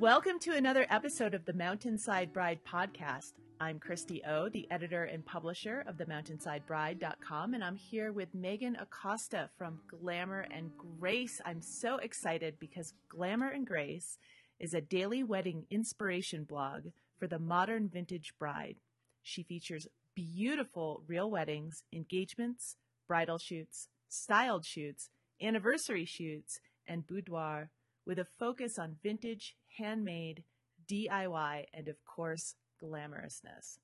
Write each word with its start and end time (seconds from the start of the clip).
Welcome 0.00 0.40
to 0.40 0.56
another 0.56 0.86
episode 0.90 1.34
of 1.34 1.44
the 1.44 1.52
Mountainside 1.52 2.32
Bride 2.32 2.58
podcast. 2.68 3.34
I'm 3.60 3.78
Christy 3.78 4.22
O, 4.26 4.48
the 4.48 4.66
editor 4.68 5.04
and 5.04 5.24
publisher 5.24 5.84
of 5.86 5.98
the 5.98 6.04
mountainsidebride.com, 6.06 7.54
and 7.54 7.62
I'm 7.62 7.76
here 7.76 8.10
with 8.10 8.34
Megan 8.34 8.76
Accosta 8.76 9.50
from 9.56 9.78
Glamour 9.86 10.48
and 10.50 10.72
Grace. 10.98 11.40
I'm 11.44 11.62
so 11.62 11.98
excited 11.98 12.56
because 12.58 12.92
Glamour 13.08 13.50
and 13.50 13.64
Grace 13.64 14.18
is 14.58 14.74
a 14.74 14.80
daily 14.80 15.22
wedding 15.22 15.64
inspiration 15.70 16.42
blog 16.42 16.86
for 17.16 17.28
the 17.28 17.38
modern 17.38 17.88
vintage 17.88 18.34
bride. 18.36 18.76
She 19.22 19.44
features 19.44 19.86
beautiful 20.16 21.04
real 21.06 21.30
weddings, 21.30 21.84
engagements, 21.92 22.74
bridal 23.06 23.38
shoots, 23.38 23.86
styled 24.08 24.64
shoots, 24.64 25.10
anniversary 25.40 26.04
shoots, 26.04 26.58
and 26.84 27.06
boudoir 27.06 27.70
with 28.06 28.18
a 28.18 28.24
focus 28.24 28.78
on 28.78 28.96
vintage, 29.02 29.54
handmade, 29.78 30.44
DIY, 30.88 31.64
and 31.72 31.88
of 31.88 32.04
course, 32.04 32.54
glamorousness. 32.82 33.78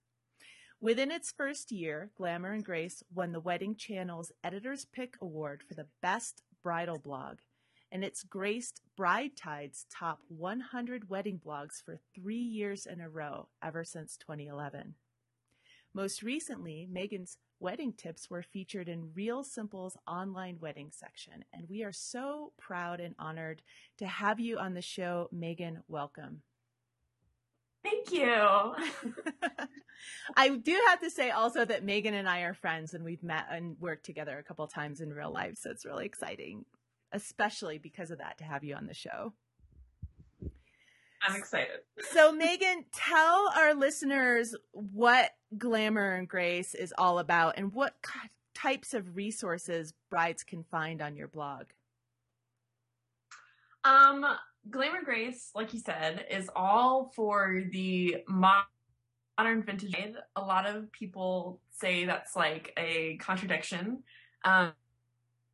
Within 0.80 1.10
its 1.10 1.30
first 1.30 1.70
year, 1.70 2.10
Glamour 2.16 2.52
and 2.52 2.64
Grace 2.64 3.02
won 3.14 3.32
the 3.32 3.40
Wedding 3.40 3.76
Channel's 3.76 4.32
Editor's 4.42 4.86
Pick 4.86 5.16
Award 5.20 5.62
for 5.66 5.74
the 5.74 5.88
Best 6.00 6.42
Bridal 6.62 6.98
Blog, 6.98 7.38
and 7.92 8.02
it's 8.02 8.22
graced 8.22 8.80
Bride 8.96 9.36
Tide's 9.36 9.86
top 9.92 10.20
100 10.28 11.10
wedding 11.10 11.40
blogs 11.44 11.82
for 11.84 11.98
three 12.14 12.36
years 12.36 12.86
in 12.86 13.00
a 13.00 13.10
row 13.10 13.48
ever 13.62 13.84
since 13.84 14.16
2011. 14.16 14.94
Most 15.92 16.22
recently, 16.22 16.86
Megan's 16.90 17.36
wedding 17.60 17.92
tips 17.92 18.30
were 18.30 18.42
featured 18.42 18.88
in 18.88 19.12
Real 19.14 19.44
Simple's 19.44 19.96
online 20.06 20.58
wedding 20.60 20.90
section, 20.90 21.44
and 21.52 21.68
we 21.68 21.84
are 21.84 21.92
so 21.92 22.52
proud 22.58 23.00
and 23.00 23.14
honored 23.18 23.62
to 23.98 24.06
have 24.06 24.40
you 24.40 24.58
on 24.58 24.74
the 24.74 24.82
show. 24.82 25.28
Megan, 25.30 25.82
welcome. 25.86 26.42
Thank 27.82 28.12
you. 28.12 28.26
I 30.36 30.50
do 30.50 30.78
have 30.88 31.00
to 31.00 31.10
say 31.10 31.30
also 31.30 31.64
that 31.64 31.84
Megan 31.84 32.14
and 32.14 32.28
I 32.28 32.40
are 32.40 32.54
friends 32.54 32.92
and 32.92 33.04
we've 33.04 33.22
met 33.22 33.46
and 33.50 33.76
worked 33.80 34.04
together 34.04 34.38
a 34.38 34.42
couple 34.42 34.66
times 34.66 35.00
in 35.00 35.12
real 35.12 35.32
life. 35.32 35.56
So 35.56 35.70
it's 35.70 35.86
really 35.86 36.04
exciting, 36.04 36.66
especially 37.12 37.78
because 37.78 38.10
of 38.10 38.18
that, 38.18 38.38
to 38.38 38.44
have 38.44 38.64
you 38.64 38.74
on 38.74 38.86
the 38.86 38.94
show. 38.94 39.32
I'm 41.22 41.36
excited. 41.36 41.80
So, 42.12 42.32
Megan, 42.32 42.84
tell 42.92 43.52
our 43.56 43.74
listeners 43.74 44.54
what 44.72 45.30
Glamour 45.56 46.14
and 46.14 46.28
Grace 46.28 46.74
is 46.74 46.94
all 46.96 47.18
about 47.18 47.54
and 47.58 47.72
what 47.72 47.94
types 48.54 48.94
of 48.94 49.16
resources 49.16 49.92
brides 50.10 50.42
can 50.42 50.64
find 50.64 51.02
on 51.02 51.16
your 51.16 51.28
blog. 51.28 51.64
Um, 53.84 54.24
Glamour 54.68 55.02
Grace, 55.04 55.50
like 55.54 55.72
you 55.72 55.80
said, 55.80 56.26
is 56.30 56.50
all 56.54 57.12
for 57.14 57.64
the 57.70 58.18
modern 58.28 59.62
vintage. 59.62 60.14
A 60.36 60.40
lot 60.40 60.66
of 60.66 60.90
people 60.92 61.60
say 61.70 62.04
that's 62.04 62.36
like 62.36 62.72
a 62.76 63.16
contradiction. 63.16 64.02
Um, 64.44 64.72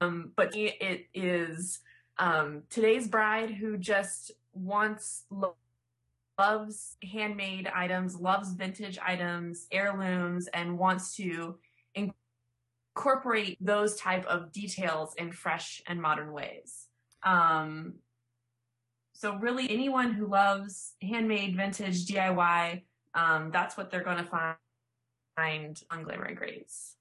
um 0.00 0.32
but 0.36 0.54
it 0.54 1.06
is 1.14 1.80
um, 2.18 2.62
today's 2.70 3.08
bride 3.08 3.50
who 3.50 3.76
just 3.76 4.32
wants 4.56 5.24
loves 6.38 6.96
handmade 7.02 7.70
items, 7.74 8.16
loves 8.16 8.52
vintage 8.52 8.98
items, 9.04 9.66
heirlooms, 9.70 10.48
and 10.48 10.78
wants 10.78 11.16
to 11.16 11.58
incorporate 11.94 13.58
those 13.60 13.96
type 13.96 14.24
of 14.26 14.52
details 14.52 15.14
in 15.16 15.32
fresh 15.32 15.82
and 15.86 16.00
modern 16.00 16.32
ways. 16.32 16.88
Um, 17.22 17.94
so 19.12 19.36
really, 19.36 19.70
anyone 19.70 20.12
who 20.12 20.26
loves 20.26 20.92
handmade, 21.00 21.56
vintage, 21.56 22.06
DIY, 22.06 22.82
um, 23.14 23.50
that's 23.50 23.76
what 23.76 23.90
they're 23.90 24.04
going 24.04 24.18
to 24.18 24.24
find 24.24 25.82
on 25.90 26.02
Glamour 26.02 26.24
and 26.26 26.36
Grace. 26.36 26.96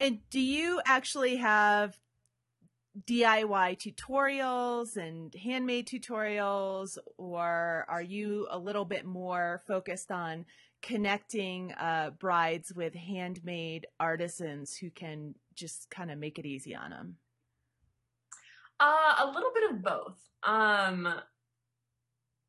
And 0.00 0.18
do 0.30 0.40
you 0.40 0.80
actually 0.84 1.36
have 1.36 1.96
DIY 3.08 3.78
tutorials 3.78 4.96
and 4.96 5.34
handmade 5.34 5.88
tutorials, 5.88 6.98
or 7.16 7.86
are 7.88 8.02
you 8.02 8.46
a 8.50 8.58
little 8.58 8.84
bit 8.84 9.06
more 9.06 9.62
focused 9.66 10.10
on 10.10 10.44
connecting 10.82 11.72
uh, 11.72 12.10
brides 12.18 12.72
with 12.74 12.94
handmade 12.94 13.86
artisans 13.98 14.76
who 14.76 14.90
can 14.90 15.34
just 15.54 15.88
kind 15.90 16.10
of 16.10 16.18
make 16.18 16.38
it 16.38 16.44
easy 16.44 16.74
on 16.74 16.90
them? 16.90 17.16
Uh, 18.78 19.14
a 19.20 19.26
little 19.26 19.52
bit 19.54 19.70
of 19.70 19.82
both. 19.82 20.18
Um, 20.42 21.14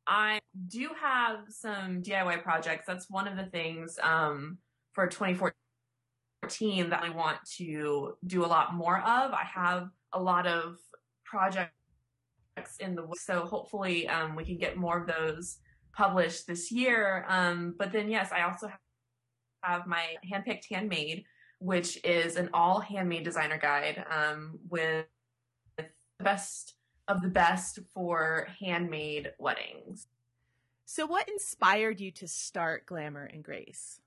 I 0.06 0.40
do 0.68 0.90
have 1.00 1.38
some 1.48 2.02
DIY 2.02 2.42
projects. 2.42 2.86
That's 2.86 3.08
one 3.08 3.26
of 3.28 3.36
the 3.36 3.46
things 3.46 3.98
um, 4.02 4.58
for 4.92 5.06
2014 5.06 6.90
that 6.90 7.02
I 7.02 7.08
want 7.10 7.38
to 7.56 8.18
do 8.26 8.44
a 8.44 8.46
lot 8.46 8.74
more 8.74 8.98
of. 8.98 9.32
I 9.32 9.44
have 9.54 9.88
a 10.14 10.20
lot 10.20 10.46
of 10.46 10.78
projects 11.24 11.70
in 12.80 12.94
the 12.94 13.06
so 13.14 13.44
hopefully 13.44 14.08
um, 14.08 14.36
we 14.36 14.44
can 14.44 14.56
get 14.56 14.76
more 14.76 15.00
of 15.00 15.06
those 15.06 15.58
published 15.92 16.46
this 16.46 16.70
year. 16.70 17.24
Um, 17.28 17.74
but 17.78 17.92
then 17.92 18.08
yes, 18.08 18.32
I 18.32 18.42
also 18.42 18.70
have 19.62 19.86
my 19.86 20.16
handpicked 20.30 20.66
handmade, 20.70 21.24
which 21.58 22.02
is 22.04 22.36
an 22.36 22.50
all 22.52 22.80
handmade 22.80 23.24
designer 23.24 23.58
guide 23.58 24.04
um, 24.10 24.58
with 24.68 25.06
the 25.76 25.86
best 26.20 26.74
of 27.08 27.22
the 27.22 27.28
best 27.28 27.78
for 27.92 28.48
handmade 28.60 29.32
weddings. 29.38 30.06
So, 30.86 31.06
what 31.06 31.28
inspired 31.28 32.00
you 32.00 32.10
to 32.12 32.28
start 32.28 32.86
Glamour 32.86 33.24
and 33.24 33.42
Grace? 33.42 34.00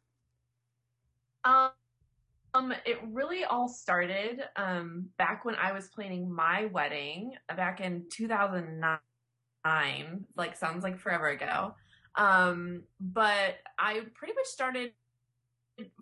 Um, 2.54 2.74
it 2.86 3.00
really 3.12 3.44
all 3.44 3.68
started 3.68 4.42
um, 4.56 5.08
back 5.18 5.44
when 5.46 5.56
I 5.56 5.74
was 5.74 5.88
planning 5.88 6.32
my 6.32 6.66
wedding 6.66 7.34
back 7.56 7.82
in 7.82 8.06
2009. 8.12 10.26
Like, 10.36 10.56
sounds 10.56 10.84
like 10.84 10.98
forever 10.98 11.28
ago. 11.28 11.76
Um, 12.16 12.84
but 13.00 13.58
I 13.78 14.02
pretty 14.16 14.34
much 14.34 14.48
started 14.48 14.94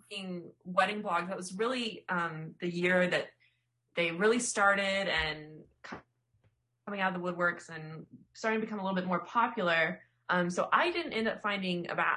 being 0.08 0.44
wedding 0.64 1.02
blogs. 1.02 1.28
That 1.28 1.36
was 1.36 1.52
really 1.54 2.04
um, 2.08 2.54
the 2.60 2.72
year 2.72 3.06
that 3.06 3.26
they 3.96 4.12
really 4.12 4.38
started 4.38 5.08
and 5.08 5.58
coming 6.86 7.00
out 7.00 7.14
of 7.14 7.20
the 7.20 7.28
woodworks 7.28 7.68
and 7.68 8.06
starting 8.32 8.60
to 8.60 8.66
become 8.66 8.78
a 8.78 8.82
little 8.82 8.96
bit 8.96 9.06
more 9.06 9.20
popular. 9.20 10.00
Um, 10.28 10.50
so 10.50 10.68
I 10.72 10.90
didn't 10.90 11.12
end 11.12 11.28
up 11.28 11.42
finding 11.42 11.88
about 11.90 12.16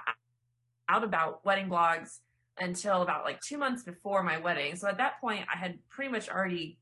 out 0.87 1.03
about 1.03 1.45
wedding 1.45 1.69
blogs 1.69 2.19
until 2.59 3.01
about 3.01 3.23
like 3.25 3.41
two 3.41 3.57
months 3.57 3.83
before 3.83 4.23
my 4.23 4.37
wedding. 4.37 4.75
So 4.75 4.87
at 4.87 4.97
that 4.97 5.19
point, 5.21 5.45
I 5.53 5.57
had 5.57 5.79
pretty 5.89 6.11
much 6.11 6.29
already 6.29 6.77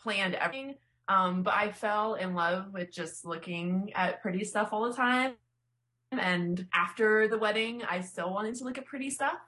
planned 0.00 0.34
everything. 0.34 0.76
Um, 1.08 1.42
but 1.42 1.54
I 1.54 1.70
fell 1.72 2.14
in 2.14 2.34
love 2.34 2.72
with 2.72 2.90
just 2.92 3.24
looking 3.24 3.92
at 3.94 4.22
pretty 4.22 4.44
stuff 4.44 4.70
all 4.72 4.88
the 4.88 4.96
time. 4.96 5.34
And 6.12 6.66
after 6.72 7.28
the 7.28 7.38
wedding, 7.38 7.82
I 7.88 8.00
still 8.00 8.32
wanted 8.32 8.54
to 8.56 8.64
look 8.64 8.78
at 8.78 8.86
pretty 8.86 9.10
stuff. 9.10 9.38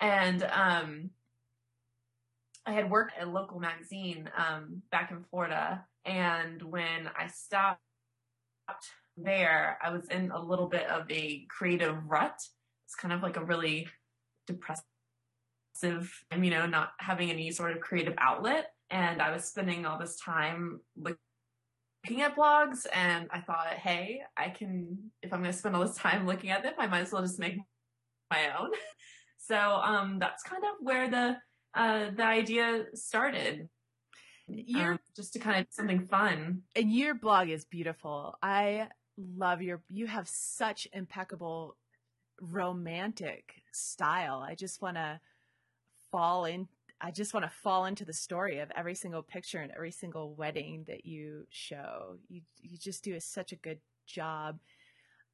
And 0.00 0.42
um, 0.44 1.10
I 2.66 2.72
had 2.72 2.90
worked 2.90 3.18
at 3.18 3.26
a 3.26 3.30
local 3.30 3.60
magazine 3.60 4.30
um, 4.36 4.82
back 4.90 5.10
in 5.10 5.24
Florida. 5.30 5.84
And 6.04 6.62
when 6.62 7.10
I 7.18 7.26
stopped 7.28 7.80
there, 9.16 9.78
I 9.82 9.90
was 9.90 10.08
in 10.08 10.30
a 10.30 10.42
little 10.42 10.68
bit 10.68 10.86
of 10.86 11.10
a 11.10 11.46
creative 11.48 11.96
rut. 12.06 12.40
It's 12.86 12.94
kind 12.94 13.12
of 13.12 13.22
like 13.22 13.36
a 13.36 13.44
really 13.44 13.88
depressive, 14.46 14.84
you 15.82 16.50
know, 16.50 16.66
not 16.66 16.92
having 16.98 17.30
any 17.30 17.50
sort 17.50 17.72
of 17.72 17.80
creative 17.80 18.14
outlet. 18.18 18.72
And 18.90 19.20
I 19.20 19.32
was 19.32 19.44
spending 19.44 19.86
all 19.86 19.98
this 19.98 20.16
time 20.16 20.80
looking 20.96 22.22
at 22.22 22.36
blogs 22.36 22.86
and 22.92 23.28
I 23.32 23.40
thought, 23.40 23.68
hey, 23.68 24.22
I 24.36 24.50
can, 24.50 25.10
if 25.22 25.32
I'm 25.32 25.40
going 25.40 25.52
to 25.52 25.58
spend 25.58 25.74
all 25.74 25.86
this 25.86 25.96
time 25.96 26.26
looking 26.26 26.50
at 26.50 26.62
them, 26.62 26.74
I 26.78 26.86
might 26.86 27.00
as 27.00 27.12
well 27.12 27.22
just 27.22 27.38
make 27.38 27.56
my 28.30 28.50
own. 28.58 28.70
so, 29.38 29.56
um, 29.56 30.18
that's 30.18 30.42
kind 30.42 30.62
of 30.64 30.76
where 30.80 31.10
the, 31.10 31.36
uh, 31.74 32.10
the 32.16 32.24
idea 32.24 32.84
started. 32.94 33.68
Your, 34.46 34.92
um, 34.92 34.98
just 35.16 35.32
to 35.32 35.38
kind 35.38 35.60
of 35.60 35.66
something 35.70 36.06
fun. 36.06 36.62
And 36.76 36.92
your 36.92 37.14
blog 37.14 37.48
is 37.48 37.64
beautiful. 37.64 38.36
I 38.42 38.88
love 39.16 39.62
your, 39.62 39.82
you 39.88 40.06
have 40.06 40.28
such 40.28 40.86
impeccable 40.92 41.76
romantic 42.40 43.54
style. 43.74 44.44
I 44.46 44.54
just 44.54 44.80
want 44.82 44.96
to 44.96 45.20
fall 46.10 46.44
in. 46.44 46.68
I 47.00 47.10
just 47.10 47.34
want 47.34 47.44
to 47.44 47.50
fall 47.50 47.86
into 47.86 48.04
the 48.04 48.12
story 48.12 48.60
of 48.60 48.70
every 48.76 48.94
single 48.94 49.22
picture 49.22 49.58
and 49.58 49.72
every 49.72 49.90
single 49.90 50.34
wedding 50.34 50.84
that 50.86 51.04
you 51.04 51.46
show. 51.50 52.16
You 52.28 52.42
you 52.60 52.78
just 52.78 53.04
do 53.04 53.18
such 53.20 53.52
a 53.52 53.56
good 53.56 53.80
job. 54.06 54.58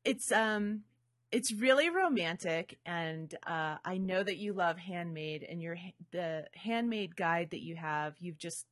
It's 0.04 0.32
um 0.32 0.82
it's 1.30 1.52
really 1.52 1.90
romantic 1.90 2.78
and 2.84 3.32
uh, 3.46 3.76
I 3.84 3.98
know 3.98 4.22
that 4.22 4.38
you 4.38 4.52
love 4.52 4.78
handmade 4.78 5.46
and 5.48 5.62
your 5.62 5.76
the 6.10 6.46
handmade 6.54 7.14
guide 7.14 7.50
that 7.50 7.62
you 7.62 7.76
have, 7.76 8.14
you've 8.18 8.38
just 8.38 8.66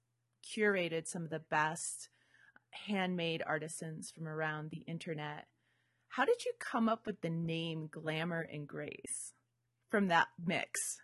curated 0.45 1.07
some 1.07 1.23
of 1.23 1.31
the 1.31 1.39
best 1.39 2.09
handmade 2.71 3.43
artisans 3.47 4.11
from 4.11 4.27
around 4.27 4.71
the 4.71 4.85
internet 4.87 5.47
How 6.09 6.25
did 6.25 6.45
you 6.45 6.53
come 6.59 6.89
up 6.89 7.07
with 7.07 7.21
the 7.21 7.31
name 7.31 7.89
Glamour 7.91 8.47
and 8.53 8.67
Grace 8.67 9.33
from 9.91 10.09
that 10.09 10.29
mix? 10.45 10.99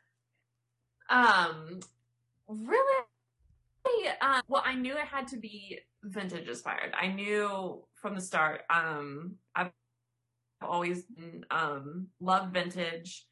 Um, 1.08 1.80
really, 2.48 3.04
uh, 4.20 4.42
well, 4.48 4.62
I 4.64 4.74
knew 4.74 4.94
it 4.94 5.06
had 5.06 5.28
to 5.28 5.36
be 5.36 5.80
vintage 6.02 6.48
inspired. 6.48 6.94
I 6.98 7.08
knew 7.08 7.84
from 7.94 8.14
the 8.14 8.20
start. 8.20 8.62
Um, 8.70 9.36
I've 9.54 9.70
always 10.62 11.04
um 11.50 12.08
love 12.20 12.50
vintage, 12.50 13.26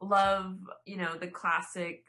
love 0.00 0.56
you 0.86 0.96
know 0.96 1.14
the 1.20 1.28
classic, 1.28 2.04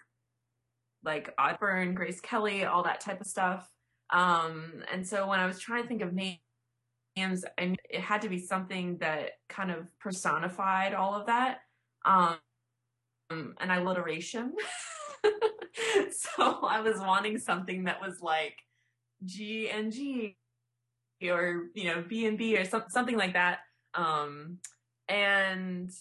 like 1.03 1.33
Osbourne, 1.37 1.93
Grace 1.93 2.21
Kelly, 2.21 2.65
all 2.65 2.83
that 2.83 3.01
type 3.01 3.21
of 3.21 3.27
stuff. 3.27 3.69
Um, 4.11 4.83
and 4.91 5.07
so 5.07 5.27
when 5.27 5.39
I 5.39 5.45
was 5.45 5.59
trying 5.59 5.83
to 5.83 5.87
think 5.87 6.01
of 6.01 6.13
names, 6.13 7.45
I 7.57 7.65
knew 7.65 7.75
it 7.89 8.01
had 8.01 8.21
to 8.23 8.29
be 8.29 8.39
something 8.39 8.97
that 8.97 9.31
kind 9.49 9.71
of 9.71 9.87
personified 9.99 10.93
all 10.93 11.15
of 11.19 11.27
that. 11.27 11.59
Um, 12.05 12.37
an 13.29 13.55
alliteration. 13.69 14.53
so 16.11 16.59
I 16.63 16.81
was 16.81 16.99
wanting 16.99 17.37
something 17.37 17.85
that 17.85 18.01
was 18.01 18.21
like 18.21 18.57
G 19.25 19.69
and 19.69 19.91
G 19.91 20.37
or 21.23 21.69
you 21.73 21.85
know 21.85 22.03
B 22.07 22.25
and 22.25 22.37
B 22.37 22.57
or 22.57 22.65
some, 22.65 22.83
something 22.89 23.17
like 23.17 23.33
that. 23.33 23.59
Um, 23.93 24.59
and 25.07 25.91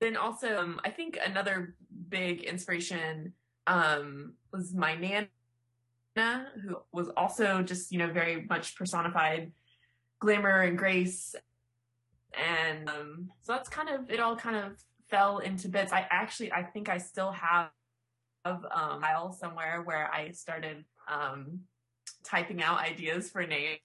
then 0.00 0.16
also 0.16 0.58
um, 0.58 0.80
I 0.84 0.90
think 0.90 1.18
another 1.24 1.74
big 2.08 2.42
inspiration 2.42 3.32
um, 3.66 4.34
was 4.52 4.74
my 4.74 4.94
nana, 4.94 6.46
who 6.62 6.76
was 6.92 7.08
also 7.16 7.62
just 7.62 7.92
you 7.92 7.98
know 7.98 8.10
very 8.12 8.46
much 8.48 8.76
personified 8.76 9.52
glamour 10.20 10.62
and 10.62 10.78
grace, 10.78 11.34
and 12.34 12.88
um, 12.88 13.30
so 13.42 13.52
that's 13.52 13.68
kind 13.68 13.88
of 13.88 14.10
it. 14.10 14.20
All 14.20 14.36
kind 14.36 14.56
of 14.56 14.82
fell 15.10 15.38
into 15.38 15.68
bits. 15.68 15.92
I 15.92 16.06
actually 16.10 16.52
I 16.52 16.62
think 16.62 16.88
I 16.88 16.98
still 16.98 17.32
have 17.32 17.70
um, 18.44 18.64
a 18.70 18.98
file 19.00 19.32
somewhere 19.32 19.82
where 19.84 20.10
I 20.12 20.30
started 20.30 20.84
um, 21.08 21.60
typing 22.24 22.62
out 22.62 22.80
ideas 22.80 23.30
for 23.30 23.46
names. 23.46 23.78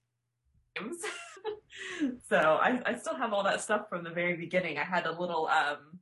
so 2.28 2.36
I, 2.38 2.80
I 2.84 2.94
still 2.96 3.16
have 3.16 3.32
all 3.32 3.44
that 3.44 3.60
stuff 3.60 3.88
from 3.88 4.04
the 4.04 4.10
very 4.10 4.36
beginning. 4.36 4.78
I 4.78 4.84
had 4.84 5.06
a 5.06 5.12
little 5.18 5.46
um, 5.48 6.00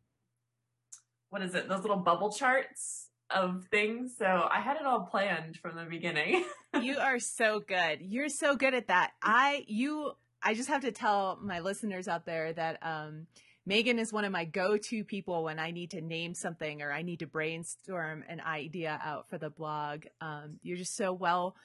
what 1.31 1.43
is 1.43 1.55
it? 1.55 1.69
Those 1.69 1.83
little 1.83 1.97
bubble 1.97 2.31
charts 2.31 3.09
of 3.31 3.65
things. 3.71 4.15
So 4.17 4.49
I 4.51 4.61
had 4.61 4.77
it 4.77 4.87
all 4.87 5.01
planned 5.01 5.57
from 5.57 5.77
the 5.77 5.85
beginning. 5.85 6.45
you 6.81 6.99
are 6.99 7.19
so 7.19 7.61
good. 7.61 8.01
You're 8.01 8.29
so 8.29 8.57
good 8.57 8.75
at 8.75 8.89
that. 8.89 9.13
I 9.23 9.65
you 9.67 10.13
I 10.43 10.55
just 10.55 10.69
have 10.69 10.83
to 10.83 10.93
tell 10.93 11.39
my 11.43 11.61
listeners 11.61 12.07
out 12.07 12.27
there 12.27 12.53
that 12.53 12.79
um 12.83 13.27
Megan 13.67 13.99
is 13.99 14.13
one 14.13 14.25
of 14.25 14.33
my 14.33 14.45
go-to 14.45 15.05
people 15.05 15.45
when 15.45 15.59
I 15.59 15.71
need 15.71 15.93
to 15.93 16.01
name 16.01 16.35
something 16.35 16.83
or 16.83 16.93
I 16.93 17.03
need 17.03 17.21
to 17.21 17.27
brainstorm 17.27 18.23
an 18.29 18.41
idea 18.41 19.01
out 19.03 19.29
for 19.31 19.39
the 19.39 19.49
blog. 19.49 20.05
Um, 20.21 20.59
you're 20.63 20.77
just 20.77 20.97
so 20.97 21.13
well 21.13 21.57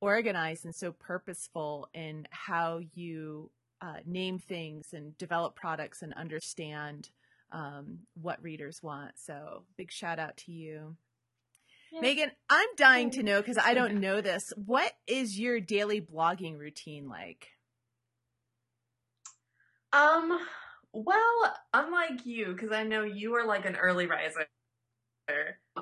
organized 0.00 0.66
and 0.66 0.74
so 0.74 0.92
purposeful 0.92 1.88
in 1.94 2.28
how 2.30 2.80
you 2.94 3.50
uh, 3.80 3.96
name 4.04 4.38
things 4.38 4.88
and 4.92 5.16
develop 5.16 5.54
products 5.56 6.02
and 6.02 6.12
understand 6.14 7.08
um, 7.52 8.00
what 8.20 8.42
readers 8.42 8.82
want. 8.82 9.12
So 9.16 9.62
big 9.76 9.90
shout 9.90 10.18
out 10.18 10.36
to 10.38 10.52
you. 10.52 10.96
Megan, 11.98 12.32
I'm 12.50 12.68
dying 12.76 13.10
to 13.12 13.22
know 13.22 13.40
because 13.40 13.56
I 13.56 13.72
don't 13.72 14.00
know 14.00 14.20
this. 14.20 14.52
What 14.56 14.92
is 15.06 15.38
your 15.38 15.60
daily 15.60 16.00
blogging 16.00 16.58
routine 16.58 17.08
like? 17.08 17.48
Um, 19.92 20.38
well, 21.04 21.54
unlike 21.74 22.24
you, 22.24 22.54
because 22.54 22.72
I 22.72 22.82
know 22.82 23.02
you 23.02 23.34
are 23.34 23.46
like 23.46 23.66
an 23.66 23.76
early 23.76 24.06
riser, 24.06 24.46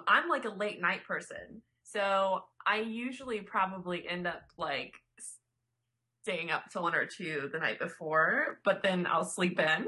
I'm 0.08 0.28
like 0.28 0.44
a 0.44 0.50
late 0.50 0.80
night 0.80 1.04
person. 1.04 1.62
So 1.84 2.44
I 2.66 2.80
usually 2.80 3.40
probably 3.40 4.08
end 4.08 4.26
up 4.26 4.42
like 4.58 4.94
staying 6.22 6.50
up 6.50 6.64
till 6.70 6.82
one 6.82 6.96
or 6.96 7.06
two 7.06 7.48
the 7.52 7.60
night 7.60 7.78
before, 7.78 8.58
but 8.64 8.82
then 8.82 9.06
I'll 9.06 9.24
sleep 9.24 9.60
in. 9.60 9.86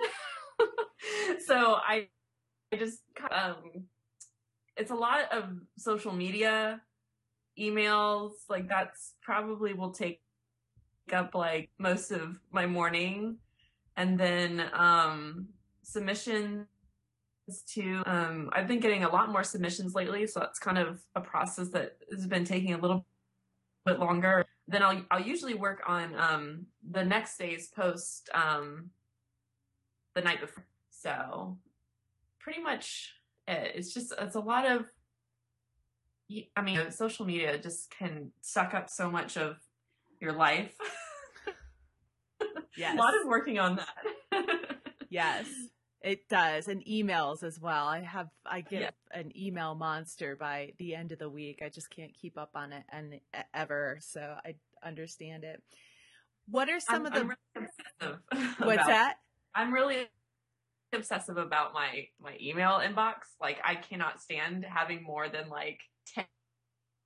so 1.45 1.75
I, 1.75 2.07
I 2.73 2.77
just 2.77 3.01
um, 3.29 3.87
it's 4.77 4.93
a 4.93 4.95
lot 4.95 5.33
of 5.33 5.45
social 5.77 6.13
media, 6.13 6.81
emails, 7.59 8.31
like 8.49 8.69
that's 8.69 9.15
probably 9.23 9.73
will 9.73 9.91
take 9.91 10.21
up 11.13 11.35
like 11.35 11.71
most 11.79 12.13
of 12.13 12.39
my 12.53 12.67
morning 12.67 13.39
and 13.97 14.19
then 14.19 14.65
um, 14.73 15.49
submissions 15.83 16.67
to 17.75 18.03
um, 18.07 18.51
I've 18.53 18.67
been 18.67 18.81
getting 18.81 19.05
a 19.05 19.09
lot 19.09 19.31
more 19.31 19.45
submissions 19.45 19.95
lately, 19.95 20.27
so 20.27 20.41
that's 20.41 20.59
kind 20.59 20.79
of 20.79 21.01
a 21.15 21.21
process 21.21 21.69
that 21.71 21.97
has 22.11 22.27
been 22.27 22.45
taking 22.45 22.75
a 22.75 22.79
little 22.79 23.07
bit 23.85 23.99
longer. 24.01 24.45
Then 24.69 24.83
I'll 24.83 25.05
I'll 25.11 25.23
usually 25.23 25.55
work 25.55 25.83
on 25.87 26.15
um, 26.19 26.67
the 26.91 27.05
next 27.05 27.39
day's 27.39 27.69
post 27.69 28.29
um, 28.35 28.91
the 30.15 30.23
night 30.23 30.41
before. 30.41 30.65
So 30.91 31.59
pretty 32.41 32.63
much 32.63 33.15
it. 33.47 33.73
it's 33.77 33.95
just 33.95 34.13
it's 34.19 34.35
a 34.35 34.41
lot 34.41 34.67
of 34.67 34.87
I 36.57 36.63
mean 36.63 36.91
social 36.91 37.25
media 37.25 37.59
just 37.59 37.91
can 37.97 38.33
suck 38.41 38.75
up 38.75 38.91
so 38.91 39.11
much 39.11 39.37
of 39.37 39.57
your 40.21 40.33
life. 40.33 40.77
Yes. 42.77 42.95
A 42.95 42.99
lot 42.99 43.15
of 43.21 43.27
working 43.27 43.59
on 43.59 43.77
that. 43.77 44.47
yes. 45.11 45.47
It 46.03 46.29
does, 46.29 46.69
and 46.69 46.85
emails 46.85 47.43
as 47.43 47.59
well. 47.59 47.87
I 47.87 48.01
have 48.01 48.29
I 48.45 48.61
get 48.61 48.81
yeah. 48.81 48.91
an 49.21 49.33
email 49.37 49.75
monster 49.75 50.37
by 50.37 50.73
the 50.79 50.95
end 50.95 51.11
of 51.11 51.19
the 51.19 51.29
week. 51.29 51.63
I 51.65 51.69
just 51.69 51.91
can't 51.91 52.15
keep 52.15 52.39
up 52.39 52.51
on 52.55 52.73
it 52.73 52.85
and 52.93 53.19
ever, 53.53 53.99
so 54.01 54.37
I 54.45 54.55
understand 54.87 55.43
it. 55.43 55.61
What 56.49 56.69
are 56.69 56.79
some 56.79 57.01
I'm, 57.01 57.07
of 57.07 57.13
the? 57.13 57.25
Really 57.25 57.69
What's 58.59 58.75
about, 58.75 58.87
that? 58.87 59.17
I'm 59.53 59.73
really 59.73 60.07
obsessive 60.93 61.39
about 61.39 61.75
my 61.75 62.07
my 62.21 62.37
email 62.41 62.81
inbox. 62.81 63.15
Like 63.41 63.59
I 63.65 63.75
cannot 63.75 64.21
stand 64.21 64.65
having 64.65 65.03
more 65.03 65.29
than 65.29 65.49
like 65.49 65.81
ten 66.15 66.27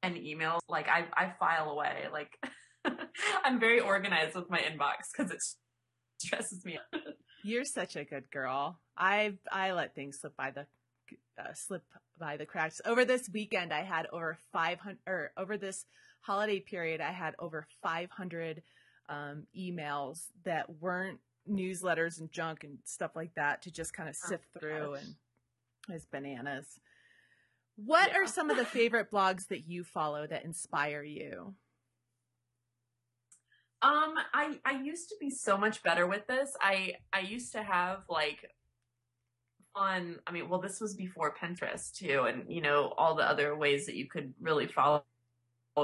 emails. 0.05 0.61
Like 0.69 0.89
I 0.89 1.07
I 1.17 1.33
file 1.39 1.71
away. 1.71 2.07
Like 2.13 2.37
I'm 3.45 3.61
very 3.61 3.81
organized 3.81 4.35
with 4.35 4.51
my 4.51 4.59
inbox 4.59 5.13
because 5.13 5.31
it 5.31 5.41
stresses 6.19 6.65
me 6.65 6.79
out. 6.79 7.01
You're 7.45 7.65
such 7.65 7.97
a 7.97 8.05
good 8.05 8.31
girl. 8.31 8.81
I 8.97 9.35
I 9.51 9.73
let 9.73 9.95
things 9.95 10.19
slip 10.21 10.37
by 10.37 10.51
the 10.51 10.67
uh, 11.39 11.55
slip 11.55 11.83
by 12.19 12.37
the 12.37 12.47
cracks. 12.47 12.81
Over 12.85 13.05
this 13.05 13.31
weekend, 13.33 13.73
I 13.73 13.83
had 13.83 14.07
over 14.13 14.39
500, 14.53 14.99
or 15.07 15.33
over 15.37 15.57
this 15.57 15.87
holiday 16.21 16.61
period, 16.61 17.01
I 17.01 17.13
had 17.13 17.35
over 17.39 17.67
500 17.83 18.63
um, 19.09 19.47
emails 19.59 20.27
that 20.45 20.81
weren't 20.81 21.19
newsletters 21.49 22.21
and 22.21 22.31
junk 22.31 22.65
and 22.65 22.79
stuff 22.85 23.17
like 23.17 23.35
that 23.35 23.63
to 23.63 23.71
just 23.71 23.93
kind 23.93 24.09
of 24.09 24.17
oh 24.25 24.29
sift 24.29 24.45
oh, 24.57 24.61
through 24.61 24.95
gosh. 24.95 25.03
and 25.03 25.95
as 25.95 26.05
bananas. 26.05 26.79
What 27.77 28.11
yeah. 28.11 28.19
are 28.19 28.27
some 28.27 28.51
of 28.51 28.57
the 28.57 28.65
favorite 28.65 29.11
blogs 29.11 29.49
that 29.49 29.67
you 29.67 29.85
follow 29.85 30.27
that 30.27 30.45
inspire 30.45 31.03
you? 31.03 31.55
Um, 33.83 34.15
I 34.35 34.59
I 34.65 34.73
used 34.83 35.09
to 35.09 35.17
be 35.19 35.31
so 35.31 35.57
much 35.57 35.83
better 35.83 36.07
with 36.07 36.27
this. 36.27 36.55
I 36.61 36.95
I 37.13 37.21
used 37.21 37.53
to 37.53 37.63
have 37.63 38.05
like 38.09 38.39
on 39.75 40.17
I 40.27 40.33
mean, 40.33 40.49
well, 40.49 40.61
this 40.61 40.81
was 40.81 40.95
before 40.95 41.35
Pinterest 41.35 41.93
too, 41.93 42.25
and 42.29 42.45
you 42.49 42.61
know 42.61 42.93
all 42.99 43.15
the 43.15 43.29
other 43.29 43.57
ways 43.57 43.87
that 43.87 43.97
you 43.97 44.07
could 44.07 44.35
really 44.41 44.67
follow 44.67 45.03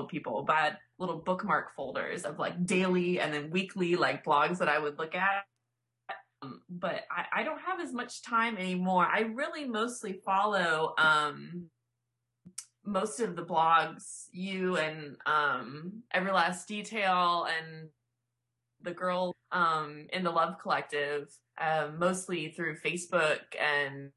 people. 0.08 0.44
But 0.46 0.78
little 0.98 1.18
bookmark 1.18 1.74
folders 1.74 2.24
of 2.24 2.38
like 2.38 2.66
daily 2.66 3.20
and 3.20 3.32
then 3.32 3.50
weekly 3.50 3.96
like 3.96 4.24
blogs 4.24 4.58
that 4.58 4.68
I 4.68 4.78
would 4.78 4.98
look 4.98 5.14
at. 5.14 5.44
Um, 6.42 6.60
but 6.68 7.02
I, 7.10 7.40
I 7.40 7.42
don't 7.44 7.60
have 7.60 7.80
as 7.80 7.92
much 7.92 8.22
time 8.22 8.56
anymore. 8.58 9.06
I 9.06 9.20
really 9.20 9.66
mostly 9.66 10.20
follow 10.24 10.94
um 10.98 11.70
most 12.86 13.20
of 13.20 13.36
the 13.36 13.42
blogs, 13.42 14.26
you 14.32 14.76
and 14.76 15.16
um, 15.26 16.02
Every 16.12 16.32
Last 16.32 16.68
Detail 16.68 17.46
and 17.46 17.88
the 18.82 18.92
girl 18.92 19.34
um, 19.52 20.06
in 20.12 20.22
the 20.22 20.30
Love 20.30 20.58
Collective, 20.60 21.28
uh, 21.60 21.88
mostly 21.96 22.50
through 22.50 22.76
Facebook 22.78 23.40
and 23.60 24.12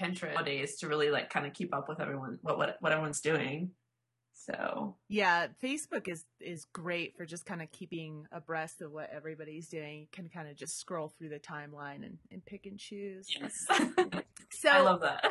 Pinterest 0.00 0.34
nowadays 0.34 0.76
to 0.78 0.88
really 0.88 1.10
like 1.10 1.30
kind 1.30 1.46
of 1.46 1.52
keep 1.52 1.74
up 1.74 1.88
with 1.88 2.00
everyone 2.00 2.38
what 2.42 2.58
what 2.58 2.76
what 2.80 2.92
everyone's 2.92 3.20
doing. 3.20 3.70
So 4.34 4.96
yeah, 5.08 5.48
Facebook 5.62 6.08
is 6.08 6.24
is 6.40 6.64
great 6.72 7.16
for 7.16 7.26
just 7.26 7.44
kind 7.44 7.60
of 7.62 7.70
keeping 7.70 8.24
abreast 8.32 8.80
of 8.80 8.92
what 8.92 9.10
everybody's 9.12 9.68
doing. 9.68 10.00
You 10.00 10.06
can 10.10 10.28
kind 10.28 10.48
of 10.48 10.56
just 10.56 10.78
scroll 10.78 11.08
through 11.08 11.28
the 11.28 11.38
timeline 11.38 12.04
and, 12.04 12.18
and 12.32 12.44
pick 12.44 12.66
and 12.66 12.78
choose. 12.78 13.26
Yes, 13.40 13.66
so 14.50 14.68
I 14.68 14.80
love 14.80 15.00
that. 15.02 15.24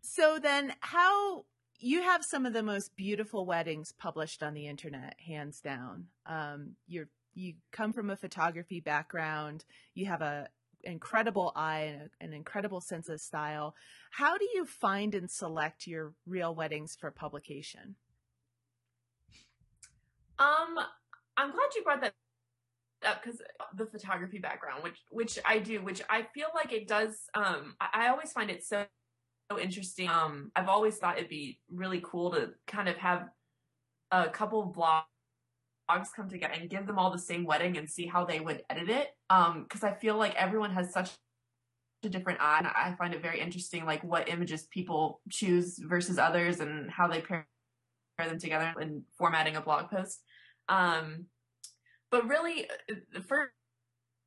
So 0.00 0.38
then, 0.40 0.72
how 0.80 1.44
you 1.78 2.02
have 2.02 2.24
some 2.24 2.46
of 2.46 2.52
the 2.52 2.62
most 2.62 2.96
beautiful 2.96 3.46
weddings 3.46 3.92
published 3.92 4.42
on 4.42 4.54
the 4.54 4.66
internet, 4.66 5.14
hands 5.26 5.60
down. 5.60 6.06
Um, 6.26 6.76
you're 6.86 7.08
you 7.34 7.54
come 7.70 7.92
from 7.92 8.10
a 8.10 8.16
photography 8.16 8.80
background, 8.80 9.64
you 9.94 10.06
have 10.06 10.22
a 10.22 10.48
incredible 10.82 11.52
eye 11.54 11.80
and 11.80 12.02
a, 12.02 12.24
an 12.24 12.32
incredible 12.32 12.80
sense 12.80 13.08
of 13.08 13.20
style. 13.20 13.74
How 14.12 14.36
do 14.38 14.44
you 14.54 14.64
find 14.64 15.14
and 15.14 15.30
select 15.30 15.86
your 15.86 16.14
real 16.26 16.54
weddings 16.54 16.96
for 16.98 17.10
publication? 17.10 17.96
Um, 20.38 20.78
I'm 21.36 21.50
glad 21.50 21.74
you 21.74 21.82
brought 21.82 22.00
that 22.00 22.14
up 23.06 23.22
because 23.22 23.40
the 23.76 23.86
photography 23.86 24.38
background, 24.38 24.82
which 24.82 24.98
which 25.10 25.38
I 25.44 25.58
do, 25.58 25.82
which 25.82 26.02
I 26.08 26.26
feel 26.34 26.48
like 26.54 26.72
it 26.72 26.88
does. 26.88 27.16
Um, 27.34 27.76
I, 27.80 27.88
I 27.92 28.08
always 28.08 28.32
find 28.32 28.50
it 28.50 28.64
so, 28.64 28.86
so 29.50 29.58
interesting. 29.58 30.08
Um, 30.08 30.50
I've 30.54 30.68
always 30.68 30.96
thought 30.96 31.16
it'd 31.18 31.30
be 31.30 31.58
really 31.70 32.00
cool 32.04 32.30
to 32.32 32.50
kind 32.66 32.88
of 32.88 32.96
have 32.96 33.28
a 34.10 34.28
couple 34.28 34.62
of 34.62 34.76
blogs 34.76 36.06
come 36.14 36.28
together 36.28 36.54
and 36.54 36.68
give 36.68 36.86
them 36.86 36.98
all 36.98 37.10
the 37.10 37.18
same 37.18 37.44
wedding 37.44 37.76
and 37.78 37.88
see 37.88 38.06
how 38.06 38.24
they 38.24 38.40
would 38.40 38.62
edit 38.68 38.90
it. 38.90 39.08
Um, 39.30 39.64
because 39.64 39.82
I 39.82 39.92
feel 39.92 40.16
like 40.16 40.34
everyone 40.34 40.72
has 40.72 40.92
such 40.92 41.10
a 42.04 42.08
different 42.08 42.40
eye. 42.40 42.58
And 42.58 42.66
I 42.66 42.94
find 42.98 43.14
it 43.14 43.22
very 43.22 43.40
interesting, 43.40 43.84
like 43.84 44.04
what 44.04 44.28
images 44.28 44.66
people 44.70 45.20
choose 45.30 45.78
versus 45.78 46.18
others 46.18 46.60
and 46.60 46.90
how 46.90 47.08
they 47.08 47.20
pair 47.20 47.46
them 48.18 48.38
together 48.38 48.74
in 48.80 49.02
formatting 49.16 49.56
a 49.56 49.60
blog 49.60 49.90
post. 49.90 50.22
Um, 50.68 51.26
but 52.10 52.28
really, 52.28 52.68
uh, 52.90 53.20
first, 53.26 53.52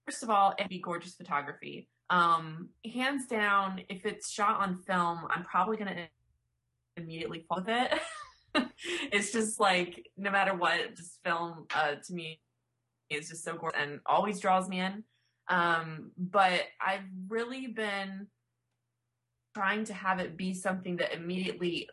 first 0.06 0.24
of 0.24 0.30
all, 0.30 0.54
it'd 0.58 0.70
be 0.70 0.80
gorgeous 0.80 1.14
photography. 1.14 1.90
Um, 2.12 2.70
hands 2.94 3.26
down, 3.26 3.82
if 3.88 4.06
it's 4.06 4.30
shot 4.30 4.60
on 4.60 4.84
film, 4.86 5.22
I'm 5.30 5.46
probably 5.46 5.78
going 5.78 5.96
to 5.96 6.08
immediately 6.98 7.46
fall 7.48 7.60
with 7.60 7.70
it. 7.70 8.00
it's 9.12 9.32
just 9.32 9.62
like, 9.62 10.10
no 10.18 10.30
matter 10.30 10.54
what, 10.54 10.96
just 10.96 11.20
film, 11.24 11.66
uh, 11.74 11.96
to 12.06 12.14
me 12.14 12.42
is 13.10 13.30
just 13.30 13.46
so 13.46 13.56
gorgeous 13.56 13.80
and 13.82 14.00
always 14.06 14.42
draws 14.42 14.68
me 14.68 14.82
in. 14.82 15.04
Um, 15.48 16.12
but 16.18 16.64
I've 16.86 17.08
really 17.30 17.68
been 17.68 18.28
trying 19.56 19.86
to 19.86 19.94
have 19.94 20.20
it 20.20 20.38
be 20.38 20.54
something 20.54 20.98
that 20.98 21.14
immediately 21.14 21.90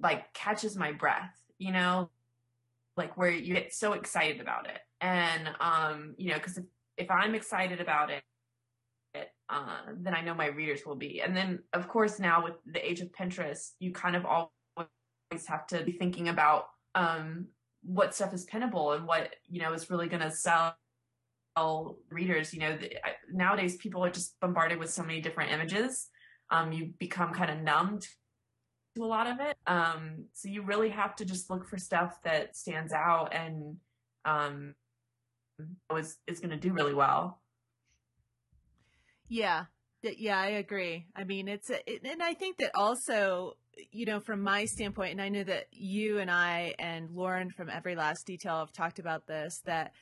like 0.00 0.32
catches 0.32 0.76
my 0.76 0.92
breath, 0.92 1.34
you 1.58 1.72
know, 1.72 2.08
like 2.96 3.18
where 3.18 3.30
you 3.30 3.54
get 3.54 3.74
so 3.74 3.92
excited 3.92 4.40
about 4.40 4.66
it. 4.66 4.78
And, 5.02 5.50
um, 5.60 6.14
you 6.16 6.30
know, 6.30 6.38
because 6.38 6.56
if, 6.56 6.64
if 6.96 7.10
I'm 7.10 7.34
excited 7.34 7.80
about 7.80 8.10
it, 8.10 8.22
uh, 9.50 9.78
then 9.96 10.14
I 10.14 10.20
know 10.20 10.34
my 10.34 10.46
readers 10.46 10.84
will 10.84 10.96
be. 10.96 11.22
And 11.22 11.36
then, 11.36 11.60
of 11.72 11.88
course, 11.88 12.18
now 12.18 12.44
with 12.44 12.54
the 12.66 12.86
age 12.86 13.00
of 13.00 13.10
Pinterest, 13.12 13.70
you 13.78 13.92
kind 13.92 14.14
of 14.14 14.26
always 14.26 15.46
have 15.46 15.66
to 15.68 15.82
be 15.84 15.92
thinking 15.92 16.28
about 16.28 16.66
um, 16.94 17.46
what 17.82 18.14
stuff 18.14 18.34
is 18.34 18.46
pinnable 18.46 18.94
and 18.94 19.06
what 19.06 19.34
you 19.48 19.60
know 19.60 19.72
is 19.72 19.90
really 19.90 20.08
going 20.08 20.22
to 20.22 20.30
sell 20.30 20.76
readers. 22.10 22.52
You 22.52 22.60
know, 22.60 22.76
the, 22.76 22.92
nowadays 23.32 23.76
people 23.76 24.04
are 24.04 24.10
just 24.10 24.38
bombarded 24.40 24.78
with 24.78 24.90
so 24.90 25.02
many 25.02 25.20
different 25.20 25.52
images. 25.52 26.08
Um, 26.50 26.72
you 26.72 26.92
become 26.98 27.32
kind 27.32 27.50
of 27.50 27.58
numbed 27.58 28.06
to 28.96 29.04
a 29.04 29.06
lot 29.06 29.26
of 29.26 29.40
it. 29.40 29.56
Um, 29.66 30.26
so 30.32 30.48
you 30.48 30.62
really 30.62 30.90
have 30.90 31.16
to 31.16 31.24
just 31.24 31.50
look 31.50 31.66
for 31.68 31.78
stuff 31.78 32.18
that 32.24 32.56
stands 32.56 32.92
out 32.92 33.34
and 33.34 33.76
um, 34.24 34.74
is 35.96 36.16
is 36.26 36.40
going 36.40 36.50
to 36.50 36.56
do 36.56 36.72
really 36.72 36.94
well. 36.94 37.40
Yeah, 39.28 39.64
yeah, 40.02 40.38
I 40.38 40.46
agree. 40.48 41.06
I 41.14 41.24
mean, 41.24 41.48
it's 41.48 41.70
it, 41.70 42.02
and 42.04 42.22
I 42.22 42.34
think 42.34 42.58
that 42.58 42.70
also, 42.74 43.56
you 43.90 44.06
know, 44.06 44.20
from 44.20 44.42
my 44.42 44.64
standpoint, 44.64 45.12
and 45.12 45.20
I 45.20 45.28
know 45.28 45.44
that 45.44 45.66
you 45.72 46.18
and 46.18 46.30
I 46.30 46.74
and 46.78 47.10
Lauren 47.10 47.50
from 47.50 47.68
Every 47.68 47.94
Last 47.94 48.26
Detail 48.26 48.60
have 48.60 48.72
talked 48.72 48.98
about 48.98 49.26
this 49.26 49.60
that 49.66 49.92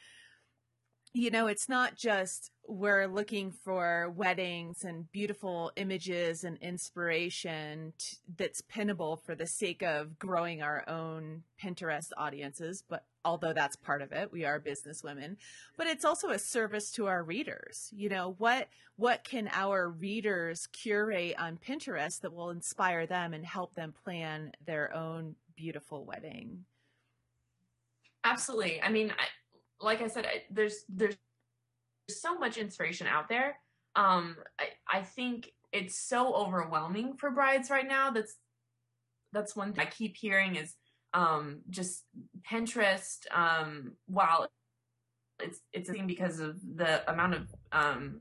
you 1.16 1.30
know, 1.30 1.46
it's 1.46 1.66
not 1.66 1.96
just 1.96 2.50
we're 2.68 3.06
looking 3.06 3.50
for 3.50 4.12
weddings 4.14 4.84
and 4.84 5.10
beautiful 5.12 5.72
images 5.76 6.44
and 6.44 6.58
inspiration 6.58 7.94
t- 7.96 8.18
that's 8.36 8.60
pinnable 8.60 9.18
for 9.18 9.34
the 9.34 9.46
sake 9.46 9.82
of 9.82 10.18
growing 10.18 10.60
our 10.60 10.86
own 10.86 11.42
Pinterest 11.58 12.10
audiences, 12.18 12.84
but 12.86 13.06
although 13.24 13.54
that's 13.54 13.76
part 13.76 14.02
of 14.02 14.12
it, 14.12 14.30
we 14.30 14.44
are 14.44 14.60
business 14.60 15.02
women, 15.02 15.38
but 15.78 15.86
it's 15.86 16.04
also 16.04 16.28
a 16.28 16.38
service 16.38 16.90
to 16.92 17.06
our 17.06 17.22
readers. 17.22 17.88
You 17.96 18.10
know, 18.10 18.34
what 18.36 18.68
what 18.96 19.24
can 19.24 19.48
our 19.54 19.88
readers 19.88 20.66
curate 20.66 21.34
on 21.38 21.58
Pinterest 21.66 22.20
that 22.20 22.34
will 22.34 22.50
inspire 22.50 23.06
them 23.06 23.32
and 23.32 23.46
help 23.46 23.74
them 23.74 23.94
plan 24.04 24.52
their 24.66 24.94
own 24.94 25.36
beautiful 25.56 26.04
wedding? 26.04 26.66
Absolutely. 28.24 28.82
I 28.82 28.90
mean, 28.90 29.12
I, 29.16 29.24
like 29.80 30.02
I 30.02 30.08
said, 30.08 30.26
I, 30.26 30.42
there's 30.50 30.84
there's 30.88 31.16
so 32.08 32.38
much 32.38 32.56
inspiration 32.56 33.06
out 33.06 33.28
there. 33.28 33.58
Um, 33.94 34.36
I, 34.58 34.98
I 34.98 35.02
think 35.02 35.52
it's 35.72 35.98
so 35.98 36.34
overwhelming 36.34 37.16
for 37.16 37.30
brides 37.30 37.70
right 37.70 37.86
now. 37.86 38.10
That's 38.10 38.36
that's 39.32 39.56
one 39.56 39.72
thing 39.72 39.86
I 39.86 39.90
keep 39.90 40.16
hearing 40.16 40.56
is 40.56 40.74
um, 41.14 41.60
just 41.70 42.04
Pinterest. 42.50 43.26
Um, 43.34 43.92
while 44.06 44.48
it's 45.40 45.60
it's 45.72 45.88
a 45.88 45.92
thing 45.92 46.06
because 46.06 46.40
of 46.40 46.58
the 46.76 47.08
amount 47.10 47.34
of 47.34 47.54
um, 47.72 48.20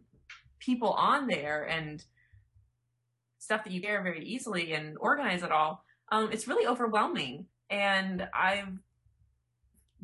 people 0.60 0.92
on 0.92 1.28
there 1.28 1.64
and 1.64 2.04
stuff 3.40 3.64
that 3.64 3.72
you 3.72 3.82
share 3.82 4.02
very 4.02 4.26
easily 4.26 4.74
and 4.74 4.98
organize 5.00 5.44
it 5.44 5.52
all. 5.52 5.84
Um, 6.12 6.30
it's 6.32 6.48
really 6.48 6.68
overwhelming, 6.68 7.46
and 7.70 8.28
I've 8.34 8.80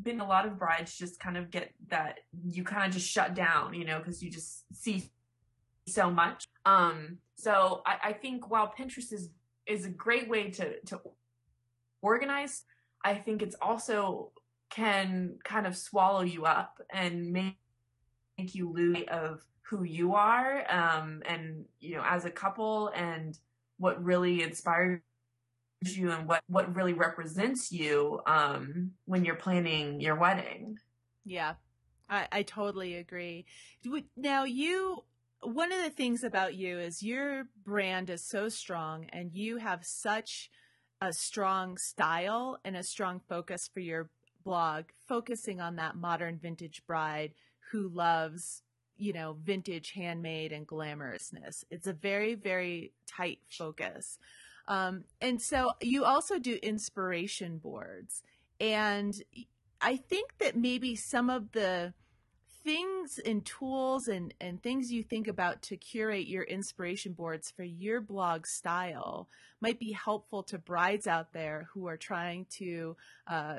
been 0.00 0.20
a 0.20 0.26
lot 0.26 0.46
of 0.46 0.58
brides 0.58 0.96
just 0.96 1.20
kind 1.20 1.36
of 1.36 1.50
get 1.50 1.72
that 1.88 2.20
you 2.44 2.64
kind 2.64 2.86
of 2.86 2.92
just 2.92 3.08
shut 3.08 3.34
down, 3.34 3.74
you 3.74 3.84
know, 3.84 3.98
because 3.98 4.22
you 4.22 4.30
just 4.30 4.64
see 4.72 5.10
so 5.86 6.10
much. 6.10 6.46
Um, 6.64 7.18
so 7.34 7.82
I, 7.86 8.08
I 8.08 8.12
think 8.12 8.50
while 8.50 8.72
Pinterest 8.78 9.12
is 9.12 9.30
is 9.66 9.86
a 9.86 9.90
great 9.90 10.28
way 10.28 10.50
to 10.50 10.80
to 10.86 11.00
organize, 12.00 12.64
I 13.04 13.14
think 13.14 13.42
it's 13.42 13.56
also 13.60 14.32
can 14.70 15.38
kind 15.44 15.66
of 15.66 15.76
swallow 15.76 16.22
you 16.22 16.46
up 16.46 16.80
and 16.90 17.30
make, 17.30 17.58
make 18.38 18.54
you 18.54 18.72
lose 18.72 19.04
of 19.08 19.44
who 19.60 19.84
you 19.84 20.14
are 20.14 20.64
um, 20.72 21.22
and 21.26 21.64
you 21.80 21.96
know 21.96 22.02
as 22.06 22.24
a 22.24 22.30
couple 22.30 22.88
and 22.94 23.38
what 23.78 24.02
really 24.02 24.42
inspires 24.42 25.00
you 25.88 26.10
and 26.10 26.26
what 26.26 26.42
what 26.48 26.74
really 26.74 26.92
represents 26.92 27.72
you 27.72 28.20
um, 28.26 28.92
when 29.04 29.24
you're 29.24 29.36
planning 29.36 30.00
your 30.00 30.16
wedding. 30.16 30.78
Yeah, 31.24 31.54
I, 32.08 32.28
I 32.30 32.42
totally 32.42 32.96
agree. 32.96 33.46
Now 34.16 34.44
you. 34.44 35.04
One 35.44 35.72
of 35.72 35.82
the 35.82 35.90
things 35.90 36.22
about 36.22 36.54
you 36.54 36.78
is 36.78 37.02
your 37.02 37.48
brand 37.64 38.10
is 38.10 38.22
so 38.22 38.48
strong 38.48 39.06
and 39.12 39.32
you 39.32 39.56
have 39.56 39.84
such 39.84 40.48
a 41.00 41.12
strong 41.12 41.76
style 41.78 42.60
and 42.64 42.76
a 42.76 42.84
strong 42.84 43.20
focus 43.28 43.68
for 43.74 43.80
your 43.80 44.08
blog, 44.44 44.84
focusing 45.08 45.60
on 45.60 45.74
that 45.76 45.96
modern 45.96 46.38
vintage 46.38 46.84
bride 46.86 47.32
who 47.72 47.88
loves, 47.88 48.62
you 48.96 49.12
know, 49.12 49.36
vintage 49.42 49.90
handmade 49.90 50.52
and 50.52 50.64
glamorousness. 50.64 51.64
It's 51.72 51.88
a 51.88 51.92
very, 51.92 52.36
very 52.36 52.92
tight 53.08 53.40
focus. 53.50 54.18
Um, 54.68 55.04
and 55.20 55.40
so 55.40 55.72
you 55.80 56.04
also 56.04 56.38
do 56.38 56.58
inspiration 56.62 57.58
boards. 57.58 58.22
And 58.60 59.14
I 59.80 59.96
think 59.96 60.38
that 60.38 60.56
maybe 60.56 60.94
some 60.94 61.28
of 61.28 61.52
the 61.52 61.94
things 62.64 63.18
and 63.18 63.44
tools 63.44 64.08
and, 64.08 64.32
and 64.40 64.62
things 64.62 64.92
you 64.92 65.02
think 65.02 65.26
about 65.26 65.62
to 65.62 65.76
curate 65.76 66.28
your 66.28 66.44
inspiration 66.44 67.12
boards 67.12 67.50
for 67.50 67.64
your 67.64 68.00
blog 68.00 68.46
style 68.46 69.28
might 69.60 69.78
be 69.78 69.92
helpful 69.92 70.42
to 70.44 70.58
brides 70.58 71.06
out 71.06 71.32
there 71.32 71.68
who 71.72 71.88
are 71.88 71.96
trying 71.96 72.46
to 72.50 72.96
uh, 73.26 73.56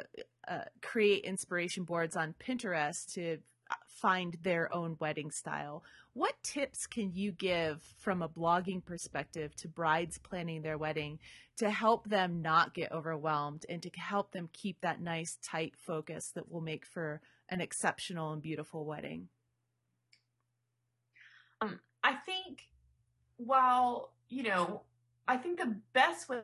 uh, 0.47 0.59
create 0.81 1.23
inspiration 1.25 1.83
boards 1.83 2.15
on 2.15 2.33
Pinterest 2.39 3.11
to 3.13 3.39
find 3.87 4.37
their 4.41 4.73
own 4.73 4.97
wedding 4.99 5.31
style. 5.31 5.83
What 6.15 6.35
tips 6.43 6.85
can 6.85 7.11
you 7.11 7.31
give 7.31 7.81
from 7.97 8.21
a 8.21 8.29
blogging 8.29 8.85
perspective 8.85 9.55
to 9.57 9.67
brides 9.67 10.19
planning 10.19 10.61
their 10.61 10.77
wedding 10.77 11.17
to 11.57 11.71
help 11.71 12.07
them 12.07 12.41
not 12.41 12.75
get 12.75 12.91
overwhelmed 12.91 13.65
and 13.67 13.81
to 13.81 13.89
help 13.95 14.31
them 14.31 14.49
keep 14.53 14.81
that 14.81 15.01
nice, 15.01 15.39
tight 15.41 15.73
focus 15.75 16.31
that 16.35 16.51
will 16.51 16.61
make 16.61 16.85
for 16.85 17.21
an 17.49 17.61
exceptional 17.61 18.31
and 18.31 18.43
beautiful 18.43 18.85
wedding? 18.85 19.29
Um, 21.61 21.79
I 22.03 22.13
think 22.13 22.69
while, 23.37 24.13
you 24.29 24.43
know, 24.43 24.83
I 25.27 25.37
think 25.37 25.57
the 25.57 25.77
best 25.93 26.29
way 26.29 26.43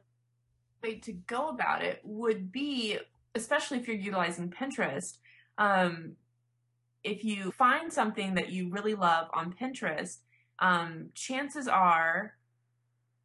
to 1.00 1.14
go 1.14 1.50
about 1.50 1.84
it 1.84 2.02
would 2.04 2.52
be, 2.52 2.98
especially 3.36 3.78
if 3.78 3.88
you're 3.88 3.98
utilizing 3.98 4.50
Pinterest, 4.50 5.18
um, 5.60 6.16
if 7.04 7.24
you 7.24 7.52
find 7.52 7.92
something 7.92 8.36
that 8.36 8.52
you 8.52 8.70
really 8.70 8.96
love 8.96 9.28
on 9.34 9.54
Pinterest, 9.54 10.18
um, 10.60 11.10
chances 11.14 11.68
are 11.68 12.34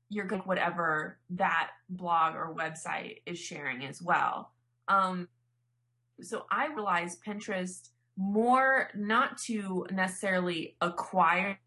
you're 0.09 0.27
going 0.27 0.43
whatever 0.43 1.19
that 1.31 1.71
blog 1.89 2.35
or 2.37 2.55
website 2.55 3.23
is 3.27 3.39
sharing 3.39 3.85
as 3.85 4.01
well. 4.01 4.53
Um, 4.87 5.29
so 6.21 6.47
I 6.51 6.69
realize 6.69 7.19
Pinterest 7.27 7.89
more 8.17 8.91
not 8.95 9.39
to 9.39 9.87
necessarily 9.91 10.77
acquire 10.81 11.59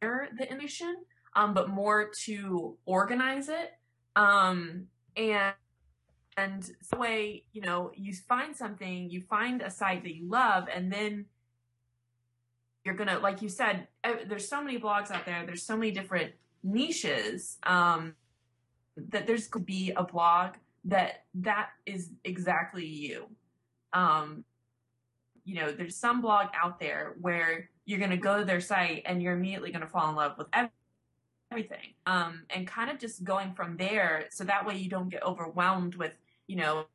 the 0.00 0.46
information, 0.50 0.96
um, 1.36 1.54
but 1.54 1.68
more 1.68 2.10
to 2.24 2.76
organize 2.84 3.48
it. 3.48 3.72
Um, 4.16 4.86
and 5.16 5.54
and 6.38 6.70
the 6.90 6.98
way 6.98 7.44
you 7.52 7.60
know 7.60 7.92
you 7.94 8.14
find 8.14 8.54
something, 8.56 9.10
you 9.10 9.20
find 9.20 9.60
a 9.62 9.70
site 9.70 10.02
that 10.04 10.14
you 10.14 10.28
love, 10.28 10.68
and 10.74 10.92
then 10.92 11.26
you're 12.84 12.94
gonna, 12.94 13.18
like 13.18 13.42
you 13.42 13.48
said, 13.48 13.88
there's 14.26 14.48
so 14.48 14.62
many 14.62 14.78
blogs 14.78 15.10
out 15.10 15.26
there. 15.26 15.44
There's 15.44 15.62
so 15.62 15.76
many 15.76 15.90
different 15.90 16.32
niches 16.62 17.58
um, 17.64 18.14
that 18.96 19.26
there's 19.26 19.46
could 19.46 19.66
be 19.66 19.92
a 19.96 20.04
blog 20.04 20.54
that 20.84 21.24
that 21.34 21.70
is 21.84 22.10
exactly 22.24 22.86
you. 22.86 23.26
Um, 23.92 24.44
you 25.44 25.56
know, 25.56 25.72
there's 25.72 25.96
some 25.96 26.20
blog 26.20 26.48
out 26.60 26.78
there 26.78 27.16
where 27.20 27.70
you're 27.84 27.98
to 28.10 28.16
go 28.16 28.38
to 28.38 28.44
their 28.44 28.60
site 28.60 29.02
and 29.06 29.22
you're 29.22 29.32
immediately 29.32 29.70
to 29.82 29.90
fall 29.90 30.10
in 30.10 30.16
love 30.16 30.36
with 30.36 30.46
everything. 31.50 31.94
Um, 32.06 32.42
and 32.50 32.66
kind 32.66 32.90
of 32.90 32.98
just 32.98 33.24
going 33.24 33.54
from 33.54 33.76
there 33.76 34.26
so 34.30 34.44
that 34.44 34.66
way 34.66 34.76
you 34.76 34.90
don't 34.90 35.08
get 35.08 35.22
overwhelmed 35.22 35.94
with, 35.94 36.12
you 36.48 36.56
know, 36.56 36.86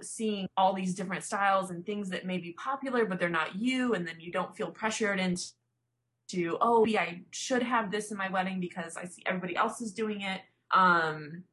seeing 0.00 0.48
all 0.56 0.72
these 0.72 0.94
different 0.94 1.22
styles 1.22 1.70
and 1.70 1.84
things 1.86 2.08
that 2.08 2.26
may 2.26 2.38
be 2.38 2.52
popular, 2.52 3.04
but 3.04 3.20
they're 3.20 3.28
not 3.28 3.54
you. 3.54 3.94
And 3.94 4.06
then 4.06 4.16
you 4.18 4.32
don't 4.32 4.56
feel 4.56 4.70
pressured 4.70 5.20
into, 5.20 6.56
oh, 6.60 6.84
yeah, 6.84 7.02
I 7.02 7.20
should 7.30 7.62
have 7.62 7.90
this 7.92 8.10
in 8.10 8.16
my 8.16 8.30
wedding 8.30 8.58
because 8.58 8.96
I 8.96 9.04
see 9.04 9.22
everybody 9.26 9.54
else 9.54 9.80
is 9.80 9.92
doing 9.92 10.22
it. 10.22 10.40
Um, 10.72 11.44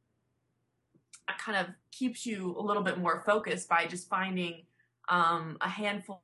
it 1.27 1.37
kind 1.37 1.57
of 1.57 1.67
keeps 1.91 2.25
you 2.25 2.55
a 2.57 2.61
little 2.61 2.81
bit 2.81 2.97
more 2.97 3.21
focused 3.25 3.69
by 3.69 3.85
just 3.85 4.09
finding 4.09 4.63
um, 5.09 5.57
a 5.61 5.69
handful 5.69 6.23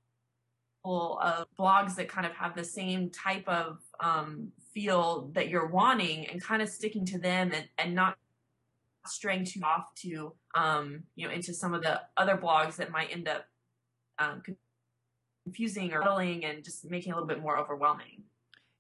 of 0.86 1.48
blogs 1.60 1.96
that 1.96 2.08
kind 2.08 2.25
of 2.25 2.34
have 2.34 2.56
the 2.56 2.64
same 2.64 3.10
type 3.10 3.48
of 3.48 3.80
um, 4.00 4.52
feel 4.74 5.30
that 5.34 5.50
you're 5.50 5.68
wanting 5.68 6.28
and 6.28 6.42
kind 6.42 6.62
of 6.62 6.70
sticking 6.70 7.06
to 7.06 7.18
them 7.18 7.52
and, 7.54 7.68
and 7.78 7.96
not 7.96 8.18
straying 9.08 9.46
too 9.46 9.62
off 9.64 9.94
to 9.96 10.34
um, 10.56 11.04
you 11.16 11.28
know 11.28 11.34
into 11.34 11.54
some 11.54 11.74
of 11.74 11.82
the 11.82 12.02
other 12.18 12.38
blogs 12.38 12.78
that 12.78 12.92
might 12.92 13.12
end 13.12 13.28
up 13.28 13.46
um, 14.20 14.42
confusing 15.44 15.94
or 15.94 16.00
muddling 16.00 16.46
and 16.46 16.64
just 16.64 16.90
making 16.90 17.12
a 17.12 17.16
little 17.16 17.28
bit 17.28 17.42
more 17.42 17.58
overwhelming. 17.58 18.24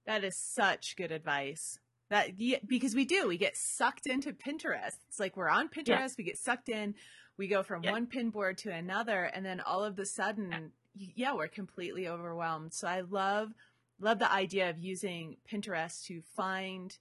That 0.05 0.23
is 0.23 0.37
such 0.37 0.95
good 0.95 1.11
advice. 1.11 1.79
That 2.09 2.37
because 2.67 2.93
we 2.93 3.05
do, 3.05 3.27
we 3.27 3.37
get 3.37 3.57
sucked 3.57 4.05
into 4.05 4.31
Pinterest. 4.31 4.97
It's 5.07 5.19
like 5.19 5.35
we're 5.35 5.49
on 5.49 5.69
Pinterest, 5.69 5.87
yeah. 5.87 6.15
we 6.17 6.23
get 6.23 6.37
sucked 6.37 6.69
in 6.69 6.93
we 7.37 7.47
go 7.47 7.63
from 7.63 7.83
yeah. 7.83 7.91
one 7.91 8.07
pin 8.07 8.29
board 8.29 8.57
to 8.59 8.71
another 8.71 9.25
and 9.25 9.45
then 9.45 9.59
all 9.59 9.83
of 9.83 9.99
a 9.99 10.05
sudden 10.05 10.71
yeah 10.95 11.33
we're 11.33 11.47
completely 11.47 12.07
overwhelmed 12.07 12.73
so 12.73 12.87
i 12.87 13.01
love 13.01 13.53
love 13.99 14.19
the 14.19 14.31
idea 14.31 14.69
of 14.69 14.77
using 14.79 15.37
pinterest 15.51 16.05
to 16.05 16.21
find 16.35 16.97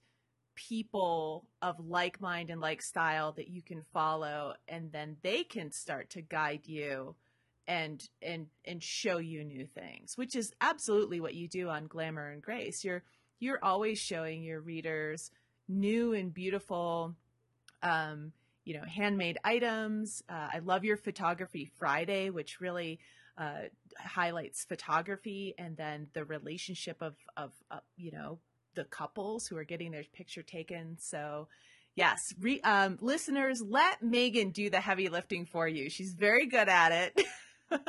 people 0.55 1.45
of 1.61 1.79
like 1.79 2.19
mind 2.21 2.49
and 2.49 2.61
like 2.61 2.81
style 2.81 3.33
that 3.33 3.49
you 3.49 3.61
can 3.61 3.83
follow 3.93 4.53
and 4.67 4.91
then 4.91 5.17
they 5.21 5.43
can 5.43 5.71
start 5.71 6.09
to 6.09 6.21
guide 6.21 6.65
you 6.65 7.15
and 7.67 8.09
and 8.21 8.47
and 8.65 8.81
show 8.81 9.17
you 9.17 9.43
new 9.43 9.65
things 9.65 10.17
which 10.17 10.35
is 10.35 10.53
absolutely 10.61 11.19
what 11.19 11.33
you 11.33 11.47
do 11.47 11.69
on 11.69 11.87
glamour 11.87 12.29
and 12.29 12.41
grace 12.41 12.83
you're 12.83 13.03
you're 13.39 13.63
always 13.63 13.99
showing 13.99 14.43
your 14.43 14.61
readers 14.61 15.31
new 15.67 16.13
and 16.13 16.33
beautiful 16.33 17.15
um 17.83 18.31
you 18.65 18.73
know, 18.73 18.83
handmade 18.83 19.37
items. 19.43 20.23
Uh, 20.27 20.49
I 20.53 20.59
love 20.59 20.83
your 20.83 20.97
photography 20.97 21.71
Friday, 21.77 22.31
which 22.31 22.59
really 22.59 22.99
uh, 23.37 23.69
highlights 23.97 24.65
photography 24.65 25.53
and 25.57 25.77
then 25.77 26.07
the 26.13 26.25
relationship 26.25 27.01
of 27.01 27.15
of 27.37 27.51
uh, 27.69 27.79
you 27.95 28.11
know 28.11 28.39
the 28.75 28.83
couples 28.83 29.47
who 29.47 29.57
are 29.57 29.63
getting 29.63 29.91
their 29.91 30.03
picture 30.13 30.43
taken. 30.43 30.97
So. 30.99 31.47
Yes, 31.97 32.35
re, 32.41 32.59
um, 32.59 32.97
listeners, 32.99 33.61
let 33.61 34.03
Megan 34.03 34.49
do 34.49 34.69
the 34.69 34.81
heavy 34.81 35.07
lifting 35.07 35.45
for 35.45 35.65
you. 35.65 35.89
She's 35.89 36.11
very 36.11 36.45
good 36.45 36.67
at 36.67 36.91
it. 36.91 37.25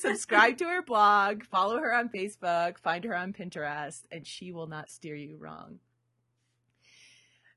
Subscribe 0.00 0.58
to 0.58 0.64
her 0.64 0.82
blog, 0.82 1.44
follow 1.44 1.78
her 1.78 1.94
on 1.94 2.08
Facebook, 2.08 2.78
find 2.78 3.04
her 3.04 3.16
on 3.16 3.32
Pinterest, 3.32 4.02
and 4.10 4.26
she 4.26 4.52
will 4.52 4.66
not 4.66 4.90
steer 4.90 5.14
you 5.14 5.36
wrong. 5.36 5.78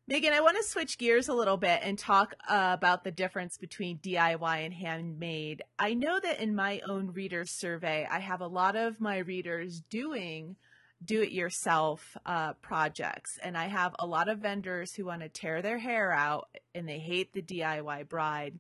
Megan, 0.08 0.34
I 0.34 0.42
want 0.42 0.58
to 0.58 0.64
switch 0.64 0.98
gears 0.98 1.28
a 1.28 1.36
little 1.36 1.58
bit 1.58 1.82
and 1.84 1.98
talk 1.98 2.34
uh, 2.50 2.72
about 2.74 3.04
the 3.04 3.12
difference 3.12 3.58
between 3.58 4.00
DIY 4.00 4.66
and 4.66 4.74
handmade. 4.74 5.62
I 5.78 5.94
know 5.94 6.20
that 6.20 6.40
in 6.40 6.56
my 6.56 6.82
own 6.90 7.12
reader 7.14 7.46
survey, 7.46 8.08
I 8.10 8.18
have 8.18 8.42
a 8.42 8.48
lot 8.48 8.76
of 8.76 9.00
my 9.00 9.20
readers 9.20 9.82
doing 9.82 10.56
do 11.04 11.22
it 11.22 11.32
yourself 11.32 12.18
uh, 12.26 12.54
projects. 12.54 13.38
And 13.42 13.58
I 13.58 13.68
have 13.68 13.96
a 14.00 14.06
lot 14.06 14.30
of 14.30 14.40
vendors 14.40 14.94
who 14.94 15.06
want 15.06 15.22
to 15.22 15.30
tear 15.30 15.62
their 15.62 15.78
hair 15.78 16.12
out 16.12 16.50
and 16.76 16.88
they 16.88 17.00
hate 17.00 17.34
the 17.34 17.42
DIY 17.42 18.10
bride. 18.10 18.60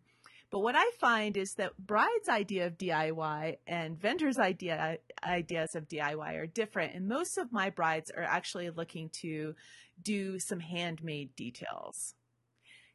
But 0.51 0.61
what 0.61 0.75
I 0.75 0.89
find 0.99 1.37
is 1.37 1.53
that 1.55 1.77
bride's 1.77 2.27
idea 2.27 2.65
of 2.65 2.77
DIY 2.77 3.57
and 3.67 3.99
vendors' 3.99 4.39
idea 4.39 4.97
ideas 5.23 5.75
of 5.75 5.87
DIY 5.87 6.35
are 6.35 6.47
different. 6.47 6.95
And 6.95 7.07
most 7.07 7.37
of 7.37 7.51
my 7.51 7.69
brides 7.69 8.11
are 8.15 8.23
actually 8.23 8.69
looking 8.71 9.09
to 9.21 9.53
do 10.01 10.39
some 10.39 10.59
handmade 10.59 11.35
details. 11.35 12.15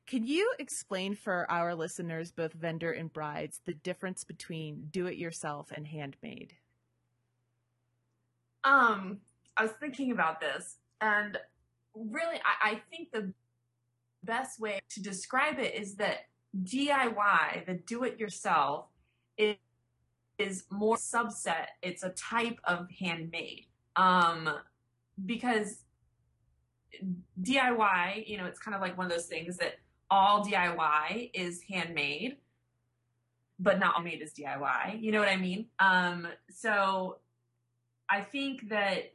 Can 0.07 0.27
you 0.27 0.53
explain 0.59 1.15
for 1.15 1.51
our 1.51 1.75
listeners, 1.75 2.33
both 2.33 2.53
vendor 2.53 2.91
and 2.91 3.13
brides, 3.13 3.61
the 3.65 3.73
difference 3.73 4.25
between 4.25 4.89
do 4.91 5.07
it 5.07 5.17
yourself 5.17 5.71
and 5.71 5.87
handmade? 5.87 6.55
Um, 8.65 9.21
I 9.57 9.63
was 9.63 9.73
thinking 9.81 10.11
about 10.11 10.41
this, 10.41 10.77
and 11.01 11.39
really, 11.95 12.37
I, 12.37 12.71
I 12.71 12.83
think 12.91 13.13
the 13.13 13.33
best 14.25 14.61
way 14.61 14.81
to 14.91 15.03
describe 15.03 15.59
it 15.59 15.75
is 15.75 15.97
that 15.97 16.27
DIY, 16.63 17.67
the 17.67 17.75
do 17.75 18.05
it 18.05 18.19
yourself, 18.19 18.87
is, 19.37 19.57
is 20.39 20.65
more 20.71 20.97
subset. 20.97 21.67
It's 21.83 22.03
a 22.03 22.11
type 22.11 22.59
of 22.65 22.89
handmade. 22.91 23.67
Um, 23.97 24.51
because 25.25 25.83
DIY, 27.41 28.29
you 28.29 28.39
know, 28.39 28.47
it's 28.47 28.59
kind 28.59 28.75
of 28.75 28.81
like 28.81 28.97
one 28.97 29.07
of 29.07 29.13
those 29.13 29.27
things 29.27 29.57
that 29.59 29.75
all 30.11 30.45
DIY 30.45 31.31
is 31.35 31.63
handmade, 31.63 32.37
but 33.59 33.79
not 33.79 33.97
all 33.97 34.03
made 34.03 34.21
is 34.23 34.33
DIY. 34.33 35.01
You 35.01 35.13
know 35.13 35.19
what 35.19 35.29
I 35.29 35.37
mean? 35.37 35.67
Um, 35.79 36.29
so 36.51 37.19
I 38.09 38.21
think 38.21 38.69
that, 38.69 39.14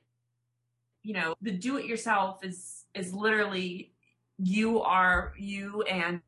you 1.03 1.13
know, 1.13 1.35
the 1.41 1.51
do 1.51 1.77
it 1.77 1.85
yourself 1.85 2.43
is, 2.43 2.85
is 2.93 3.13
literally 3.13 3.93
you 4.37 4.81
are, 4.81 5.33
you 5.37 5.81
and 5.83 6.21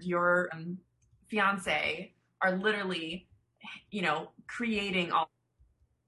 your 0.00 0.48
um, 0.52 0.78
fiance 1.28 2.12
are 2.40 2.52
literally, 2.56 3.28
you 3.90 4.02
know, 4.02 4.30
creating 4.46 5.12
all, 5.12 5.30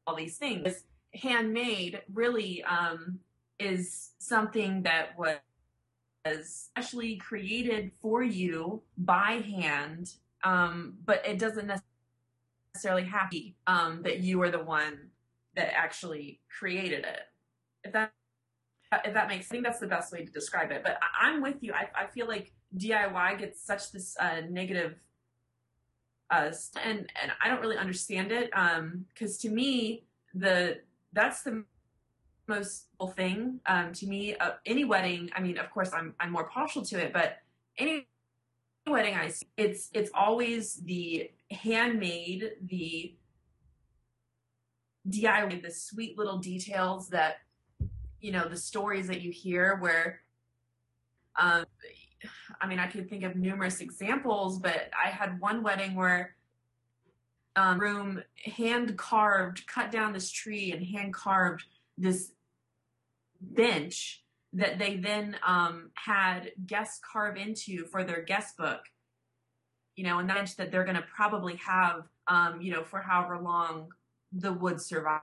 all 0.06 0.16
these 0.16 0.36
things. 0.36 0.84
Handmade 1.14 2.02
really, 2.12 2.62
um, 2.64 3.20
is 3.58 4.10
something 4.18 4.82
that 4.82 5.18
was 5.18 6.70
actually 6.76 7.16
created 7.16 7.92
for 8.00 8.22
you 8.22 8.82
by 8.98 9.42
hand, 9.46 10.12
um, 10.44 10.94
but 11.04 11.26
it 11.26 11.38
doesn't 11.38 11.70
necessarily 12.74 13.04
have 13.04 13.30
to 13.30 13.36
be 13.36 13.56
um, 13.66 14.02
that 14.02 14.20
you 14.20 14.42
are 14.42 14.50
the 14.50 14.62
one 14.62 15.10
that 15.54 15.72
actually 15.74 16.40
created 16.58 17.04
it. 17.04 17.20
If 17.86 17.92
that 17.92 18.12
if 19.04 19.14
that 19.14 19.28
makes, 19.28 19.46
I 19.46 19.48
think 19.50 19.64
that's 19.64 19.80
the 19.80 19.86
best 19.86 20.12
way 20.12 20.24
to 20.24 20.30
describe 20.30 20.70
it. 20.70 20.82
But 20.84 20.98
I, 21.20 21.30
am 21.30 21.42
with 21.42 21.56
you. 21.60 21.72
I, 21.72 21.88
I 21.94 22.06
feel 22.06 22.26
like 22.26 22.52
DIY 22.76 23.38
gets 23.38 23.64
such 23.64 23.92
this 23.92 24.16
uh, 24.18 24.42
negative, 24.48 24.96
uh, 26.30 26.50
and 26.82 27.10
and 27.20 27.32
I 27.42 27.48
don't 27.48 27.60
really 27.60 27.76
understand 27.76 28.32
it. 28.32 28.50
Um, 28.54 29.06
because 29.12 29.38
to 29.38 29.50
me, 29.50 30.04
the 30.34 30.80
that's 31.12 31.42
the 31.42 31.64
most 32.48 32.86
thing 33.14 33.60
um, 33.66 33.92
to 33.94 34.06
me. 34.06 34.36
Uh, 34.36 34.52
any 34.64 34.84
wedding, 34.84 35.30
I 35.34 35.40
mean, 35.40 35.58
of 35.58 35.70
course, 35.70 35.90
I'm 35.92 36.14
I'm 36.20 36.32
more 36.32 36.48
partial 36.48 36.82
to 36.86 36.98
it, 36.98 37.12
but 37.12 37.38
any 37.78 38.06
wedding 38.86 39.14
I 39.14 39.28
see, 39.28 39.46
it's 39.56 39.90
it's 39.92 40.10
always 40.14 40.74
the 40.76 41.30
handmade, 41.50 42.52
the 42.66 43.14
DIY, 45.08 45.62
the 45.62 45.70
sweet 45.70 46.18
little 46.18 46.38
details 46.38 47.08
that 47.10 47.38
you 48.20 48.32
know, 48.32 48.48
the 48.48 48.56
stories 48.56 49.08
that 49.08 49.20
you 49.20 49.30
hear 49.30 49.76
where. 49.76 50.20
Um, 51.38 51.64
I 52.60 52.66
mean, 52.66 52.78
I 52.78 52.86
could 52.86 53.10
think 53.10 53.24
of 53.24 53.36
numerous 53.36 53.80
examples, 53.80 54.58
but 54.58 54.90
I 54.98 55.10
had 55.10 55.38
one 55.38 55.62
wedding 55.62 55.94
where 55.94 56.34
um, 57.56 57.78
room 57.78 58.22
hand 58.56 58.96
carved, 58.96 59.66
cut 59.66 59.90
down 59.90 60.12
this 60.12 60.30
tree 60.30 60.72
and 60.72 60.84
hand 60.84 61.12
carved 61.12 61.64
this 61.98 62.32
bench 63.40 64.24
that 64.54 64.78
they 64.78 64.96
then 64.96 65.36
um, 65.46 65.90
had 65.94 66.52
guests 66.66 67.00
carve 67.12 67.36
into 67.36 67.84
for 67.84 68.02
their 68.02 68.22
guest 68.22 68.56
book. 68.56 68.80
You 69.94 70.04
know, 70.04 70.18
and 70.18 70.28
that 70.28 70.36
bench 70.36 70.56
that 70.56 70.70
they're 70.70 70.84
going 70.84 70.96
to 70.96 71.04
probably 71.14 71.56
have 71.56 72.04
um, 72.28 72.60
you 72.60 72.72
know, 72.72 72.82
for 72.84 73.00
however 73.00 73.38
long 73.38 73.88
the 74.32 74.52
wood 74.52 74.80
survives, 74.80 75.22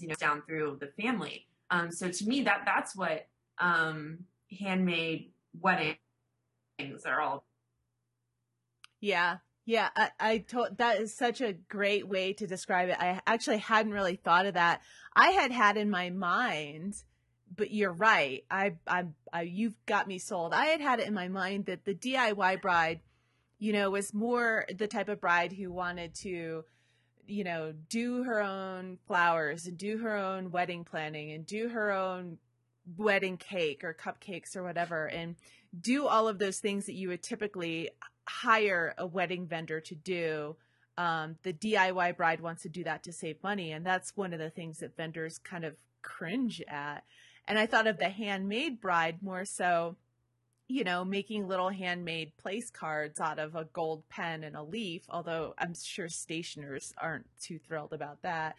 you 0.00 0.08
know, 0.08 0.14
down 0.14 0.42
through 0.42 0.78
the 0.80 0.88
family. 1.02 1.46
Um, 1.70 1.90
so 1.90 2.10
to 2.10 2.26
me, 2.26 2.42
that 2.42 2.62
that's 2.64 2.96
what 2.96 3.26
um, 3.58 4.20
handmade 4.58 5.32
weddings 5.60 5.98
are 7.04 7.20
all. 7.20 7.44
Yeah, 9.00 9.38
yeah, 9.68 9.90
I, 9.94 10.10
I 10.18 10.38
told 10.38 10.78
that 10.78 10.98
is 10.98 11.14
such 11.14 11.42
a 11.42 11.52
great 11.52 12.08
way 12.08 12.32
to 12.32 12.46
describe 12.46 12.88
it. 12.88 12.96
I 12.98 13.20
actually 13.26 13.58
hadn't 13.58 13.92
really 13.92 14.16
thought 14.16 14.46
of 14.46 14.54
that. 14.54 14.80
I 15.14 15.28
had 15.28 15.52
had 15.52 15.76
in 15.76 15.90
my 15.90 16.08
mind, 16.08 16.94
but 17.54 17.70
you're 17.70 17.92
right. 17.92 18.44
I, 18.50 18.76
I, 18.86 19.04
I, 19.30 19.42
you've 19.42 19.76
got 19.84 20.08
me 20.08 20.18
sold. 20.18 20.54
I 20.54 20.64
had 20.68 20.80
had 20.80 21.00
it 21.00 21.06
in 21.06 21.12
my 21.12 21.28
mind 21.28 21.66
that 21.66 21.84
the 21.84 21.94
DIY 21.94 22.62
bride, 22.62 23.00
you 23.58 23.74
know, 23.74 23.90
was 23.90 24.14
more 24.14 24.64
the 24.74 24.86
type 24.86 25.10
of 25.10 25.20
bride 25.20 25.52
who 25.52 25.70
wanted 25.70 26.14
to, 26.22 26.64
you 27.28 27.44
know, 27.44 27.72
do 27.88 28.24
her 28.24 28.40
own 28.40 28.98
flowers 29.06 29.66
and 29.66 29.76
do 29.76 29.98
her 29.98 30.16
own 30.16 30.50
wedding 30.50 30.84
planning 30.84 31.32
and 31.32 31.46
do 31.46 31.68
her 31.68 31.92
own 31.92 32.38
wedding 32.96 33.36
cake 33.36 33.84
or 33.84 33.94
cupcakes 33.94 34.56
or 34.56 34.62
whatever 34.62 35.06
and 35.06 35.36
do 35.78 36.06
all 36.06 36.26
of 36.26 36.38
those 36.38 36.58
things 36.58 36.86
that 36.86 36.94
you 36.94 37.08
would 37.08 37.22
typically 37.22 37.90
hire 38.26 38.94
a 38.98 39.06
wedding 39.06 39.46
vendor 39.46 39.80
to 39.80 39.94
do. 39.94 40.56
Um, 40.96 41.36
the 41.42 41.52
DIY 41.52 42.16
bride 42.16 42.40
wants 42.40 42.62
to 42.62 42.68
do 42.68 42.84
that 42.84 43.04
to 43.04 43.12
save 43.12 43.42
money. 43.42 43.72
And 43.72 43.84
that's 43.84 44.16
one 44.16 44.32
of 44.32 44.38
the 44.38 44.50
things 44.50 44.78
that 44.78 44.96
vendors 44.96 45.38
kind 45.38 45.64
of 45.64 45.76
cringe 46.02 46.62
at. 46.66 47.04
And 47.46 47.58
I 47.58 47.66
thought 47.66 47.86
of 47.86 47.98
the 47.98 48.08
handmade 48.08 48.80
bride 48.80 49.22
more 49.22 49.44
so, 49.44 49.96
you 50.68 50.84
know, 50.84 51.02
making 51.02 51.48
little 51.48 51.70
handmade 51.70 52.36
place 52.36 52.70
cards 52.70 53.20
out 53.20 53.38
of 53.38 53.56
a 53.56 53.64
gold 53.72 54.06
pen 54.10 54.44
and 54.44 54.54
a 54.54 54.62
leaf, 54.62 55.02
although 55.08 55.54
I'm 55.56 55.74
sure 55.74 56.10
stationers 56.10 56.92
aren't 56.98 57.26
too 57.40 57.58
thrilled 57.58 57.94
about 57.94 58.20
that. 58.22 58.56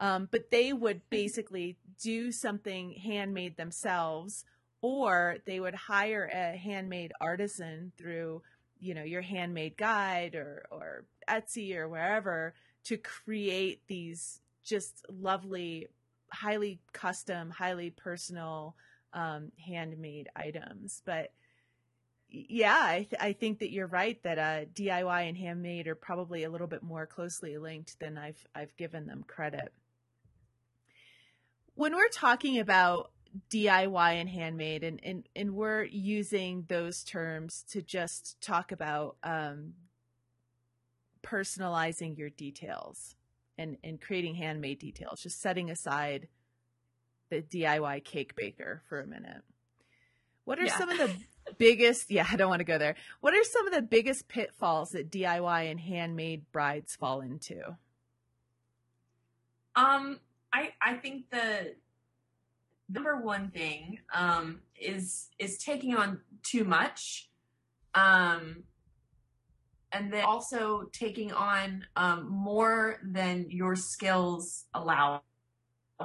Um, 0.00 0.28
but 0.30 0.50
they 0.50 0.72
would 0.72 1.08
basically 1.08 1.76
do 2.02 2.32
something 2.32 2.94
handmade 2.94 3.56
themselves, 3.56 4.44
or 4.80 5.36
they 5.46 5.60
would 5.60 5.76
hire 5.76 6.28
a 6.32 6.56
handmade 6.56 7.12
artisan 7.20 7.92
through 7.96 8.42
you 8.80 8.94
know 8.94 9.04
your 9.04 9.22
handmade 9.22 9.76
guide 9.76 10.34
or 10.34 10.66
or 10.72 11.04
Etsy 11.28 11.76
or 11.76 11.88
wherever 11.88 12.52
to 12.84 12.96
create 12.96 13.80
these 13.86 14.40
just 14.64 15.06
lovely 15.08 15.86
highly 16.32 16.80
custom 16.92 17.50
highly 17.50 17.90
personal 17.90 18.74
um, 19.12 19.52
handmade 19.64 20.28
items 20.34 21.00
but 21.04 21.30
yeah 22.32 22.78
I, 22.80 22.96
th- 23.10 23.20
I 23.20 23.32
think 23.32 23.58
that 23.58 23.70
you're 23.70 23.86
right 23.86 24.22
that 24.22 24.38
uh, 24.38 24.64
diy 24.74 25.28
and 25.28 25.36
handmade 25.36 25.86
are 25.86 25.94
probably 25.94 26.44
a 26.44 26.50
little 26.50 26.66
bit 26.66 26.82
more 26.82 27.06
closely 27.06 27.58
linked 27.58 28.00
than 28.00 28.16
i've 28.16 28.46
i've 28.54 28.76
given 28.76 29.06
them 29.06 29.24
credit 29.26 29.72
when 31.74 31.94
we're 31.94 32.08
talking 32.08 32.58
about 32.58 33.10
DIY 33.50 34.20
and 34.20 34.28
handmade, 34.28 34.84
and, 34.84 35.00
and, 35.02 35.28
and 35.34 35.54
we're 35.54 35.84
using 35.84 36.64
those 36.68 37.02
terms 37.02 37.64
to 37.70 37.80
just 37.80 38.40
talk 38.40 38.72
about 38.72 39.16
um, 39.22 39.74
personalizing 41.22 42.18
your 42.18 42.30
details 42.30 43.16
and, 43.56 43.78
and 43.82 44.00
creating 44.00 44.34
handmade 44.34 44.78
details, 44.78 45.20
just 45.22 45.40
setting 45.40 45.70
aside 45.70 46.28
the 47.30 47.40
DIY 47.40 48.04
cake 48.04 48.36
baker 48.36 48.82
for 48.88 49.00
a 49.00 49.06
minute. 49.06 49.42
What 50.44 50.58
are 50.58 50.64
yeah. 50.64 50.76
some 50.76 50.90
of 50.90 50.98
the 50.98 51.10
biggest, 51.58 52.10
yeah, 52.10 52.26
I 52.32 52.36
don't 52.36 52.48
want 52.48 52.60
to 52.60 52.64
go 52.64 52.78
there. 52.78 52.96
What 53.20 53.34
are 53.34 53.44
some 53.44 53.66
of 53.66 53.72
the 53.72 53.82
biggest 53.82 54.28
pitfalls 54.28 54.90
that 54.90 55.10
DIY 55.10 55.70
and 55.70 55.80
handmade 55.80 56.44
brides 56.52 56.96
fall 56.96 57.20
into? 57.20 57.76
Um, 59.74 60.20
I, 60.52 60.72
I 60.82 60.94
think 60.94 61.30
the 61.30 61.74
number 62.90 63.16
one 63.16 63.50
thing 63.50 63.98
um, 64.14 64.60
is 64.78 65.30
is 65.38 65.56
taking 65.56 65.96
on 65.96 66.20
too 66.42 66.64
much 66.64 67.30
um, 67.94 68.64
and 69.92 70.12
then 70.12 70.24
also 70.24 70.88
taking 70.92 71.32
on 71.32 71.84
um, 71.96 72.28
more 72.30 72.98
than 73.04 73.46
your 73.50 73.76
skills 73.76 74.64
allow 74.74 75.22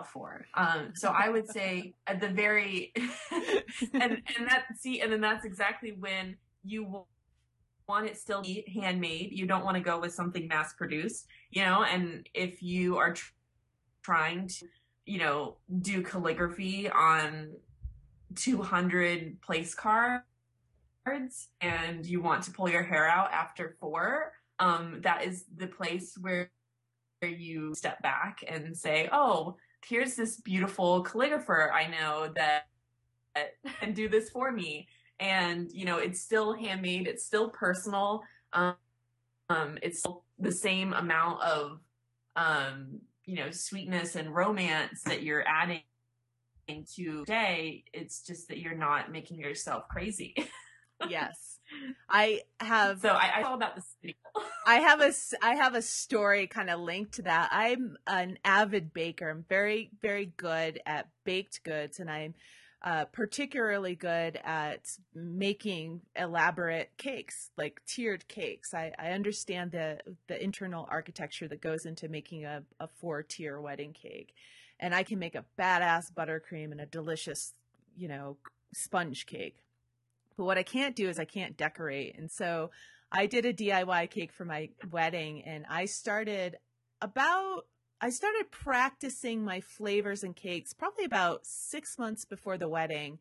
for 0.04 0.46
um, 0.56 0.92
so 0.96 1.10
i 1.10 1.30
would 1.30 1.50
say 1.50 1.94
at 2.08 2.20
the 2.20 2.30
very 2.30 2.94
and 3.94 4.04
and 4.04 4.48
that 4.48 4.66
see 4.78 5.02
and 5.02 5.12
then 5.12 5.22
that's 5.22 5.46
exactly 5.46 5.96
when 6.00 6.36
you 6.64 7.06
want 7.88 8.06
it 8.06 8.18
still 8.18 8.42
be 8.42 8.66
handmade. 8.82 9.30
You 9.32 9.46
don't 9.46 9.64
want 9.64 9.78
to 9.78 9.82
go 9.82 9.98
with 9.98 10.14
something 10.14 10.46
mass 10.50 10.74
produced 10.74 11.26
you 11.52 11.64
know? 11.64 11.86
And 11.86 12.28
if 12.34 12.62
you 12.62 12.98
are 12.98 13.14
tr- 13.14 13.32
trying 14.04 14.50
to 14.50 14.68
you 15.08 15.20
know, 15.20 15.56
do 15.80 16.04
calligraphy 16.04 16.90
on 16.90 17.54
200 18.36 19.42
place 19.42 19.74
cards 19.74 20.22
and 21.62 22.06
you 22.06 22.22
want 22.22 22.44
to 22.44 22.52
pull 22.52 22.70
your 22.70 22.84
hair 22.84 23.08
out 23.08 23.32
after 23.32 23.78
four, 23.80 24.34
um, 24.60 25.00
that 25.04 25.24
is 25.24 25.46
the 25.56 25.68
place 25.68 26.18
where 26.20 26.52
you 27.22 27.74
step 27.74 28.02
back 28.02 28.44
and 28.48 28.76
say, 28.76 29.08
oh, 29.14 29.56
here's 29.88 30.15
this 30.15 30.38
beautiful 30.41 31.04
calligrapher 31.04 31.71
I 31.71 31.88
know 31.88 32.32
that 32.36 32.67
can 33.80 33.93
do 33.93 34.10
this 34.10 34.30
for 34.30 34.52
me. 34.52 34.88
And, 35.19 35.71
you 35.71 35.86
know, 35.86 35.97
it's 35.97 36.21
still 36.21 36.54
handmade, 36.54 37.08
it's 37.08 37.26
still 37.26 37.50
personal. 37.50 38.23
Um, 38.54 38.76
um, 39.50 39.78
it's 39.82 40.04
the 40.39 40.52
same 40.52 40.93
amount 40.93 41.41
of 41.41 41.80
um, 42.36 43.00
you 43.26 43.36
know 43.36 43.52
sweetness 43.52 44.15
and 44.15 44.34
romance 44.34 45.04
that 45.04 45.21
you're 45.21 45.45
adding 45.47 45.82
to 46.95 47.23
day 47.23 47.84
it's 47.93 48.21
just 48.23 48.50
that 48.50 48.58
you're 48.58 48.76
not 48.76 49.10
making 49.10 49.39
yourself 49.39 49.88
crazy 49.89 50.36
yes 51.10 51.57
i 52.10 52.42
have 52.60 53.02
so 53.02 53.10
i, 53.10 53.32
I 53.38 53.42
all 53.44 53.56
about 53.56 53.76
this 53.76 53.96
i 54.66 54.76
have 54.76 55.02
a 55.02 55.12
i 55.42 55.56
have 55.56 55.76
a 55.76 55.82
story 55.82 56.48
kind 56.48 56.70
of 56.70 56.80
linked 56.80 57.14
to 57.14 57.24
that 57.24 57.50
i'm 57.52 57.98
an 58.08 58.40
avid 58.44 58.94
baker 58.94 59.30
i'm 59.30 59.46
very 59.50 59.90
very 60.02 60.32
good 60.38 60.82
at 60.86 61.08
baked 61.24 61.64
goods 61.64 62.00
and 62.00 62.10
i'm 62.10 62.34
uh, 62.84 63.06
particularly 63.06 63.96
good 63.96 64.40
at 64.44 64.98
making 65.16 66.02
elaborate 66.16 66.92
cakes, 66.98 67.50
like 67.58 67.82
tiered 67.88 68.28
cakes. 68.28 68.74
I, 68.74 68.94
I 69.00 69.12
understand 69.12 69.72
the 69.72 70.00
the 70.28 70.42
internal 70.42 70.88
architecture 70.90 71.48
that 71.48 71.60
goes 71.60 71.86
into 71.86 72.08
making 72.08 72.46
a, 72.46 72.64
a 72.80 72.88
four 72.88 73.24
tier 73.24 73.60
wedding 73.60 73.94
cake, 73.94 74.36
and 74.80 74.94
I 74.94 75.04
can 75.04 75.18
make 75.18 75.36
a 75.36 75.46
badass 75.60 76.14
buttercream 76.14 76.72
and 76.72 76.80
a 76.80 76.86
delicious, 76.86 77.56
you 77.98 78.08
know, 78.08 78.38
sponge 78.74 79.26
cake. 79.26 79.64
But 80.38 80.45
what 80.45 80.58
I 80.58 80.63
can't 80.63 80.95
do 80.95 81.10
is 81.10 81.19
I 81.19 81.26
can't 81.26 81.58
decorate, 81.58 82.17
and 82.17 82.30
so 82.32 82.71
I 83.12 83.26
did 83.26 83.45
a 83.45 83.54
DIY 83.54 84.10
cake 84.10 84.32
for 84.32 84.45
my 84.45 84.69
wedding, 84.91 85.43
and 85.43 85.65
I 85.69 85.86
started 85.86 86.58
about 87.02 87.65
I 88.00 88.12
started 88.12 88.52
practicing 88.52 89.43
my 89.43 89.60
flavors 89.60 90.23
and 90.23 90.36
cakes 90.36 90.71
probably 90.71 91.04
about 91.06 91.47
six 91.47 91.97
months 91.97 92.26
before 92.26 92.58
the 92.58 92.69
wedding. 92.69 93.17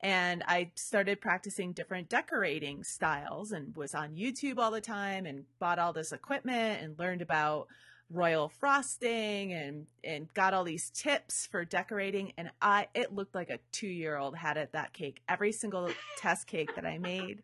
And 0.00 0.42
I 0.46 0.72
started 0.74 1.20
practicing 1.20 1.72
different 1.72 2.08
decorating 2.08 2.82
styles 2.82 3.52
and 3.52 3.74
was 3.76 3.94
on 3.94 4.16
YouTube 4.16 4.58
all 4.58 4.70
the 4.70 4.80
time 4.80 5.26
and 5.26 5.44
bought 5.58 5.78
all 5.78 5.92
this 5.92 6.12
equipment 6.12 6.82
and 6.82 6.98
learned 6.98 7.22
about 7.22 7.68
royal 8.10 8.48
frosting 8.48 9.52
and 9.52 9.86
and 10.04 10.32
got 10.34 10.54
all 10.54 10.64
these 10.64 10.90
tips 10.90 11.46
for 11.46 11.64
decorating. 11.64 12.32
And 12.36 12.50
I 12.60 12.88
it 12.94 13.14
looked 13.14 13.34
like 13.34 13.50
a 13.50 13.58
2-year-old 13.72 14.36
had 14.36 14.56
it 14.56 14.72
that 14.72 14.92
cake 14.92 15.22
every 15.28 15.52
single 15.52 15.90
test 16.18 16.46
cake 16.46 16.74
that 16.76 16.86
I 16.86 16.98
made. 16.98 17.42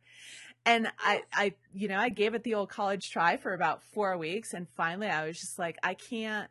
And 0.65 0.87
I, 1.01 1.23
I, 1.33 1.55
you 1.75 1.89
know, 1.89 1.99
I 1.99 2.09
gave 2.09 2.35
it 2.35 2.45
the 2.45 2.55
old 2.55 2.69
college 2.69 3.11
try 3.11 3.37
for 3.37 3.53
about 3.53 3.83
four 3.83 4.17
weeks, 4.17 4.55
and 4.55 4.69
finally, 4.77 5.09
I 5.09 5.27
was 5.27 5.41
just 5.41 5.59
like, 5.59 5.77
I 5.83 5.95
can't, 5.95 6.49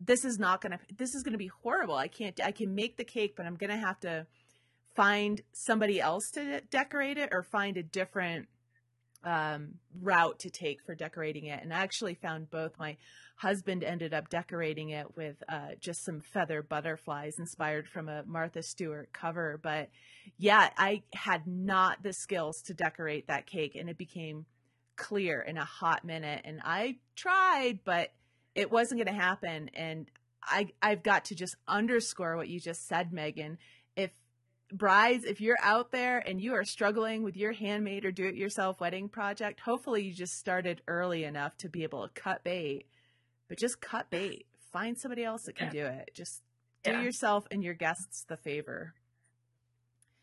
this 0.00 0.24
is 0.24 0.38
not 0.38 0.62
gonna 0.62 0.80
this 0.96 1.14
is 1.14 1.22
gonna 1.22 1.38
be 1.38 1.50
horrible. 1.62 1.94
I 1.94 2.08
can't 2.08 2.40
i 2.42 2.50
can 2.50 2.74
make 2.74 2.96
the 2.96 3.04
cake 3.04 3.34
but 3.36 3.46
i'm 3.46 3.54
gonna 3.54 3.76
have 3.76 4.00
to 4.00 4.26
find 4.94 5.40
somebody 5.52 6.00
else 6.00 6.30
to 6.32 6.44
de- 6.44 6.60
decorate 6.62 7.18
it 7.18 7.30
or 7.32 7.42
find 7.42 7.76
a 7.76 7.82
different 7.82 8.48
um, 9.24 9.74
route 10.00 10.38
to 10.40 10.50
take 10.50 10.82
for 10.82 10.94
decorating 10.94 11.46
it 11.46 11.62
and 11.62 11.72
i 11.72 11.78
actually 11.78 12.14
found 12.14 12.50
both 12.50 12.72
my 12.78 12.96
husband 13.36 13.82
ended 13.82 14.14
up 14.14 14.28
decorating 14.28 14.90
it 14.90 15.16
with 15.16 15.42
uh, 15.48 15.68
just 15.80 16.04
some 16.04 16.20
feather 16.20 16.62
butterflies 16.62 17.38
inspired 17.38 17.88
from 17.88 18.08
a 18.08 18.24
martha 18.26 18.62
stewart 18.62 19.12
cover 19.12 19.58
but 19.62 19.88
yeah 20.38 20.70
i 20.76 21.02
had 21.14 21.46
not 21.46 22.02
the 22.02 22.12
skills 22.12 22.62
to 22.62 22.74
decorate 22.74 23.26
that 23.26 23.46
cake 23.46 23.74
and 23.74 23.88
it 23.88 23.98
became 23.98 24.44
clear 24.96 25.40
in 25.40 25.56
a 25.56 25.64
hot 25.64 26.04
minute 26.04 26.42
and 26.44 26.60
i 26.64 26.96
tried 27.16 27.78
but 27.84 28.10
it 28.54 28.70
wasn't 28.70 29.02
going 29.02 29.14
to 29.14 29.22
happen. 29.22 29.70
And 29.74 30.10
I, 30.42 30.68
I've 30.82 31.02
got 31.02 31.26
to 31.26 31.34
just 31.34 31.56
underscore 31.68 32.36
what 32.36 32.48
you 32.48 32.60
just 32.60 32.88
said, 32.88 33.12
Megan. 33.12 33.58
Brides, 34.72 35.24
if 35.24 35.40
you're 35.40 35.58
out 35.62 35.92
there 35.92 36.18
and 36.18 36.40
you 36.40 36.54
are 36.54 36.64
struggling 36.64 37.22
with 37.22 37.36
your 37.36 37.52
handmade 37.52 38.04
or 38.04 38.10
do 38.10 38.24
it 38.24 38.34
yourself 38.34 38.80
wedding 38.80 39.08
project, 39.08 39.60
hopefully 39.60 40.04
you 40.04 40.14
just 40.14 40.38
started 40.38 40.80
early 40.88 41.24
enough 41.24 41.56
to 41.58 41.68
be 41.68 41.82
able 41.82 42.08
to 42.08 42.20
cut 42.20 42.42
bait. 42.42 42.86
But 43.48 43.58
just 43.58 43.80
cut 43.80 44.10
bait. 44.10 44.46
Find 44.72 44.98
somebody 44.98 45.24
else 45.24 45.44
that 45.44 45.56
can 45.56 45.66
yeah. 45.74 45.82
do 45.82 45.86
it. 45.98 46.10
Just 46.14 46.40
do 46.82 46.92
yeah. 46.92 47.02
yourself 47.02 47.46
and 47.50 47.62
your 47.62 47.74
guests 47.74 48.24
the 48.26 48.36
favor. 48.36 48.94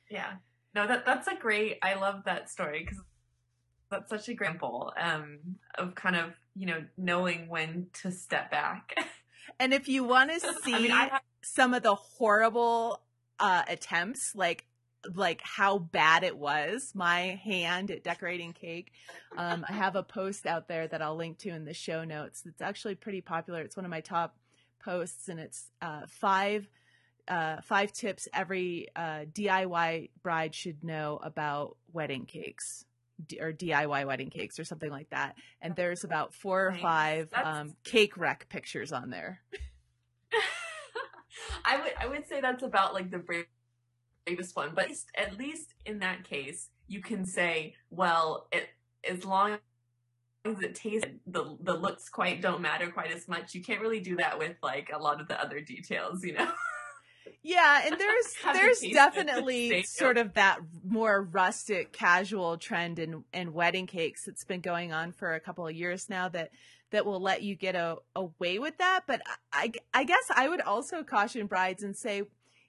Yeah. 0.09 0.33
No, 0.73 0.87
that 0.87 1.05
that's 1.05 1.27
a 1.27 1.35
great. 1.35 1.77
I 1.83 1.95
love 1.95 2.23
that 2.25 2.49
story 2.49 2.83
because 2.83 3.03
that's 3.91 4.09
such 4.09 4.27
a 4.29 4.31
example 4.31 4.93
um, 4.99 5.39
of 5.77 5.93
kind 5.95 6.15
of 6.15 6.33
you 6.55 6.65
know 6.65 6.83
knowing 6.97 7.47
when 7.49 7.87
to 8.01 8.11
step 8.11 8.49
back. 8.51 8.95
And 9.59 9.73
if 9.73 9.87
you 9.87 10.03
want 10.03 10.31
to 10.31 10.39
see 10.39 10.73
I 10.73 10.79
mean, 10.79 10.91
have- 10.91 11.21
some 11.41 11.73
of 11.73 11.83
the 11.83 11.95
horrible 11.95 13.01
uh, 13.39 13.63
attempts, 13.67 14.35
like 14.35 14.65
like 15.15 15.41
how 15.43 15.77
bad 15.77 16.23
it 16.23 16.37
was, 16.37 16.91
my 16.93 17.39
hand 17.43 17.89
at 17.89 18.03
decorating 18.03 18.51
cake. 18.51 18.91
Um, 19.37 19.65
I 19.67 19.71
have 19.71 19.95
a 19.95 20.03
post 20.03 20.45
out 20.45 20.67
there 20.67 20.87
that 20.87 21.01
I'll 21.01 21.15
link 21.15 21.37
to 21.39 21.49
in 21.49 21.63
the 21.63 21.73
show 21.73 22.03
notes. 22.03 22.43
It's 22.45 22.61
actually 22.61 22.95
pretty 22.95 23.21
popular. 23.21 23.61
It's 23.61 23.77
one 23.77 23.85
of 23.85 23.91
my 23.91 24.01
top 24.01 24.35
posts, 24.83 25.29
and 25.29 25.39
it's 25.39 25.69
uh, 25.81 26.01
five 26.07 26.67
uh, 27.29 27.61
five 27.61 27.93
tips 27.93 28.27
every 28.33 28.87
uh, 28.95 29.25
DIY 29.31 30.09
bride 30.23 30.55
should 30.55 30.83
know 30.83 31.19
about 31.21 31.77
wedding 31.93 32.25
cakes 32.25 32.85
or 33.39 33.51
DIY 33.51 34.07
wedding 34.07 34.29
cakes 34.29 34.59
or 34.59 34.63
something 34.63 34.89
like 34.89 35.09
that. 35.11 35.35
And 35.61 35.75
there's 35.75 36.03
about 36.03 36.33
four 36.33 36.67
or 36.67 36.73
five 36.73 37.31
um, 37.33 37.75
cake 37.83 38.17
wreck 38.17 38.47
pictures 38.49 38.91
on 38.91 39.09
there. 39.09 39.41
I 41.65 41.81
would 41.81 41.93
I 41.99 42.07
would 42.07 42.27
say 42.27 42.41
that's 42.41 42.63
about 42.63 42.93
like 42.93 43.11
the 43.11 43.19
bravest 44.25 44.55
one, 44.55 44.71
but 44.73 44.89
at 45.15 45.37
least 45.37 45.73
in 45.85 45.99
that 45.99 46.23
case, 46.23 46.69
you 46.87 47.01
can 47.01 47.25
say, 47.25 47.75
well, 47.89 48.47
it 48.51 48.69
as 49.09 49.25
long 49.25 49.57
as 50.45 50.61
it 50.61 50.75
tastes, 50.75 51.07
the 51.27 51.57
the 51.61 51.73
looks 51.73 52.09
quite 52.09 52.41
don't 52.41 52.61
matter 52.61 52.89
quite 52.89 53.11
as 53.11 53.27
much. 53.27 53.53
You 53.53 53.61
can't 53.61 53.81
really 53.81 53.99
do 53.99 54.17
that 54.17 54.37
with 54.39 54.55
like 54.63 54.91
a 54.93 54.97
lot 54.97 55.21
of 55.21 55.27
the 55.27 55.39
other 55.41 55.61
details, 55.61 56.23
you 56.23 56.33
know. 56.33 56.51
Yeah, 57.41 57.81
and 57.85 57.95
there's 57.99 58.33
there's 58.53 58.79
definitely 58.93 59.83
sort 59.83 60.17
of 60.17 60.33
that 60.33 60.59
more 60.83 61.21
rustic, 61.21 61.93
casual 61.93 62.57
trend 62.57 62.99
in 62.99 63.23
in 63.33 63.53
wedding 63.53 63.87
cakes 63.87 64.25
that's 64.25 64.43
been 64.43 64.61
going 64.61 64.93
on 64.93 65.11
for 65.11 65.33
a 65.33 65.39
couple 65.39 65.67
of 65.67 65.75
years 65.75 66.09
now 66.09 66.29
that 66.29 66.51
that 66.91 67.05
will 67.05 67.19
let 67.19 67.43
you 67.43 67.55
get 67.55 67.75
a, 67.75 67.97
away 68.15 68.59
with 68.59 68.77
that. 68.77 69.01
But 69.07 69.21
I 69.51 69.71
I 69.93 70.03
guess 70.03 70.23
I 70.35 70.49
would 70.49 70.61
also 70.61 71.03
caution 71.03 71.47
brides 71.47 71.83
and 71.83 71.95
say, 71.95 72.23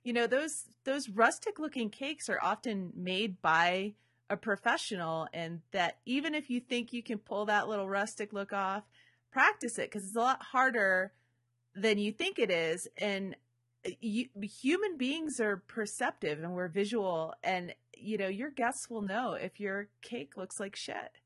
you 0.04 0.12
know, 0.12 0.26
those 0.26 0.64
those 0.84 1.08
rustic 1.08 1.58
looking 1.58 1.90
cakes 1.90 2.28
are 2.28 2.38
often 2.42 2.92
made 2.94 3.40
by 3.42 3.94
a 4.28 4.36
professional, 4.36 5.28
and 5.32 5.60
that 5.72 5.98
even 6.06 6.34
if 6.34 6.50
you 6.50 6.60
think 6.60 6.92
you 6.92 7.02
can 7.02 7.18
pull 7.18 7.46
that 7.46 7.68
little 7.68 7.88
rustic 7.88 8.32
look 8.32 8.52
off, 8.52 8.84
practice 9.30 9.78
it 9.78 9.90
because 9.90 10.06
it's 10.06 10.16
a 10.16 10.20
lot 10.20 10.42
harder 10.42 11.12
than 11.74 11.98
you 11.98 12.12
think 12.12 12.38
it 12.38 12.50
is, 12.50 12.88
and 12.96 13.36
uh, 13.86 13.90
you, 14.00 14.26
human 14.42 14.96
beings 14.96 15.40
are 15.40 15.62
perceptive 15.68 16.42
and 16.42 16.54
we're 16.54 16.68
visual 16.68 17.34
and 17.42 17.74
you 17.96 18.18
know 18.18 18.28
your 18.28 18.50
guests 18.50 18.90
will 18.90 19.02
know 19.02 19.32
if 19.34 19.60
your 19.60 19.88
cake 20.02 20.36
looks 20.36 20.60
like 20.60 20.76
shit 20.76 21.19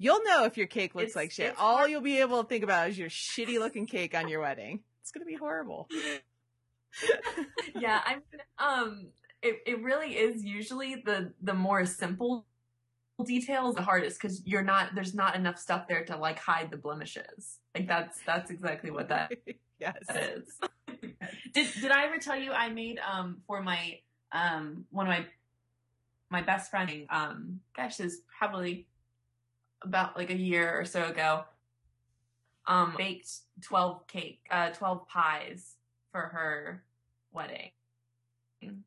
you'll 0.00 0.24
know 0.24 0.44
if 0.44 0.56
your 0.56 0.66
cake 0.66 0.96
looks 0.96 1.08
it's, 1.08 1.16
like 1.16 1.30
shit 1.30 1.54
all 1.58 1.76
hard. 1.76 1.90
you'll 1.90 2.00
be 2.00 2.18
able 2.18 2.42
to 2.42 2.48
think 2.48 2.64
about 2.64 2.88
is 2.88 2.98
your 2.98 3.08
shitty 3.08 3.60
looking 3.60 3.86
cake 3.86 4.16
on 4.16 4.28
your 4.28 4.40
wedding. 4.40 4.80
It's 5.02 5.12
gonna 5.12 5.26
be 5.26 5.36
horrible. 5.36 5.88
Yeah 7.78 8.00
i'm 8.04 8.22
um 8.58 9.06
it, 9.42 9.60
it 9.64 9.80
really 9.80 10.16
is 10.16 10.44
usually 10.44 10.96
the 10.96 11.32
the 11.40 11.54
more 11.54 11.86
simple 11.86 12.46
details 13.24 13.74
the 13.74 13.82
hardest 13.82 14.20
because 14.20 14.42
you're 14.46 14.62
not 14.62 14.94
there's 14.94 15.14
not 15.14 15.36
enough 15.36 15.58
stuff 15.58 15.86
there 15.88 16.04
to 16.04 16.16
like 16.16 16.38
hide 16.38 16.70
the 16.70 16.76
blemishes. 16.76 17.58
Like 17.74 17.86
that's 17.86 18.18
that's 18.26 18.50
exactly 18.50 18.90
what 18.90 19.08
that 19.08 19.32
yes. 19.78 19.96
is. 20.10 20.58
Did 21.52 21.68
did 21.80 21.90
I 21.90 22.06
ever 22.06 22.18
tell 22.18 22.36
you 22.36 22.52
I 22.52 22.68
made 22.68 22.98
um 22.98 23.38
for 23.46 23.62
my 23.62 23.98
um 24.32 24.84
one 24.90 25.06
of 25.06 25.10
my 25.10 25.26
my 26.30 26.42
best 26.42 26.70
friend 26.70 27.06
um 27.10 27.60
gosh 27.76 27.96
this 27.96 28.18
probably 28.38 28.86
about 29.82 30.16
like 30.16 30.30
a 30.30 30.36
year 30.36 30.78
or 30.78 30.84
so 30.84 31.04
ago 31.04 31.44
um 32.66 32.94
baked 32.96 33.30
12 33.62 34.06
cake 34.06 34.40
uh 34.50 34.70
12 34.70 35.06
pies 35.08 35.76
for 36.12 36.20
her 36.20 36.82
wedding 37.32 37.70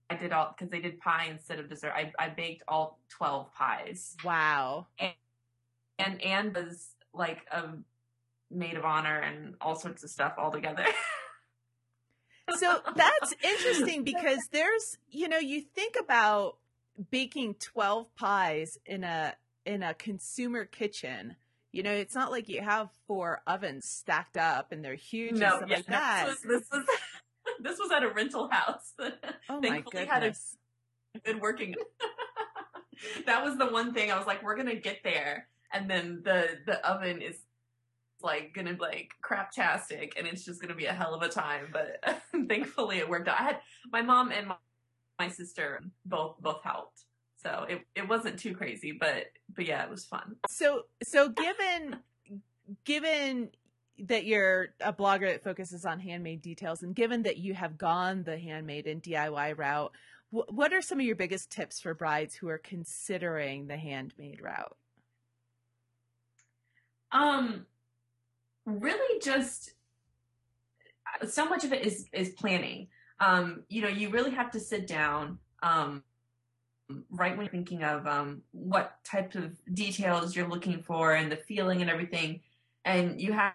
I 0.09 0.15
did 0.15 0.31
all 0.31 0.53
because 0.55 0.69
they 0.69 0.79
did 0.79 0.99
pie 0.99 1.27
instead 1.31 1.59
of 1.59 1.67
dessert. 1.67 1.93
I, 1.95 2.11
I 2.19 2.29
baked 2.29 2.61
all 2.67 2.99
twelve 3.09 3.51
pies. 3.55 4.15
Wow. 4.23 4.85
And 4.99 5.13
and 5.97 6.21
Anne 6.21 6.53
was 6.53 6.89
like 7.13 7.39
a 7.51 7.69
maid 8.51 8.75
of 8.75 8.85
honor 8.85 9.19
and 9.19 9.55
all 9.61 9.75
sorts 9.75 10.03
of 10.03 10.09
stuff 10.09 10.33
all 10.37 10.51
together. 10.51 10.85
so 12.57 12.79
that's 12.95 13.33
interesting 13.43 14.03
because 14.03 14.39
there's, 14.51 14.97
you 15.09 15.27
know, 15.27 15.37
you 15.37 15.61
think 15.61 15.95
about 15.99 16.57
baking 17.09 17.55
12 17.55 18.13
pies 18.15 18.77
in 18.85 19.03
a 19.03 19.33
in 19.65 19.83
a 19.83 19.93
consumer 19.93 20.65
kitchen. 20.65 21.35
You 21.71 21.83
know, 21.83 21.91
it's 21.91 22.15
not 22.15 22.31
like 22.31 22.49
you 22.49 22.61
have 22.61 22.89
four 23.07 23.41
ovens 23.47 23.85
stacked 23.85 24.37
up 24.37 24.71
and 24.71 24.83
they're 24.83 24.95
huge 24.95 25.33
no, 25.33 25.47
and 25.47 25.55
stuff 25.57 25.69
yeah, 25.69 25.75
like 25.77 25.85
that. 25.87 26.27
This 26.27 26.45
was, 26.45 26.61
this 26.61 26.69
was 26.71 26.85
this 27.59 27.79
was 27.79 27.91
at 27.91 28.03
a 28.03 28.09
rental 28.09 28.49
house. 28.51 28.93
Oh 29.49 29.59
my 29.59 29.81
goodness. 29.81 30.09
Had 30.09 30.23
a 30.23 31.19
good 31.25 31.41
working. 31.41 31.75
that 33.25 33.43
was 33.43 33.57
the 33.57 33.67
one 33.67 33.93
thing 33.93 34.11
I 34.11 34.17
was 34.17 34.25
like, 34.25 34.41
we're 34.41 34.55
gonna 34.55 34.75
get 34.75 34.99
there, 35.03 35.47
and 35.73 35.89
then 35.89 36.21
the 36.23 36.59
the 36.65 36.85
oven 36.87 37.21
is 37.21 37.35
like 38.21 38.53
gonna 38.53 38.73
be 38.73 38.79
like 38.79 39.11
craptastic 39.23 40.13
and 40.17 40.25
it's 40.25 40.45
just 40.45 40.61
gonna 40.61 40.75
be 40.75 40.85
a 40.85 40.93
hell 40.93 41.13
of 41.13 41.21
a 41.21 41.29
time. 41.29 41.73
But 41.73 42.21
thankfully 42.47 42.97
it 42.97 43.09
worked 43.09 43.27
out. 43.27 43.39
I 43.39 43.43
had 43.43 43.59
my 43.91 44.01
mom 44.01 44.31
and 44.31 44.47
my, 44.47 44.55
my 45.19 45.27
sister 45.27 45.83
both 46.05 46.37
both 46.39 46.63
helped. 46.63 47.03
So 47.43 47.65
it, 47.69 47.81
it 47.95 48.07
wasn't 48.07 48.39
too 48.39 48.55
crazy, 48.55 48.91
but 48.91 49.25
but 49.53 49.65
yeah, 49.65 49.83
it 49.83 49.89
was 49.89 50.05
fun. 50.05 50.35
So 50.47 50.83
so 51.03 51.29
given 51.29 51.97
given 52.85 53.49
that 53.99 54.25
you're 54.25 54.69
a 54.79 54.93
blogger 54.93 55.31
that 55.31 55.43
focuses 55.43 55.85
on 55.85 55.99
handmade 55.99 56.41
details 56.41 56.81
and 56.81 56.95
given 56.95 57.23
that 57.23 57.37
you 57.37 57.53
have 57.53 57.77
gone 57.77 58.23
the 58.23 58.37
handmade 58.37 58.87
and 58.87 59.03
DIY 59.03 59.57
route, 59.57 59.91
wh- 60.31 60.49
what 60.49 60.73
are 60.73 60.81
some 60.81 60.99
of 60.99 61.05
your 61.05 61.15
biggest 61.15 61.51
tips 61.51 61.79
for 61.79 61.93
brides 61.93 62.33
who 62.33 62.47
are 62.47 62.57
considering 62.57 63.67
the 63.67 63.77
handmade 63.77 64.41
route? 64.41 64.77
Um 67.11 67.65
really 68.65 69.19
just 69.19 69.73
so 71.27 71.47
much 71.47 71.63
of 71.63 71.73
it 71.73 71.85
is 71.85 72.07
is 72.11 72.29
planning. 72.29 72.87
Um, 73.19 73.63
you 73.69 73.81
know, 73.81 73.87
you 73.87 74.09
really 74.09 74.31
have 74.31 74.51
to 74.51 74.59
sit 74.59 74.87
down 74.87 75.39
um, 75.61 76.03
right 77.09 77.35
when 77.35 77.45
you're 77.45 77.51
thinking 77.51 77.83
of 77.83 78.05
um, 78.07 78.41
what 78.51 79.03
type 79.03 79.35
of 79.35 79.57
details 79.73 80.35
you're 80.35 80.47
looking 80.47 80.81
for 80.81 81.13
and 81.13 81.31
the 81.31 81.35
feeling 81.35 81.81
and 81.81 81.89
everything, 81.89 82.41
and 82.85 83.19
you 83.19 83.33
have 83.33 83.53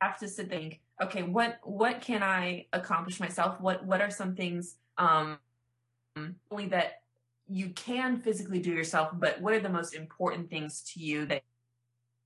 have 0.00 0.18
to 0.18 0.28
sit 0.28 0.48
think, 0.48 0.80
okay, 1.02 1.22
what 1.22 1.58
what 1.62 2.00
can 2.00 2.22
I 2.22 2.66
accomplish 2.72 3.20
myself? 3.20 3.60
What 3.60 3.84
what 3.84 4.00
are 4.00 4.10
some 4.10 4.34
things 4.34 4.76
um, 4.98 5.38
only 6.50 6.66
that 6.66 7.02
you 7.48 7.70
can 7.70 8.20
physically 8.20 8.60
do 8.60 8.70
yourself, 8.70 9.10
but 9.14 9.40
what 9.40 9.54
are 9.54 9.60
the 9.60 9.68
most 9.68 9.94
important 9.94 10.50
things 10.50 10.82
to 10.94 11.00
you 11.00 11.26
that 11.26 11.42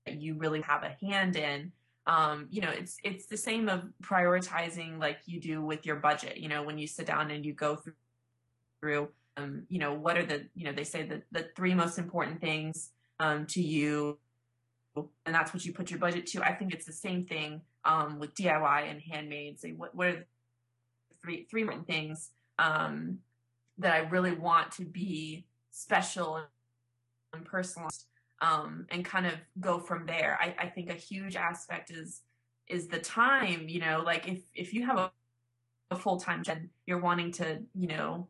you 0.07 0.35
really 0.35 0.61
have 0.61 0.83
a 0.83 0.95
hand 1.05 1.35
in 1.35 1.71
um, 2.07 2.47
you 2.49 2.61
know, 2.61 2.69
it's 2.69 2.97
it's 3.03 3.25
the 3.25 3.37
same 3.37 3.67
of 3.67 3.83
prioritizing 4.01 4.97
like 4.97 5.19
you 5.25 5.41
do 5.41 5.61
with 5.61 5.85
your 5.85 5.97
budget. 5.97 6.37
You 6.37 6.47
know, 6.47 6.63
when 6.63 6.77
you 6.77 6.87
sit 6.87 7.05
down 7.05 7.29
and 7.31 7.45
you 7.45 7.53
go 7.53 7.75
through, 7.75 7.93
through, 8.81 9.09
um, 9.37 9.63
you 9.69 9.79
know, 9.79 9.93
what 9.93 10.17
are 10.17 10.25
the, 10.25 10.47
you 10.55 10.65
know, 10.65 10.71
they 10.71 10.83
say 10.83 11.03
that 11.03 11.23
the 11.31 11.47
three 11.55 11.73
most 11.73 11.97
important 11.99 12.41
things 12.41 12.89
um, 13.19 13.45
to 13.47 13.61
you, 13.61 14.17
and 14.95 15.35
that's 15.35 15.53
what 15.53 15.63
you 15.63 15.73
put 15.73 15.91
your 15.91 15.99
budget 15.99 16.25
to. 16.27 16.41
I 16.41 16.53
think 16.53 16.73
it's 16.73 16.85
the 16.85 16.91
same 16.91 17.25
thing 17.25 17.61
um, 17.85 18.17
with 18.17 18.33
DIY 18.33 18.89
and 18.89 18.99
handmade. 18.99 19.59
Say 19.59 19.73
what 19.73 19.93
what 19.93 20.07
are 20.07 20.13
the 20.13 20.25
three 21.21 21.45
three 21.49 21.61
important 21.61 21.85
things 21.85 22.31
um, 22.57 23.19
that 23.77 23.93
I 23.93 23.99
really 24.09 24.33
want 24.33 24.71
to 24.73 24.85
be 24.85 25.45
special 25.69 26.41
and 27.33 27.45
personal 27.45 27.89
um, 28.41 28.87
and 28.89 29.05
kind 29.05 29.27
of 29.27 29.33
go 29.59 29.79
from 29.79 30.07
there. 30.07 30.37
I, 30.41 30.55
I 30.57 30.67
think 30.67 30.89
a 30.89 30.95
huge 30.95 31.35
aspect 31.35 31.91
is 31.91 32.21
is 32.67 32.87
the 32.87 32.99
time. 32.99 33.69
You 33.69 33.81
know, 33.81 34.01
like 34.03 34.27
if 34.27 34.41
if 34.55 34.73
you 34.73 34.83
have 34.87 34.97
a, 34.97 35.11
a 35.91 35.95
full 35.95 36.19
time 36.19 36.43
job, 36.43 36.57
you're 36.87 37.01
wanting 37.01 37.31
to 37.33 37.59
you 37.75 37.87
know 37.87 38.27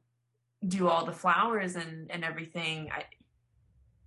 do 0.65 0.87
all 0.87 1.05
the 1.05 1.11
flowers 1.13 1.75
and 1.75 2.09
and 2.11 2.23
everything. 2.23 2.89
I, 2.91 3.03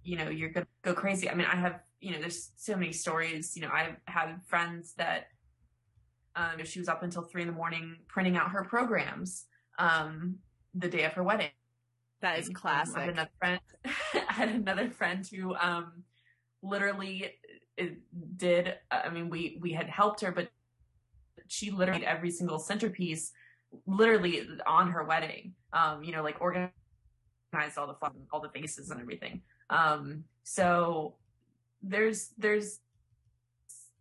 you 0.02 0.16
know, 0.16 0.28
you're 0.28 0.50
gonna 0.50 0.66
go 0.82 0.94
crazy. 0.94 1.28
I 1.28 1.34
mean, 1.34 1.46
I 1.46 1.56
have 1.56 1.80
you 2.00 2.12
know, 2.12 2.18
there's 2.20 2.52
so 2.56 2.76
many 2.76 2.92
stories. 2.92 3.54
You 3.56 3.62
know, 3.62 3.70
I've 3.72 3.96
had 4.06 4.40
friends 4.46 4.94
that 4.94 5.28
um, 6.34 6.64
she 6.64 6.78
was 6.78 6.88
up 6.88 7.02
until 7.02 7.22
three 7.22 7.42
in 7.42 7.48
the 7.48 7.54
morning 7.54 7.96
printing 8.08 8.36
out 8.36 8.50
her 8.50 8.64
programs 8.64 9.46
um, 9.78 10.36
the 10.74 10.88
day 10.88 11.04
of 11.04 11.12
her 11.12 11.22
wedding 11.22 11.50
That 12.22 12.38
is 12.38 12.48
classic. 12.48 12.96
Um, 12.96 13.02
I 13.02 13.04
had 13.04 13.12
another 13.12 13.30
friend. 13.38 13.60
I 14.28 14.32
had 14.32 14.48
another 14.48 14.90
friend 14.90 15.26
who 15.26 15.54
um, 15.56 16.04
literally 16.62 17.32
uh, 17.80 17.86
did. 18.36 18.74
I 18.90 19.08
mean, 19.10 19.28
we 19.28 19.58
we 19.60 19.72
had 19.72 19.88
helped 19.88 20.20
her, 20.22 20.32
but 20.32 20.48
she 21.48 21.70
literally 21.70 22.06
every 22.06 22.30
single 22.30 22.58
centerpiece, 22.58 23.32
literally 23.86 24.46
on 24.66 24.90
her 24.90 25.04
wedding. 25.04 25.54
Um, 25.72 26.02
you 26.02 26.12
know, 26.12 26.22
like 26.22 26.40
organized 26.40 26.72
all 27.76 27.86
the 27.86 27.94
fun, 27.94 28.12
all 28.32 28.40
the 28.40 28.48
faces 28.48 28.90
and 28.90 29.00
everything. 29.00 29.42
Um, 29.70 30.24
so 30.42 31.16
there's 31.82 32.30
there's 32.38 32.80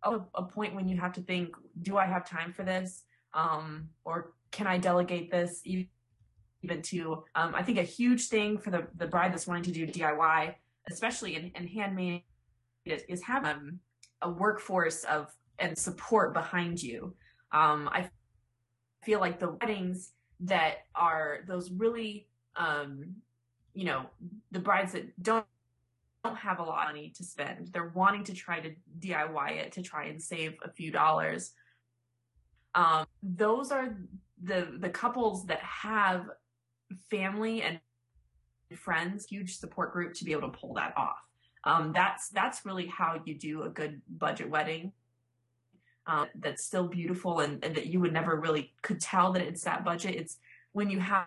a, 0.02 0.20
a 0.34 0.42
point 0.42 0.74
when 0.74 0.88
you 0.88 0.98
have 0.98 1.12
to 1.14 1.22
think, 1.22 1.54
do 1.82 1.96
I 1.96 2.06
have 2.06 2.28
time 2.28 2.52
for 2.52 2.64
this? 2.64 3.04
Um, 3.34 3.88
or 4.04 4.32
can 4.50 4.66
I 4.66 4.78
delegate 4.78 5.30
this? 5.30 5.62
even 6.62 6.82
to 6.82 7.24
um, 7.34 7.54
I 7.54 7.62
think 7.62 7.78
a 7.78 7.82
huge 7.82 8.28
thing 8.28 8.58
for 8.58 8.70
the 8.70 8.86
the 8.96 9.06
bride 9.06 9.32
that's 9.32 9.46
wanting 9.46 9.64
to 9.64 9.72
do 9.72 9.86
DIY, 9.86 10.54
especially 10.90 11.34
in, 11.36 11.50
in 11.54 11.66
handmade, 11.66 12.22
is, 12.84 13.02
is 13.08 13.22
have 13.22 13.44
um, 13.44 13.80
a 14.22 14.30
workforce 14.30 15.04
of 15.04 15.32
and 15.58 15.76
support 15.76 16.34
behind 16.34 16.82
you. 16.82 17.14
Um, 17.52 17.88
I 17.92 18.10
feel 19.02 19.20
like 19.20 19.38
the 19.38 19.56
weddings 19.60 20.12
that 20.40 20.78
are 20.94 21.40
those 21.46 21.70
really 21.70 22.26
um, 22.56 23.14
you 23.74 23.84
know 23.84 24.06
the 24.50 24.58
brides 24.58 24.92
that 24.92 25.22
don't 25.22 25.46
don't 26.24 26.36
have 26.36 26.58
a 26.58 26.62
lot 26.62 26.86
of 26.86 26.94
money 26.94 27.12
to 27.16 27.24
spend 27.24 27.68
they're 27.72 27.92
wanting 27.94 28.24
to 28.24 28.34
try 28.34 28.60
to 28.60 28.70
diy 29.00 29.56
it 29.56 29.72
to 29.72 29.82
try 29.82 30.04
and 30.04 30.22
save 30.22 30.54
a 30.62 30.70
few 30.70 30.90
dollars 30.90 31.52
um, 32.74 33.06
those 33.22 33.72
are 33.72 33.96
the 34.42 34.68
the 34.78 34.88
couples 34.88 35.46
that 35.46 35.60
have 35.60 36.26
family 37.10 37.62
and 37.62 37.80
friends, 38.76 39.26
huge 39.26 39.58
support 39.58 39.92
group 39.92 40.14
to 40.14 40.24
be 40.24 40.32
able 40.32 40.50
to 40.50 40.58
pull 40.58 40.74
that 40.74 40.94
off. 40.96 41.18
Um, 41.64 41.92
that's 41.92 42.28
that's 42.30 42.64
really 42.64 42.86
how 42.86 43.20
you 43.24 43.34
do 43.34 43.64
a 43.64 43.68
good 43.68 44.00
budget 44.08 44.48
wedding. 44.48 44.92
Um, 46.06 46.26
that's 46.34 46.64
still 46.64 46.88
beautiful 46.88 47.40
and, 47.40 47.62
and, 47.62 47.76
that 47.76 47.86
you 47.86 48.00
would 48.00 48.12
never 48.12 48.34
really 48.34 48.72
could 48.82 49.00
tell 49.00 49.32
that 49.32 49.42
it's 49.42 49.62
that 49.64 49.84
budget. 49.84 50.16
It's 50.16 50.38
when 50.72 50.90
you 50.90 50.98
have, 50.98 51.26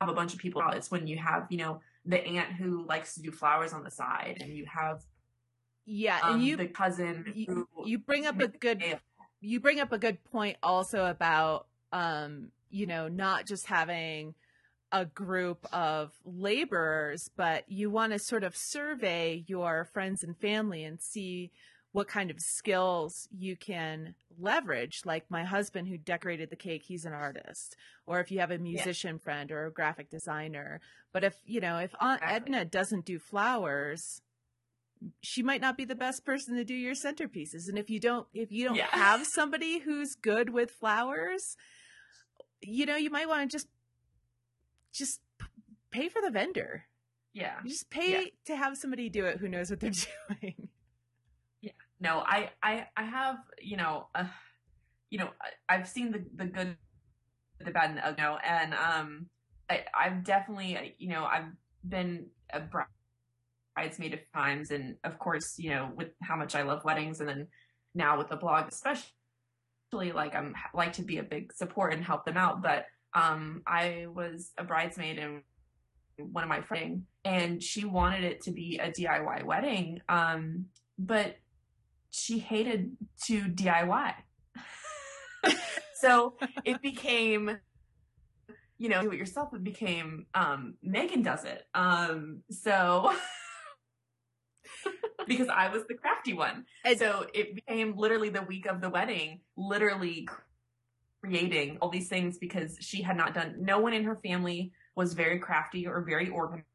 have 0.00 0.10
a 0.10 0.12
bunch 0.12 0.34
of 0.34 0.40
people 0.40 0.60
out. 0.60 0.76
It's 0.76 0.90
when 0.90 1.06
you 1.06 1.16
have 1.18 1.46
you 1.48 1.58
know 1.58 1.80
the 2.04 2.22
aunt 2.22 2.52
who 2.52 2.84
likes 2.86 3.14
to 3.14 3.22
do 3.22 3.30
flowers 3.30 3.72
on 3.72 3.84
the 3.84 3.90
side, 3.90 4.38
and 4.40 4.54
you 4.54 4.66
have 4.66 5.02
yeah, 5.86 6.18
um, 6.22 6.34
and 6.34 6.44
you 6.44 6.56
the 6.56 6.66
cousin 6.66 7.32
you, 7.34 7.68
you 7.84 7.98
bring 7.98 8.26
up 8.26 8.40
a 8.40 8.48
good 8.48 8.82
you 9.40 9.60
bring 9.60 9.80
up 9.80 9.92
a 9.92 9.98
good 9.98 10.22
point 10.24 10.56
also 10.62 11.06
about 11.06 11.66
um 11.92 12.48
you 12.70 12.86
know 12.86 13.08
not 13.08 13.46
just 13.46 13.66
having 13.66 14.34
a 14.92 15.06
group 15.06 15.66
of 15.72 16.12
laborers, 16.24 17.30
but 17.34 17.64
you 17.66 17.90
want 17.90 18.12
to 18.12 18.18
sort 18.18 18.44
of 18.44 18.54
survey 18.54 19.42
your 19.46 19.86
friends 19.86 20.22
and 20.22 20.36
family 20.36 20.84
and 20.84 21.00
see 21.00 21.50
what 21.92 22.08
kind 22.08 22.30
of 22.30 22.40
skills 22.40 23.28
you 23.30 23.56
can 23.56 24.14
leverage. 24.38 25.02
Like 25.04 25.30
my 25.30 25.44
husband 25.44 25.88
who 25.88 25.98
decorated 25.98 26.50
the 26.50 26.56
cake, 26.56 26.84
he's 26.86 27.04
an 27.04 27.12
artist. 27.12 27.76
Or 28.06 28.20
if 28.20 28.30
you 28.30 28.40
have 28.40 28.50
a 28.50 28.58
musician 28.58 29.16
yeah. 29.16 29.24
friend 29.24 29.52
or 29.52 29.66
a 29.66 29.72
graphic 29.72 30.10
designer. 30.10 30.80
But 31.12 31.22
if, 31.22 31.34
you 31.44 31.60
know, 31.60 31.78
if 31.78 31.94
Aunt 32.00 32.22
exactly. 32.22 32.54
Edna 32.54 32.64
doesn't 32.64 33.04
do 33.04 33.18
flowers, 33.18 34.22
she 35.20 35.42
might 35.42 35.60
not 35.60 35.76
be 35.76 35.84
the 35.84 35.94
best 35.94 36.24
person 36.24 36.56
to 36.56 36.64
do 36.64 36.74
your 36.74 36.94
centerpieces. 36.94 37.68
And 37.68 37.78
if 37.78 37.90
you 37.90 38.00
don't 38.00 38.26
if 38.32 38.50
you 38.50 38.66
don't 38.66 38.76
yeah. 38.76 38.86
have 38.90 39.26
somebody 39.34 39.80
who's 39.80 40.14
good 40.14 40.50
with 40.50 40.70
flowers, 40.70 41.56
you 42.60 42.86
know, 42.86 42.96
you 42.96 43.10
might 43.10 43.28
want 43.28 43.50
to 43.50 43.54
just 43.54 43.68
just 44.92 45.20
pay 45.90 46.08
for 46.08 46.22
the 46.22 46.30
vendor. 46.30 46.84
Yeah. 47.34 47.54
just 47.66 47.88
pay 47.88 48.12
yeah. 48.12 48.24
to 48.46 48.56
have 48.56 48.76
somebody 48.76 49.08
do 49.08 49.24
it 49.24 49.38
who 49.38 49.48
knows 49.48 49.70
what 49.70 49.80
they're 49.80 49.90
doing. 50.40 50.68
No, 52.02 52.24
I, 52.26 52.50
I, 52.60 52.86
I 52.96 53.04
have, 53.04 53.36
you 53.60 53.76
know, 53.76 54.08
uh, 54.16 54.24
you 55.08 55.18
know, 55.18 55.30
I, 55.68 55.76
have 55.76 55.88
seen 55.88 56.10
the, 56.10 56.24
the 56.34 56.46
good, 56.46 56.76
the 57.64 57.70
bad, 57.70 57.90
and 57.90 57.98
the 57.98 58.06
ugly, 58.06 58.40
and, 58.44 58.74
um, 58.74 59.26
I, 59.70 59.84
I've 59.96 60.24
definitely, 60.24 60.96
you 60.98 61.10
know, 61.10 61.24
I've 61.24 61.52
been 61.88 62.26
a 62.52 62.60
bridesmaid 63.76 64.14
of 64.14 64.20
times. 64.34 64.72
And 64.72 64.96
of 65.04 65.16
course, 65.20 65.54
you 65.58 65.70
know, 65.70 65.90
with 65.94 66.08
how 66.22 66.34
much 66.34 66.56
I 66.56 66.62
love 66.62 66.84
weddings 66.84 67.20
and 67.20 67.28
then 67.28 67.46
now 67.94 68.18
with 68.18 68.28
the 68.28 68.36
blog, 68.36 68.66
especially 68.68 70.12
like 70.12 70.34
I'm 70.34 70.54
like 70.74 70.94
to 70.94 71.02
be 71.02 71.18
a 71.18 71.22
big 71.22 71.52
support 71.52 71.94
and 71.94 72.04
help 72.04 72.24
them 72.24 72.36
out. 72.36 72.62
But 72.62 72.86
um, 73.14 73.62
I 73.64 74.06
was 74.12 74.50
a 74.58 74.64
bridesmaid 74.64 75.18
in 75.18 75.42
one 76.18 76.42
of 76.42 76.50
my 76.50 76.62
friends, 76.62 77.04
and 77.24 77.62
she 77.62 77.84
wanted 77.84 78.24
it 78.24 78.42
to 78.42 78.50
be 78.50 78.80
a 78.82 78.90
DIY 78.90 79.44
wedding, 79.44 80.00
um, 80.08 80.66
but 80.98 81.36
she 82.12 82.38
hated 82.38 82.92
to 83.24 83.42
DIY. 83.42 84.14
so 85.94 86.34
it 86.64 86.80
became, 86.80 87.58
you 88.78 88.88
know, 88.88 89.02
do 89.02 89.10
it 89.10 89.18
yourself. 89.18 89.52
It 89.54 89.64
became 89.64 90.26
um, 90.34 90.74
Megan 90.82 91.22
does 91.22 91.44
it. 91.44 91.64
Um, 91.74 92.42
so. 92.50 93.12
because 95.26 95.48
I 95.48 95.68
was 95.68 95.84
the 95.88 95.94
crafty 95.94 96.34
one. 96.34 96.66
And 96.84 96.98
so 96.98 97.26
it 97.32 97.54
became 97.54 97.96
literally 97.96 98.28
the 98.28 98.42
week 98.42 98.66
of 98.66 98.80
the 98.80 98.90
wedding, 98.90 99.40
literally 99.56 100.28
creating 101.22 101.78
all 101.80 101.88
these 101.88 102.08
things 102.08 102.38
because 102.38 102.76
she 102.80 103.02
had 103.02 103.16
not 103.16 103.32
done, 103.34 103.56
no 103.58 103.78
one 103.78 103.92
in 103.92 104.04
her 104.04 104.18
family 104.24 104.72
was 104.96 105.14
very 105.14 105.38
crafty 105.38 105.86
or 105.86 106.02
very 106.02 106.28
organized. 106.28 106.66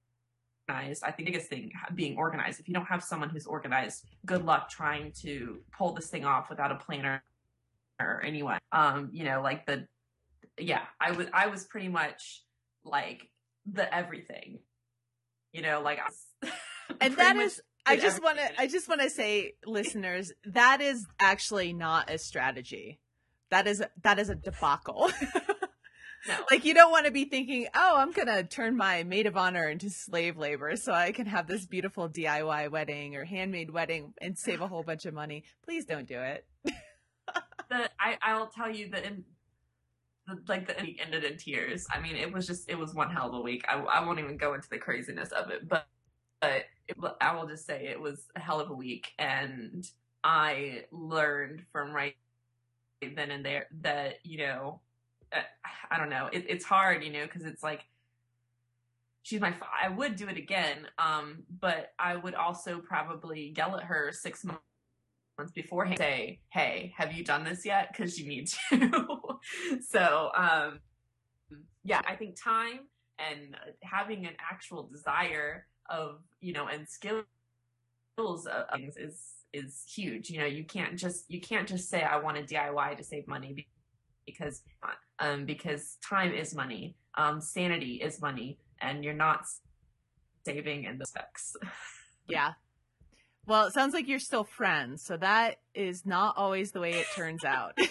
I 0.70 1.12
think 1.12 1.18
the 1.18 1.24
biggest 1.26 1.50
thing 1.50 1.72
being 1.96 2.18
organized. 2.18 2.60
If 2.60 2.68
you 2.68 2.74
don't 2.74 2.86
have 2.86 3.04
someone 3.04 3.30
who's 3.30 3.46
organized, 3.46 4.06
good 4.26 4.46
luck 4.46 4.70
trying 4.70 5.12
to 5.24 5.60
pull 5.78 5.94
this 5.94 6.08
thing 6.08 6.26
off 6.26 6.50
without 6.50 6.72
a 6.72 6.76
planner 6.76 7.24
or 8.00 8.22
anyone. 8.24 8.60
Um, 8.72 9.10
you 9.12 9.24
know, 9.24 9.42
like 9.42 9.66
the 9.66 9.88
yeah, 10.58 10.82
I 11.00 11.12
was 11.12 11.28
I 11.34 11.48
was 11.48 11.66
pretty 11.66 11.90
much 11.90 12.44
like 12.84 13.30
the 13.72 13.94
everything. 13.94 14.60
You 15.54 15.62
know, 15.62 15.82
like 15.82 16.00
And 17.02 17.16
that 17.18 17.36
is 17.38 17.62
I 17.86 17.98
just 17.98 18.22
want 18.22 18.38
to 18.38 18.62
I 18.62 18.68
just 18.68 18.88
want 18.88 19.02
to 19.02 19.10
say 19.10 19.54
listeners, 19.66 20.32
that 20.46 20.82
is 20.82 21.06
actually 21.20 21.74
not 21.74 22.10
a 22.10 22.18
strategy 22.18 23.00
that 23.50 23.68
is 23.68 23.84
that 24.04 24.20
is 24.20 24.30
a 24.30 24.36
debacle. 24.36 25.10
Like 26.52 26.66
you 26.66 26.74
don't 26.74 26.92
want 26.92 27.06
to 27.06 27.12
be 27.12 27.26
thinking, 27.26 27.68
"Oh, 27.74 27.98
I'm 27.98 28.12
going 28.12 28.28
to 28.28 28.44
turn 28.44 28.76
my 28.76 29.04
maid 29.04 29.28
of 29.28 29.38
honor 29.38 29.68
into 29.70 29.90
slave 29.90 30.38
labor 30.38 30.76
so 30.76 30.94
I 30.94 31.12
can 31.12 31.26
have 31.26 31.48
this 31.48 31.66
beautiful 31.66 32.10
DIY 32.10 32.72
wedding 32.72 33.16
or 33.16 33.26
handmade 33.26 33.72
wedding 33.72 34.14
and 34.22 34.38
save 34.38 34.62
a 34.62 34.68
whole 34.68 34.84
bunch 34.84 35.06
of 35.06 35.14
money." 35.14 35.44
Please 35.64 35.86
don't 35.86 36.08
do 36.08 36.20
it. 36.20 36.46
the 37.70 37.90
I 38.00 38.18
I'll 38.22 38.48
tell 38.48 38.70
you 38.70 38.90
that 38.92 39.06
in 39.06 39.24
the, 40.28 40.38
like 40.48 40.68
the 40.68 40.82
week 40.82 41.00
ended 41.04 41.24
in 41.24 41.38
tears. 41.38 41.86
I 41.92 42.00
mean, 42.00 42.16
it 42.16 42.32
was 42.32 42.48
just 42.48 42.70
it 42.70 42.78
was 42.78 42.94
one 42.94 43.10
hell 43.10 43.30
of 43.30 43.34
a 43.34 43.42
week. 43.42 43.66
I 43.68 43.80
I 43.80 44.06
won't 44.06 44.20
even 44.20 44.38
go 44.38 44.54
into 44.54 44.70
the 44.70 44.78
craziness 44.78 45.32
of 45.32 45.50
it, 45.50 45.68
but 45.68 45.88
but 46.40 46.66
it, 46.88 46.98
I 47.22 47.36
will 47.36 47.48
just 47.48 47.66
say 47.66 47.88
it 47.88 48.00
was 48.00 48.28
a 48.36 48.40
hell 48.40 48.60
of 48.60 48.70
a 48.70 48.76
week 48.76 49.14
and 49.18 49.90
I 50.24 50.86
learned 50.92 51.64
from 51.72 51.92
right 51.92 52.16
then 53.02 53.32
and 53.32 53.46
there 53.46 53.68
that 53.82 54.16
you 54.24 54.40
know 54.40 54.82
i 55.92 55.98
don't 55.98 56.10
know. 56.10 56.30
It, 56.32 56.46
it's 56.48 56.66
hard 56.66 57.04
you 57.04 57.12
know 57.12 57.24
because 57.24 57.44
it's 57.44 57.64
like 57.64 57.86
she's 59.24 59.42
my 59.42 59.54
i 59.82 59.90
would 59.90 60.16
do 60.16 60.28
it 60.28 60.38
again 60.38 60.88
um 60.98 61.44
but 61.60 61.92
i 62.00 62.16
would 62.16 62.36
also 62.36 62.80
probably 62.80 63.54
yell 63.56 63.76
at 63.78 63.84
her 63.84 64.12
six 64.12 64.46
months 64.46 64.62
beforehand 65.54 65.98
say 65.98 66.40
hey 66.50 66.94
have 66.98 67.14
you 67.14 67.24
done 67.24 67.44
this 67.44 67.66
yet? 67.66 67.90
Because 67.92 68.20
you 68.20 68.28
need 68.28 68.48
to. 68.48 69.20
So 69.90 70.32
um 70.36 70.80
yeah 71.84 72.02
i 72.08 72.16
think 72.16 72.42
time 72.42 72.80
and 73.20 73.56
having 73.84 74.26
an 74.26 74.34
actual 74.40 74.84
desire 74.84 75.68
of 75.90 76.20
you 76.42 76.54
know 76.54 76.68
and 76.68 76.88
skills 76.88 77.26
of 78.18 78.66
things 78.74 78.98
is 78.98 79.38
is 79.54 79.84
huge. 79.88 80.30
You 80.30 80.40
know, 80.40 80.46
you 80.46 80.64
can't 80.64 80.98
just 80.98 81.30
you 81.30 81.42
can't 81.42 81.68
just 81.68 81.90
say 81.90 82.02
I 82.02 82.18
want 82.18 82.38
to 82.38 82.56
DIY 82.56 82.98
to 82.98 83.04
save 83.04 83.28
money 83.28 83.68
because 84.26 84.62
um 85.20 85.46
because 85.46 85.98
time 86.08 86.34
is 86.34 86.56
money, 86.56 86.96
um 87.16 87.42
sanity 87.42 87.96
is 88.04 88.22
money, 88.22 88.58
and 88.82 89.04
you're 89.04 89.14
not 89.14 89.46
saving 90.46 90.86
in 90.86 90.98
the 90.98 91.06
specs. 91.06 91.56
yeah. 92.28 92.54
Well, 93.46 93.68
it 93.68 93.74
sounds 93.74 93.94
like 93.94 94.08
you're 94.08 94.20
still 94.20 94.44
friends, 94.44 95.04
so 95.04 95.16
that 95.18 95.60
is 95.74 96.06
not 96.06 96.38
always 96.38 96.72
the 96.72 96.82
way 96.82 96.92
it 96.92 97.08
turns 97.16 97.46
out. 97.46 97.78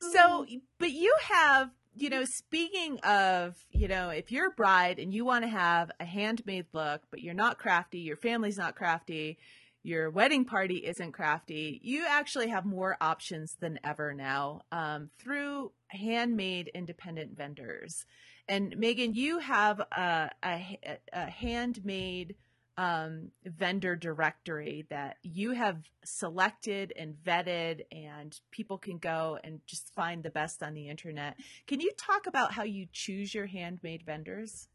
so, 0.00 0.46
but 0.78 0.90
you 0.90 1.14
have 1.22 1.70
you 1.96 2.10
know, 2.10 2.24
speaking 2.24 2.98
of, 3.00 3.54
you 3.70 3.88
know, 3.88 4.10
if 4.10 4.32
you're 4.32 4.48
a 4.48 4.54
bride 4.54 4.98
and 4.98 5.14
you 5.14 5.24
want 5.24 5.44
to 5.44 5.48
have 5.48 5.90
a 6.00 6.04
handmade 6.04 6.66
look, 6.72 7.02
but 7.10 7.22
you're 7.22 7.34
not 7.34 7.58
crafty, 7.58 8.00
your 8.00 8.16
family's 8.16 8.58
not 8.58 8.74
crafty, 8.74 9.38
your 9.84 10.10
wedding 10.10 10.44
party 10.46 10.78
isn't 10.78 11.12
crafty, 11.12 11.78
you 11.82 12.04
actually 12.08 12.48
have 12.48 12.64
more 12.64 12.96
options 13.00 13.56
than 13.60 13.78
ever 13.84 14.14
now 14.14 14.62
um, 14.72 15.10
through 15.18 15.70
handmade 15.88 16.70
independent 16.74 17.36
vendors. 17.36 18.06
And 18.48 18.76
Megan, 18.78 19.14
you 19.14 19.38
have 19.38 19.80
a, 19.80 20.30
a, 20.42 20.78
a 21.12 21.26
handmade 21.26 22.34
um, 22.76 23.30
vendor 23.44 23.94
directory 23.94 24.86
that 24.90 25.18
you 25.22 25.52
have 25.52 25.78
selected 26.04 26.92
and 26.98 27.14
vetted, 27.14 27.82
and 27.92 28.38
people 28.50 28.78
can 28.78 28.98
go 28.98 29.38
and 29.44 29.60
just 29.66 29.94
find 29.94 30.22
the 30.22 30.30
best 30.30 30.62
on 30.62 30.74
the 30.74 30.88
internet. 30.88 31.36
Can 31.66 31.80
you 31.80 31.92
talk 31.96 32.26
about 32.26 32.52
how 32.52 32.64
you 32.64 32.86
choose 32.90 33.34
your 33.34 33.46
handmade 33.46 34.02
vendors? 34.04 34.68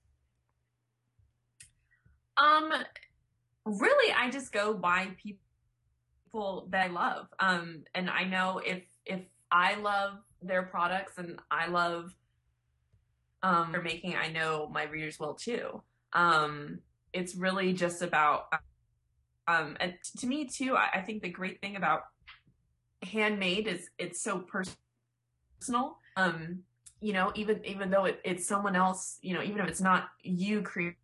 Um, 2.37 2.71
really, 3.65 4.13
I 4.13 4.29
just 4.29 4.51
go 4.51 4.73
by 4.73 5.09
people 5.21 6.67
that 6.69 6.85
I 6.85 6.87
love. 6.91 7.27
Um, 7.39 7.83
and 7.93 8.09
I 8.09 8.23
know 8.23 8.61
if 8.65 8.83
if 9.05 9.21
I 9.51 9.75
love 9.75 10.17
their 10.41 10.63
products 10.63 11.17
and 11.17 11.39
I 11.49 11.67
love 11.67 12.13
um 13.41 13.71
they're 13.71 13.81
making, 13.81 14.15
I 14.15 14.29
know 14.29 14.69
my 14.71 14.83
readers 14.83 15.19
will 15.19 15.33
too. 15.33 15.81
Um, 16.13 16.79
it's 17.13 17.35
really 17.35 17.73
just 17.73 18.01
about 18.01 18.45
um 19.47 19.75
and 19.79 19.93
to 20.17 20.27
me 20.27 20.45
too 20.45 20.75
I, 20.75 20.99
I 20.99 21.01
think 21.01 21.21
the 21.21 21.29
great 21.29 21.59
thing 21.61 21.75
about 21.75 22.03
handmade 23.01 23.67
is 23.67 23.89
it's 23.97 24.21
so 24.21 24.39
personal 24.39 25.97
um 26.17 26.59
you 27.01 27.13
know 27.13 27.31
even 27.35 27.65
even 27.65 27.89
though 27.89 28.05
it, 28.05 28.19
it's 28.23 28.47
someone 28.47 28.75
else 28.75 29.17
you 29.21 29.33
know 29.33 29.41
even 29.41 29.59
if 29.59 29.67
it's 29.67 29.81
not 29.81 30.09
you 30.21 30.61
creating 30.61 30.95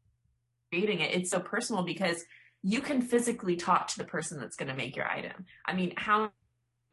it 0.72 1.16
it's 1.16 1.32
so 1.32 1.40
personal 1.40 1.84
because 1.84 2.24
you 2.68 2.82
can 2.82 3.02
physically 3.02 3.56
talk 3.56 3.88
to 3.88 3.98
the 3.98 4.04
person 4.04 4.40
that's 4.40 4.56
going 4.56 4.70
to 4.70 4.76
make 4.76 4.96
your 4.96 5.08
item 5.08 5.46
i 5.66 5.74
mean 5.74 5.94
how 5.98 6.32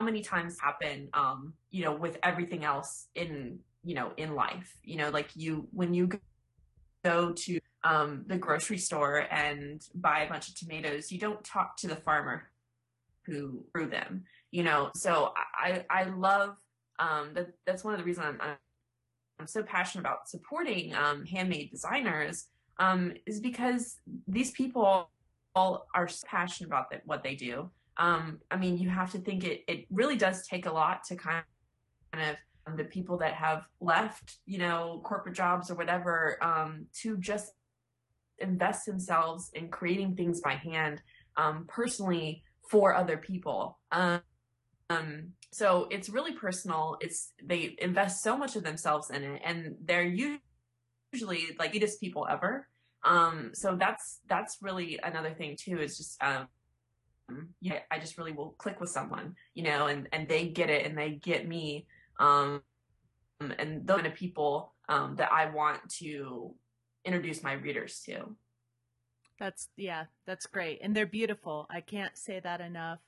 many 0.03 0.21
times 0.21 0.57
happen 0.61 1.09
um 1.15 1.55
you 1.71 1.85
know 1.85 1.95
with 1.95 2.19
everything 2.23 2.65
else 2.65 3.09
in 3.15 3.59
you 3.85 3.95
know 3.95 4.13
in 4.17 4.35
life 4.35 4.77
you 4.83 4.97
know 4.97 5.11
like 5.11 5.29
you 5.35 5.67
when 5.73 5.95
you 5.95 6.09
go 7.05 7.33
to 7.33 7.59
um, 7.85 8.25
the 8.27 8.39
grocery 8.39 8.79
store 8.79 9.27
and 9.31 9.83
buy 9.95 10.23
a 10.23 10.29
bunch 10.29 10.49
of 10.49 10.55
tomatoes, 10.55 11.11
you 11.11 11.19
don't 11.19 11.43
talk 11.45 11.77
to 11.79 11.89
the 11.89 11.97
farmer 11.97 12.51
who 13.27 13.65
grew 13.73 13.87
them. 13.87 14.25
You 14.51 14.65
know, 14.65 14.91
so 14.95 15.33
I 15.37 15.85
I 15.89 16.05
love 16.05 16.57
um, 16.99 17.31
that. 17.35 17.49
That's 17.67 17.83
one 17.83 17.95
of 17.95 18.01
the 18.01 18.05
reasons 18.05 18.27
I'm, 18.41 18.57
I'm 19.39 19.47
so 19.47 19.63
passionate 19.63 20.03
about 20.03 20.29
supporting 20.29 20.95
um, 20.95 21.25
handmade 21.25 21.71
designers 21.71 22.47
um, 22.79 23.15
is 23.27 23.41
because 23.41 23.97
these 24.29 24.51
people 24.51 25.11
all 25.55 25.87
are 25.95 26.09
passionate 26.27 26.69
about 26.69 26.91
the, 26.91 27.01
what 27.05 27.23
they 27.23 27.35
do. 27.35 27.71
Um, 27.97 28.39
I 28.51 28.57
mean, 28.57 28.79
you 28.79 28.89
have 28.89 29.13
to 29.13 29.19
think 29.19 29.45
it 29.45 29.65
it 29.69 29.87
really 29.91 30.17
does 30.17 30.47
take 30.47 30.67
a 30.67 30.73
lot 30.73 31.05
to 31.05 31.17
kind 31.17 31.45
of 32.15 32.37
um, 32.67 32.77
the 32.77 32.85
people 32.85 33.19
that 33.19 33.35
have 33.35 33.65
left, 33.81 34.39
you 34.47 34.59
know, 34.59 35.01
corporate 35.05 35.35
jobs 35.35 35.71
or 35.71 35.75
whatever, 35.75 36.39
um, 36.43 36.87
to 37.01 37.19
just 37.19 37.53
invest 38.39 38.87
themselves 38.87 39.51
in 39.55 39.69
creating 39.69 40.17
things 40.17 40.41
by 40.41 40.55
hand 40.55 41.01
um, 41.37 41.67
personally 41.69 42.43
for 42.71 42.95
other 42.95 43.17
people. 43.17 43.79
Um, 43.91 44.21
um, 44.91 45.33
so 45.51 45.87
it's 45.91 46.09
really 46.09 46.33
personal. 46.33 46.97
It's 47.01 47.33
they 47.43 47.77
invest 47.79 48.23
so 48.23 48.37
much 48.37 48.57
of 48.57 48.63
themselves 48.63 49.11
in 49.11 49.23
it, 49.23 49.43
and 49.45 49.77
they're 49.85 50.05
usually 50.05 51.49
like 51.59 51.73
the 51.73 51.79
sweetest 51.79 52.01
people 52.01 52.27
ever. 52.31 52.69
Um, 53.05 53.51
so 53.55 53.77
that's 53.77 54.21
that's 54.29 54.59
really 54.61 54.99
another 55.03 55.35
thing 55.35 55.57
too. 55.59 55.81
Is 55.81 55.97
just 55.97 56.23
um, 56.23 56.49
yeah, 57.61 57.81
I 57.91 57.99
just 57.99 58.19
really 58.19 58.33
will 58.33 58.55
click 58.59 58.81
with 58.81 58.91
someone, 58.91 59.35
you 59.55 59.63
know, 59.63 59.87
and 59.87 60.09
and 60.13 60.29
they 60.29 60.49
get 60.49 60.71
it, 60.71 60.87
and 60.87 60.97
they 60.97 61.11
get 61.11 61.47
me, 61.47 61.87
um, 62.19 62.63
and 63.41 63.87
those 63.87 63.97
kind 63.97 64.07
of 64.07 64.15
people 64.15 64.73
um, 64.89 65.17
that 65.17 65.33
I 65.33 65.51
want 65.51 65.89
to 65.99 66.55
introduce 67.05 67.43
my 67.43 67.55
readers 67.55 68.01
to. 68.07 68.37
That's 69.39 69.69
yeah, 69.77 70.05
that's 70.27 70.47
great. 70.47 70.81
And 70.83 70.95
they're 70.95 71.07
beautiful. 71.07 71.67
I 71.71 71.81
can't 71.81 72.17
say 72.17 72.41
that 72.41 72.61
enough. 72.61 73.01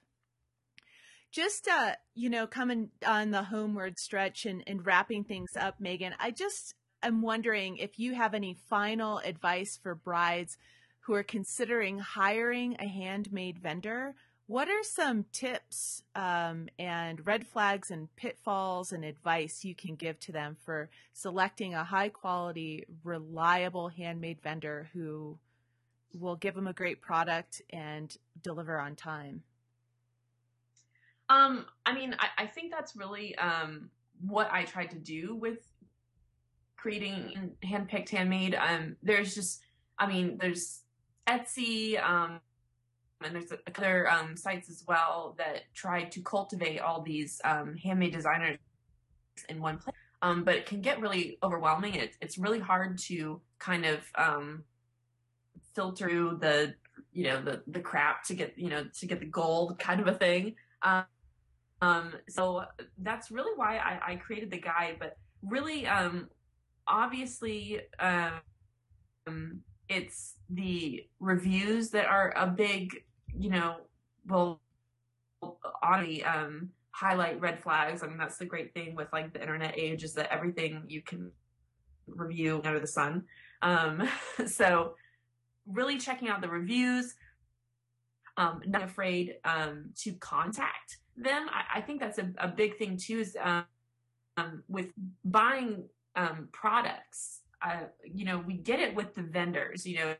Just 1.30 1.68
uh, 1.68 1.92
you 2.14 2.30
know, 2.30 2.46
coming 2.46 2.90
on 3.06 3.30
the 3.30 3.44
homeward 3.44 3.98
stretch 3.98 4.46
and, 4.46 4.62
and 4.66 4.84
wrapping 4.84 5.24
things 5.24 5.56
up, 5.56 5.80
Megan, 5.80 6.14
I 6.18 6.30
just 6.30 6.74
am 7.06 7.22
wondering 7.22 7.76
if 7.76 7.98
you 7.98 8.14
have 8.14 8.34
any 8.34 8.56
final 8.68 9.18
advice 9.18 9.78
for 9.82 9.94
brides 9.94 10.56
who 11.00 11.14
are 11.14 11.22
considering 11.22 11.98
hiring 11.98 12.76
a 12.78 12.86
handmade 12.86 13.58
vendor. 13.58 14.14
What 14.46 14.68
are 14.68 14.82
some 14.82 15.24
tips 15.32 16.02
um, 16.14 16.68
and 16.78 17.26
red 17.26 17.46
flags 17.46 17.90
and 17.90 18.14
pitfalls 18.16 18.92
and 18.92 19.04
advice 19.04 19.64
you 19.64 19.74
can 19.74 19.94
give 19.94 20.20
to 20.20 20.32
them 20.32 20.56
for 20.64 20.90
selecting 21.12 21.74
a 21.74 21.84
high 21.84 22.10
quality, 22.10 22.84
reliable 23.04 23.88
handmade 23.88 24.40
vendor 24.42 24.90
who 24.92 25.38
will 26.18 26.36
give 26.36 26.54
them 26.54 26.66
a 26.66 26.72
great 26.72 27.00
product 27.00 27.62
and 27.70 28.16
deliver 28.42 28.78
on 28.78 28.96
time? 28.96 29.42
Um, 31.28 31.66
I 31.86 31.94
mean, 31.94 32.14
I, 32.18 32.44
I 32.44 32.46
think 32.46 32.70
that's 32.70 32.96
really 32.96 33.34
um, 33.36 33.90
what 34.20 34.48
I 34.52 34.64
tried 34.64 34.90
to 34.90 34.98
do 34.98 35.34
with 35.34 35.58
creating 36.84 37.50
handpicked 37.64 38.10
handmade. 38.10 38.54
Um, 38.54 38.96
there's 39.02 39.34
just, 39.34 39.62
I 39.98 40.06
mean, 40.06 40.36
there's 40.38 40.82
Etsy, 41.26 41.98
um, 41.98 42.40
and 43.24 43.34
there's 43.34 43.50
other 43.66 44.10
um, 44.10 44.36
sites 44.36 44.68
as 44.68 44.84
well 44.86 45.34
that 45.38 45.62
try 45.72 46.04
to 46.04 46.20
cultivate 46.20 46.80
all 46.80 47.00
these 47.00 47.40
um, 47.42 47.74
handmade 47.82 48.12
designers 48.12 48.58
in 49.48 49.62
one 49.62 49.78
place. 49.78 49.96
Um, 50.20 50.44
but 50.44 50.56
it 50.56 50.66
can 50.66 50.82
get 50.82 51.00
really 51.00 51.38
overwhelming. 51.42 51.94
It, 51.94 52.16
it's 52.20 52.36
really 52.36 52.60
hard 52.60 52.98
to 53.08 53.40
kind 53.58 53.86
of 53.86 54.00
um, 54.16 54.64
filter 55.74 56.06
through 56.06 56.38
the 56.42 56.74
you 57.12 57.24
know 57.24 57.42
the 57.42 57.62
the 57.66 57.80
crap 57.80 58.24
to 58.24 58.34
get 58.34 58.58
you 58.58 58.68
know 58.68 58.84
to 58.98 59.06
get 59.06 59.20
the 59.20 59.26
gold 59.26 59.78
kind 59.78 60.00
of 60.02 60.06
a 60.06 60.14
thing. 60.14 60.54
Um, 60.82 61.04
um, 61.80 62.12
so 62.28 62.64
that's 62.98 63.30
really 63.30 63.52
why 63.56 63.78
I, 63.78 64.12
I 64.12 64.16
created 64.16 64.50
the 64.50 64.60
guide. 64.60 64.96
But 64.98 65.16
really, 65.42 65.86
um, 65.86 66.28
obviously, 66.86 67.80
um, 67.98 69.60
it's 69.88 70.34
the 70.50 71.06
reviews 71.20 71.90
that 71.90 72.06
are 72.06 72.32
a 72.36 72.46
big 72.46 73.04
you 73.36 73.50
know 73.50 73.76
will 74.26 74.60
on 75.82 76.20
um 76.24 76.70
highlight 76.94 77.40
red 77.40 77.60
flags. 77.60 78.02
I 78.02 78.06
mean, 78.06 78.18
that's 78.18 78.38
the 78.38 78.44
great 78.44 78.72
thing 78.72 78.94
with 78.94 79.08
like 79.12 79.32
the 79.32 79.40
internet 79.40 79.76
age 79.76 80.04
is 80.04 80.14
that 80.14 80.32
everything 80.32 80.84
you 80.86 81.02
can 81.02 81.32
review 82.06 82.60
under 82.64 82.78
the 82.78 82.86
sun. 82.86 83.24
Um, 83.62 84.08
so 84.46 84.94
really 85.66 85.98
checking 85.98 86.28
out 86.28 86.40
the 86.40 86.48
reviews, 86.48 87.14
um, 88.36 88.62
not 88.66 88.82
afraid 88.82 89.36
um, 89.44 89.90
to 90.02 90.12
contact 90.14 90.98
them. 91.16 91.48
I, 91.50 91.78
I 91.78 91.80
think 91.80 92.00
that's 92.00 92.18
a, 92.18 92.30
a, 92.38 92.48
big 92.48 92.76
thing 92.78 92.96
too. 92.96 93.18
Is 93.18 93.36
um, 93.42 93.64
um 94.36 94.62
with 94.68 94.88
buying 95.24 95.84
um, 96.16 96.48
products, 96.52 97.40
uh, 97.62 97.84
you 98.04 98.24
know, 98.24 98.38
we 98.38 98.54
get 98.54 98.80
it 98.80 98.94
with 98.94 99.14
the 99.14 99.22
vendors. 99.22 99.86
You 99.86 99.98
know, 99.98 100.14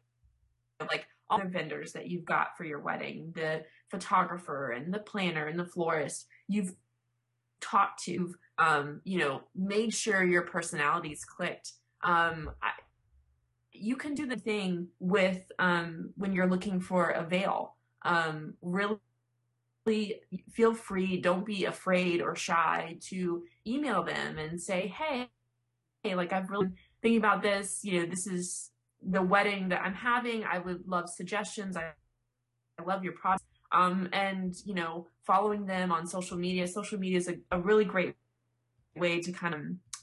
like 0.81 1.07
all 1.29 1.39
the 1.39 1.49
vendors 1.49 1.93
that 1.93 2.09
you've 2.09 2.25
got 2.25 2.57
for 2.57 2.65
your 2.65 2.81
wedding, 2.81 3.33
the 3.35 3.65
photographer 3.91 4.73
and 4.73 4.93
the 4.93 4.99
planner 4.99 5.47
and 5.47 5.59
the 5.59 5.65
florist. 5.65 6.27
You've 6.49 6.75
talked 7.61 8.05
to, 8.05 8.35
um, 8.59 9.01
you 9.05 9.19
know, 9.19 9.43
made 9.55 9.95
sure 9.95 10.23
your 10.23 10.43
personalities 10.43 11.25
clicked. 11.25 11.73
Um, 12.03 12.51
I, 12.63 12.71
you 13.73 13.97
can 13.97 14.15
do 14.15 14.27
the 14.27 14.37
thing 14.37 14.89
with 15.01 15.51
um, 15.59 16.11
when 16.17 16.33
you're 16.33 16.49
looking 16.49 16.81
for 16.81 17.11
a 17.11 17.25
veil. 17.25 17.75
Um, 18.03 18.55
really 18.63 18.99
feel 20.53 20.75
free. 20.75 21.21
Don't 21.21 21.45
be 21.45 21.65
afraid 21.65 22.21
or 22.23 22.37
shy 22.37 22.99
to 23.09 23.45
email 23.67 24.03
them 24.03 24.39
and 24.39 24.61
say, 24.61 24.89
"Hey, 24.89 25.29
hey, 26.05 26.15
like 26.15 26.33
I've 26.33 26.51
really 26.51 26.69
thinking 27.03 27.19
about 27.19 27.43
this. 27.43 27.81
You 27.83 28.01
know, 28.01 28.07
this 28.07 28.27
is 28.27 28.71
the 29.03 29.23
wedding 29.23 29.71
that 29.71 29.83
I'm 29.83 29.95
having. 29.95 30.45
I 30.45 30.59
would 30.59 30.87
love 30.87 31.09
suggestions. 31.09 31.77
I, 31.77 31.93
I 32.79 32.85
love 32.85 33.03
your 33.03 33.15
product." 33.15 33.45
Um, 33.73 34.09
and 34.13 34.55
you 34.65 34.75
know, 34.75 35.09
following 35.27 35.67
them 35.67 35.91
on 35.91 36.07
social 36.07 36.37
media. 36.37 36.69
Social 36.69 36.99
media 36.99 37.19
is 37.19 37.29
a, 37.29 37.37
a 37.51 37.61
really 37.61 37.85
great 37.85 38.15
way 38.95 39.21
to 39.21 39.33
kind 39.33 39.55
of 39.55 39.61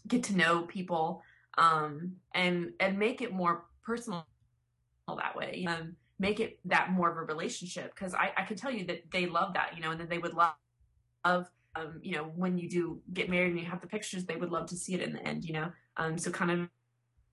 get 0.07 0.23
to 0.23 0.35
know 0.35 0.63
people 0.63 1.23
um, 1.57 2.17
and 2.33 2.73
and 2.79 2.99
make 2.99 3.21
it 3.21 3.31
more 3.31 3.65
personal 3.83 4.25
that 5.07 5.35
way. 5.35 5.65
Um, 5.67 5.95
make 6.19 6.39
it 6.39 6.59
that 6.65 6.91
more 6.91 7.09
of 7.09 7.17
a 7.17 7.21
relationship 7.21 7.93
because 7.95 8.13
I, 8.13 8.31
I 8.37 8.43
can 8.43 8.55
tell 8.55 8.71
you 8.71 8.85
that 8.85 9.11
they 9.11 9.25
love 9.25 9.55
that, 9.55 9.71
you 9.75 9.81
know, 9.81 9.91
and 9.91 9.99
then 9.99 10.07
they 10.07 10.19
would 10.19 10.35
love, 10.35 10.53
love 11.25 11.47
um, 11.75 11.99
you 12.01 12.15
know, 12.15 12.31
when 12.35 12.57
you 12.57 12.69
do 12.69 13.01
get 13.13 13.29
married 13.29 13.51
and 13.51 13.59
you 13.59 13.65
have 13.65 13.81
the 13.81 13.87
pictures, 13.87 14.25
they 14.25 14.35
would 14.35 14.51
love 14.51 14.67
to 14.67 14.75
see 14.75 14.93
it 14.93 15.01
in 15.01 15.13
the 15.13 15.25
end, 15.25 15.45
you 15.45 15.53
know. 15.53 15.71
Um, 15.97 16.17
so 16.17 16.31
kind 16.31 16.51
of 16.51 16.69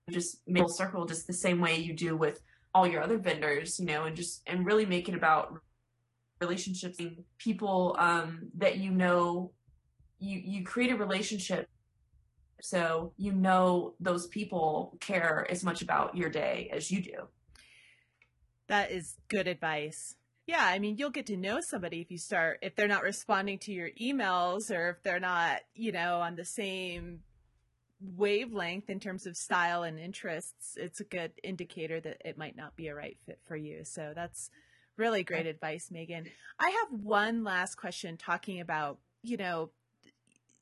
just 0.09 0.41
make 0.47 0.63
a 0.63 0.69
circle 0.69 1.05
just 1.05 1.27
the 1.27 1.33
same 1.33 1.59
way 1.59 1.77
you 1.77 1.93
do 1.93 2.15
with 2.15 2.41
all 2.73 2.87
your 2.87 3.01
other 3.01 3.17
vendors, 3.17 3.79
you 3.79 3.85
know, 3.85 4.05
and 4.05 4.15
just 4.15 4.41
and 4.47 4.65
really 4.65 4.85
make 4.85 5.09
it 5.09 5.15
about 5.15 5.59
relationships 6.41 6.99
and 6.99 7.17
people 7.37 7.95
um, 7.99 8.49
that 8.57 8.77
you 8.77 8.91
know 8.91 9.51
you 10.19 10.39
you 10.43 10.63
create 10.63 10.91
a 10.91 10.95
relationship 10.95 11.67
so 12.61 13.13
you 13.17 13.31
know 13.31 13.93
those 13.99 14.27
people 14.27 14.97
care 14.99 15.47
as 15.49 15.63
much 15.63 15.81
about 15.81 16.15
your 16.15 16.29
day 16.29 16.69
as 16.73 16.91
you 16.91 17.01
do. 17.01 17.27
That 18.67 18.91
is 18.91 19.15
good 19.29 19.47
advice. 19.47 20.15
Yeah, 20.49 20.65
I 20.65 20.79
mean, 20.79 20.97
you'll 20.97 21.11
get 21.11 21.27
to 21.27 21.37
know 21.37 21.59
somebody 21.61 22.01
if 22.01 22.09
you 22.09 22.17
start 22.17 22.57
if 22.63 22.75
they're 22.75 22.87
not 22.87 23.03
responding 23.03 23.59
to 23.59 23.71
your 23.71 23.91
emails 24.01 24.71
or 24.71 24.89
if 24.89 25.03
they're 25.03 25.19
not, 25.19 25.59
you 25.75 25.91
know, 25.91 26.21
on 26.21 26.35
the 26.35 26.43
same 26.43 27.19
wavelength 28.01 28.89
in 28.89 28.99
terms 28.99 29.27
of 29.27 29.37
style 29.37 29.83
and 29.83 29.99
interests. 29.99 30.75
It's 30.75 31.01
a 31.01 31.03
good 31.03 31.33
indicator 31.43 31.99
that 31.99 32.23
it 32.25 32.35
might 32.35 32.57
not 32.57 32.75
be 32.75 32.87
a 32.87 32.95
right 32.95 33.15
fit 33.27 33.37
for 33.45 33.55
you. 33.55 33.83
So 33.83 34.13
that's 34.15 34.49
really 34.97 35.21
great 35.21 35.45
advice, 35.45 35.91
Megan. 35.91 36.25
I 36.59 36.69
have 36.71 36.99
one 36.99 37.43
last 37.43 37.75
question 37.75 38.17
talking 38.17 38.59
about, 38.59 38.97
you 39.21 39.37
know, 39.37 39.69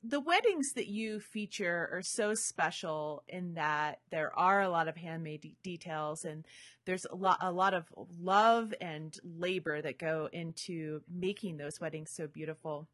the 0.02 0.20
weddings 0.20 0.74
that 0.74 0.86
you 0.86 1.18
feature 1.18 1.88
are 1.92 2.02
so 2.02 2.34
special 2.34 3.24
in 3.28 3.54
that 3.54 4.00
there 4.10 4.36
are 4.38 4.62
a 4.62 4.68
lot 4.68 4.86
of 4.86 4.96
handmade 4.96 5.40
de- 5.40 5.56
details 5.62 6.24
and 6.24 6.46
there's 6.84 7.04
a 7.04 7.16
lot 7.16 7.38
a 7.40 7.50
lot 7.50 7.74
of 7.74 7.86
love 8.20 8.72
and 8.80 9.18
labor 9.24 9.82
that 9.82 9.98
go 9.98 10.28
into 10.32 11.02
making 11.12 11.56
those 11.56 11.80
weddings 11.80 12.10
so 12.10 12.26
beautiful. 12.26 12.86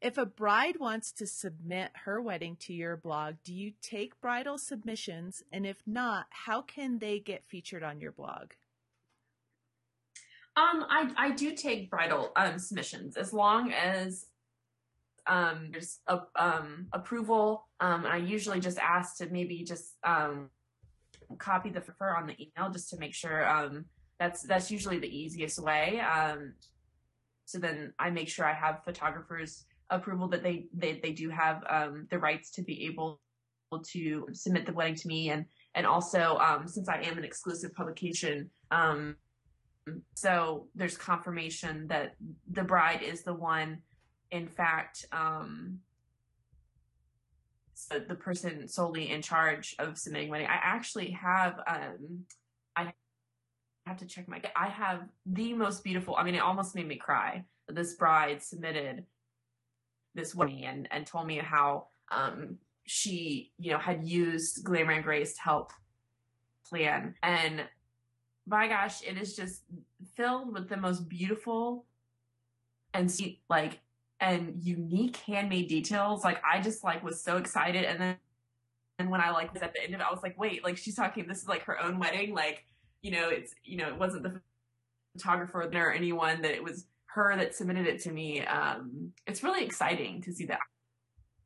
If 0.00 0.16
a 0.16 0.24
bride 0.24 0.80
wants 0.80 1.12
to 1.12 1.26
submit 1.26 1.90
her 2.04 2.22
wedding 2.22 2.56
to 2.60 2.72
your 2.72 2.96
blog, 2.96 3.34
do 3.44 3.54
you 3.54 3.72
take 3.82 4.18
bridal 4.22 4.56
submissions? 4.56 5.42
And 5.52 5.66
if 5.66 5.82
not, 5.86 6.26
how 6.30 6.62
can 6.62 6.98
they 6.98 7.18
get 7.18 7.44
featured 7.46 7.82
on 7.82 8.00
your 8.00 8.12
blog? 8.12 8.52
Um, 10.56 10.86
I, 10.88 11.10
I 11.16 11.30
do 11.32 11.54
take 11.54 11.90
bridal 11.90 12.32
um, 12.34 12.58
submissions 12.58 13.18
as 13.18 13.34
long 13.34 13.72
as 13.72 14.26
um, 15.26 15.68
there's 15.72 16.00
a, 16.06 16.20
um, 16.36 16.86
approval. 16.92 17.68
Um, 17.80 18.06
I 18.06 18.16
usually 18.16 18.60
just 18.60 18.78
ask 18.78 19.16
to 19.18 19.26
maybe 19.26 19.64
just 19.64 19.96
um, 20.04 20.50
copy 21.38 21.70
the 21.70 21.80
prefer 21.80 22.16
on 22.16 22.26
the 22.26 22.34
email 22.34 22.70
just 22.70 22.90
to 22.90 22.98
make 22.98 23.14
sure. 23.14 23.48
Um, 23.48 23.86
that's 24.18 24.42
that's 24.42 24.70
usually 24.70 24.98
the 24.98 25.08
easiest 25.08 25.62
way. 25.62 26.00
Um, 26.00 26.54
so 27.46 27.58
then 27.58 27.92
I 27.98 28.10
make 28.10 28.28
sure 28.28 28.44
I 28.44 28.54
have 28.54 28.84
photographers 28.84 29.64
approval 29.90 30.28
that 30.28 30.42
they 30.42 30.66
they, 30.72 31.00
they 31.02 31.12
do 31.12 31.30
have 31.30 31.62
um, 31.68 32.06
the 32.10 32.18
rights 32.18 32.50
to 32.52 32.62
be 32.62 32.86
able 32.86 33.20
to 33.84 34.26
submit 34.32 34.66
the 34.66 34.72
wedding 34.72 34.96
to 34.96 35.08
me 35.08 35.30
and 35.30 35.44
and 35.74 35.86
also 35.86 36.38
um, 36.38 36.66
since 36.66 36.88
I 36.88 37.00
am 37.02 37.18
an 37.18 37.24
exclusive 37.24 37.74
publication 37.74 38.50
um, 38.70 39.16
so 40.14 40.66
there's 40.74 40.96
confirmation 40.96 41.86
that 41.88 42.14
the 42.50 42.64
bride 42.64 43.02
is 43.02 43.22
the 43.22 43.34
one 43.34 43.78
in 44.30 44.46
fact 44.46 45.06
um, 45.12 45.80
so 47.80 47.98
the 47.98 48.14
person 48.14 48.68
solely 48.68 49.10
in 49.10 49.22
charge 49.22 49.74
of 49.78 49.96
submitting 49.96 50.30
money. 50.30 50.44
I 50.44 50.58
actually 50.62 51.10
have 51.12 51.60
um, 51.66 52.24
I 52.76 52.92
have 53.86 53.96
to 53.98 54.06
check 54.06 54.28
my 54.28 54.42
I 54.54 54.68
have 54.68 55.08
the 55.26 55.54
most 55.54 55.82
beautiful 55.82 56.14
I 56.16 56.24
mean 56.24 56.34
it 56.34 56.42
almost 56.42 56.74
made 56.74 56.86
me 56.86 56.96
cry. 56.96 57.44
This 57.68 57.94
bride 57.94 58.42
submitted 58.42 59.06
this 60.14 60.34
money 60.34 60.64
and 60.64 60.88
and 60.90 61.06
told 61.06 61.26
me 61.26 61.38
how 61.38 61.86
um, 62.10 62.58
she 62.84 63.52
you 63.58 63.72
know 63.72 63.78
had 63.78 64.06
used 64.06 64.64
glamour 64.64 64.92
and 64.92 65.04
grace 65.04 65.34
to 65.34 65.40
help 65.40 65.72
plan 66.68 67.14
and 67.22 67.64
my 68.46 68.68
gosh 68.68 69.02
it 69.02 69.16
is 69.16 69.34
just 69.34 69.62
filled 70.16 70.52
with 70.52 70.68
the 70.68 70.76
most 70.76 71.08
beautiful 71.08 71.86
and 72.94 73.10
sweet 73.10 73.40
like 73.48 73.80
and 74.20 74.54
unique 74.62 75.16
handmade 75.18 75.68
details. 75.68 76.24
Like 76.24 76.40
I 76.44 76.60
just 76.60 76.84
like 76.84 77.02
was 77.02 77.22
so 77.22 77.36
excited 77.36 77.84
and 77.84 78.00
then 78.00 78.16
and 78.98 79.10
when 79.10 79.22
I 79.22 79.30
like 79.30 79.52
was 79.54 79.62
at 79.62 79.72
the 79.72 79.82
end 79.82 79.94
of 79.94 80.00
it, 80.00 80.06
I 80.06 80.12
was 80.12 80.22
like, 80.22 80.38
wait, 80.38 80.62
like 80.62 80.76
she's 80.76 80.94
talking 80.94 81.26
this 81.26 81.42
is 81.42 81.48
like 81.48 81.62
her 81.64 81.82
own 81.82 81.98
wedding. 81.98 82.34
Like, 82.34 82.66
you 83.02 83.10
know, 83.10 83.30
it's 83.30 83.54
you 83.64 83.78
know, 83.78 83.88
it 83.88 83.98
wasn't 83.98 84.22
the 84.22 84.40
photographer 85.16 85.62
or 85.62 85.92
anyone 85.92 86.42
that 86.42 86.52
it 86.52 86.62
was 86.62 86.86
her 87.06 87.34
that 87.36 87.54
submitted 87.54 87.86
it 87.86 88.00
to 88.02 88.12
me. 88.12 88.44
Um 88.44 89.12
it's 89.26 89.42
really 89.42 89.64
exciting 89.64 90.22
to 90.22 90.32
see 90.32 90.46
that. 90.46 90.60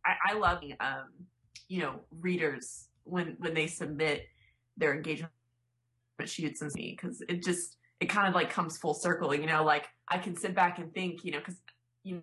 I, 0.05 0.33
I 0.33 0.35
love 0.35 0.63
um, 0.81 1.09
you 1.69 1.81
know, 1.81 2.01
readers 2.21 2.89
when 3.05 3.37
when 3.39 3.55
they 3.55 3.69
submit 3.69 4.27
their 4.77 4.95
engagement 4.95 5.31
shoots 6.25 6.61
and 6.63 6.73
me 6.75 6.97
because 6.99 7.23
it 7.29 7.43
just 7.43 7.77
it 8.01 8.07
kind 8.07 8.29
of 8.29 8.35
like 8.35 8.51
comes 8.51 8.77
full 8.79 8.95
circle, 8.95 9.35
you 9.35 9.47
know, 9.47 9.65
like 9.65 9.87
I 10.09 10.19
can 10.19 10.37
sit 10.37 10.55
back 10.55 10.79
and 10.79 10.93
think, 10.93 11.25
you 11.25 11.33
know, 11.33 11.39
because 11.39 11.57
you 12.03 12.23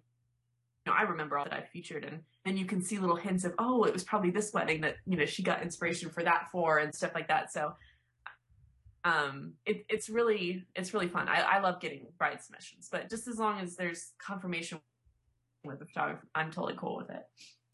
know, 0.88 0.98
I 0.98 1.04
remember 1.04 1.38
all 1.38 1.46
that 1.46 1.54
I 1.54 1.62
featured 1.62 2.06
and 2.06 2.22
then 2.46 2.58
you 2.58 2.66
can 2.66 2.82
see 2.82 2.98
little 2.98 3.16
hints 3.16 3.44
of, 3.44 3.54
oh, 3.60 3.84
it 3.84 3.94
was 3.94 4.04
probably 4.04 4.32
this 4.32 4.52
wedding 4.54 4.82
that, 4.82 4.96
you 5.06 5.18
know, 5.18 5.26
she 5.26 5.44
got 5.44 5.62
inspiration 5.62 6.10
for 6.10 6.24
that 6.24 6.48
for 6.52 6.80
and 6.80 6.94
stuff 6.94 7.12
like 7.14 7.28
that. 7.28 7.52
So 7.52 7.74
um 9.04 9.54
it, 9.66 9.84
it's 9.90 10.10
really 10.10 10.64
it's 10.76 10.94
really 10.94 11.08
fun. 11.08 11.28
I, 11.28 11.42
I 11.42 11.60
love 11.60 11.80
getting 11.80 12.08
bride 12.18 12.42
submissions, 12.42 12.88
but 12.92 13.10
just 13.10 13.28
as 13.28 13.38
long 13.38 13.60
as 13.60 13.76
there's 13.76 14.12
confirmation 14.20 14.80
with 15.64 15.80
the 15.80 15.86
photographer, 15.86 16.28
I'm 16.36 16.52
totally 16.52 16.76
cool 16.78 16.98
with 16.98 17.10
it. 17.10 17.24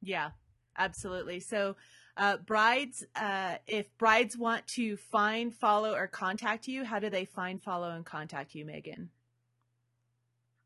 Yeah, 0.02 0.32
absolutely. 0.78 1.40
So 1.40 1.76
uh, 2.18 2.38
brides, 2.38 3.06
uh, 3.16 3.56
if 3.68 3.96
brides 3.98 4.36
want 4.38 4.66
to 4.68 4.98
find, 4.98 5.54
follow, 5.54 5.94
or 5.94 6.08
contact 6.08 6.68
you, 6.68 6.84
how 6.84 6.98
do 6.98 7.12
they 7.12 7.26
find, 7.26 7.62
follow, 7.62 7.92
and 7.92 8.04
contact 8.04 8.56
you, 8.56 8.66
Megan? 8.66 9.10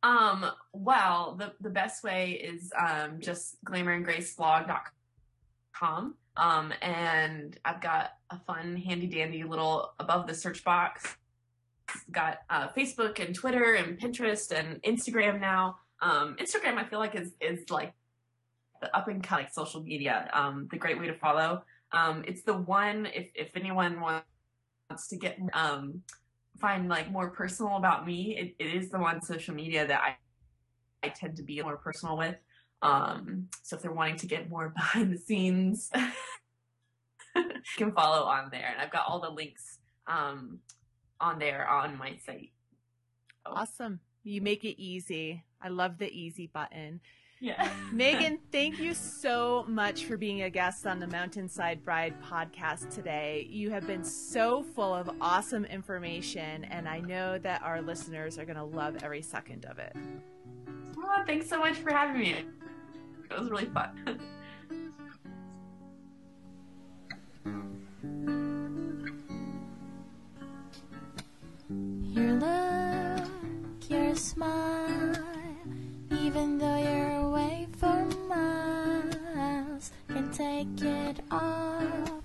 Um, 0.04 0.46
well, 0.74 1.36
the, 1.38 1.54
the 1.62 1.70
best 1.70 2.04
way 2.04 2.32
is 2.32 2.74
um, 2.78 3.20
just 3.20 3.64
glamourandgraceblog.com. 3.66 6.16
Um, 6.38 6.74
and 6.82 7.60
I've 7.66 7.82
got 7.82 8.12
a 8.30 8.40
fun, 8.40 8.78
handy 8.78 9.08
dandy 9.08 9.44
little 9.44 9.94
above 10.00 10.28
the 10.28 10.34
search 10.34 10.64
box. 10.64 11.18
Got 12.12 12.38
uh, 12.50 12.70
Facebook 12.70 13.20
and 13.24 13.36
Twitter 13.36 13.74
and 13.74 14.00
Pinterest 14.00 14.52
and 14.52 14.82
Instagram 14.84 15.42
now. 15.42 15.78
Um, 16.02 16.38
Instagram, 16.40 16.78
I 16.78 16.86
feel 16.86 17.00
like 17.00 17.16
is 17.16 17.34
is 17.42 17.70
like 17.70 17.94
the 18.82 18.96
up 18.96 19.10
and 19.10 19.22
coming 19.22 19.44
like, 19.46 19.54
social 19.54 19.84
media. 19.84 20.30
Um, 20.34 20.70
the 20.72 20.78
great 20.78 20.98
way 21.00 21.08
to 21.08 21.14
follow. 21.14 21.64
Um, 21.92 22.24
it's 22.26 22.44
the 22.44 22.54
one 22.54 23.08
if 23.08 23.30
if 23.36 23.58
anyone 23.58 24.00
wants 24.00 25.10
to 25.10 25.18
get 25.18 25.38
um 25.54 26.02
find 26.60 26.90
like 26.90 27.12
more 27.12 27.30
personal 27.30 27.78
about 27.78 28.06
me, 28.06 28.38
it, 28.38 28.64
it 28.64 28.76
is 28.76 28.90
the 28.90 29.00
one 29.00 29.22
social 29.22 29.54
media 29.54 29.88
that 29.88 30.02
I 30.02 30.16
I 31.04 31.10
tend 31.10 31.36
to 31.38 31.44
be 31.44 31.62
more 31.62 31.78
personal 31.78 32.16
with. 32.16 32.36
Um, 32.84 33.48
so 33.64 33.76
if 33.76 33.82
they're 33.82 33.92
wanting 33.92 34.18
to 34.18 34.28
get 34.28 34.50
more 34.50 34.70
behind 34.76 35.14
the 35.14 35.18
scenes, 35.18 35.90
can 37.78 37.92
follow 37.92 38.24
on 38.26 38.50
there, 38.52 38.70
and 38.72 38.82
I've 38.82 38.92
got 38.92 39.06
all 39.08 39.20
the 39.20 39.30
links 39.30 39.80
um, 40.08 40.60
on 41.20 41.40
there 41.40 41.68
on 41.68 41.98
my 41.98 42.18
site. 42.26 42.52
Oh. 43.46 43.54
Awesome! 43.56 44.00
You 44.24 44.42
make 44.42 44.64
it 44.64 44.82
easy. 44.82 45.44
I 45.62 45.70
love 45.70 45.98
the 45.98 46.12
easy 46.12 46.48
button. 46.48 47.02
Yeah. 47.42 47.70
Megan, 47.92 48.38
thank 48.52 48.80
you 48.80 48.94
so 48.94 49.66
much 49.68 50.06
for 50.06 50.16
being 50.16 50.44
a 50.44 50.50
guest 50.50 50.86
on 50.86 51.00
the 51.00 51.08
Mountainside 51.08 51.84
Bride 51.84 52.14
podcast 52.22 52.94
today. 52.94 53.48
You 53.50 53.72
have 53.72 53.88
been 53.88 54.04
so 54.04 54.62
full 54.62 54.94
of 54.94 55.10
awesome 55.20 55.66
information, 55.66 56.66
and 56.66 56.88
I 56.88 57.00
know 57.00 57.40
that 57.40 57.64
our 57.64 57.82
listeners 57.82 58.38
are 58.38 58.46
going 58.46 58.58
to 58.58 58.64
love 58.64 58.98
every 59.04 59.24
second 59.24 59.66
of 59.66 59.80
it. 59.80 59.96
Oh, 60.98 61.24
thanks 61.26 61.50
so 61.50 61.60
much 61.60 61.78
for 61.78 61.92
having 61.92 62.22
me. 62.22 62.46
It 63.32 63.40
was 63.40 63.50
really 63.50 63.66
fun. 63.66 63.90
your 72.04 72.34
look, 72.34 73.90
your 73.90 74.16
smile, 74.16 75.16
even 76.12 76.58
though 76.60 76.78
you're 76.78 76.91
take 80.42 80.82
it 80.82 81.20
off. 81.30 82.21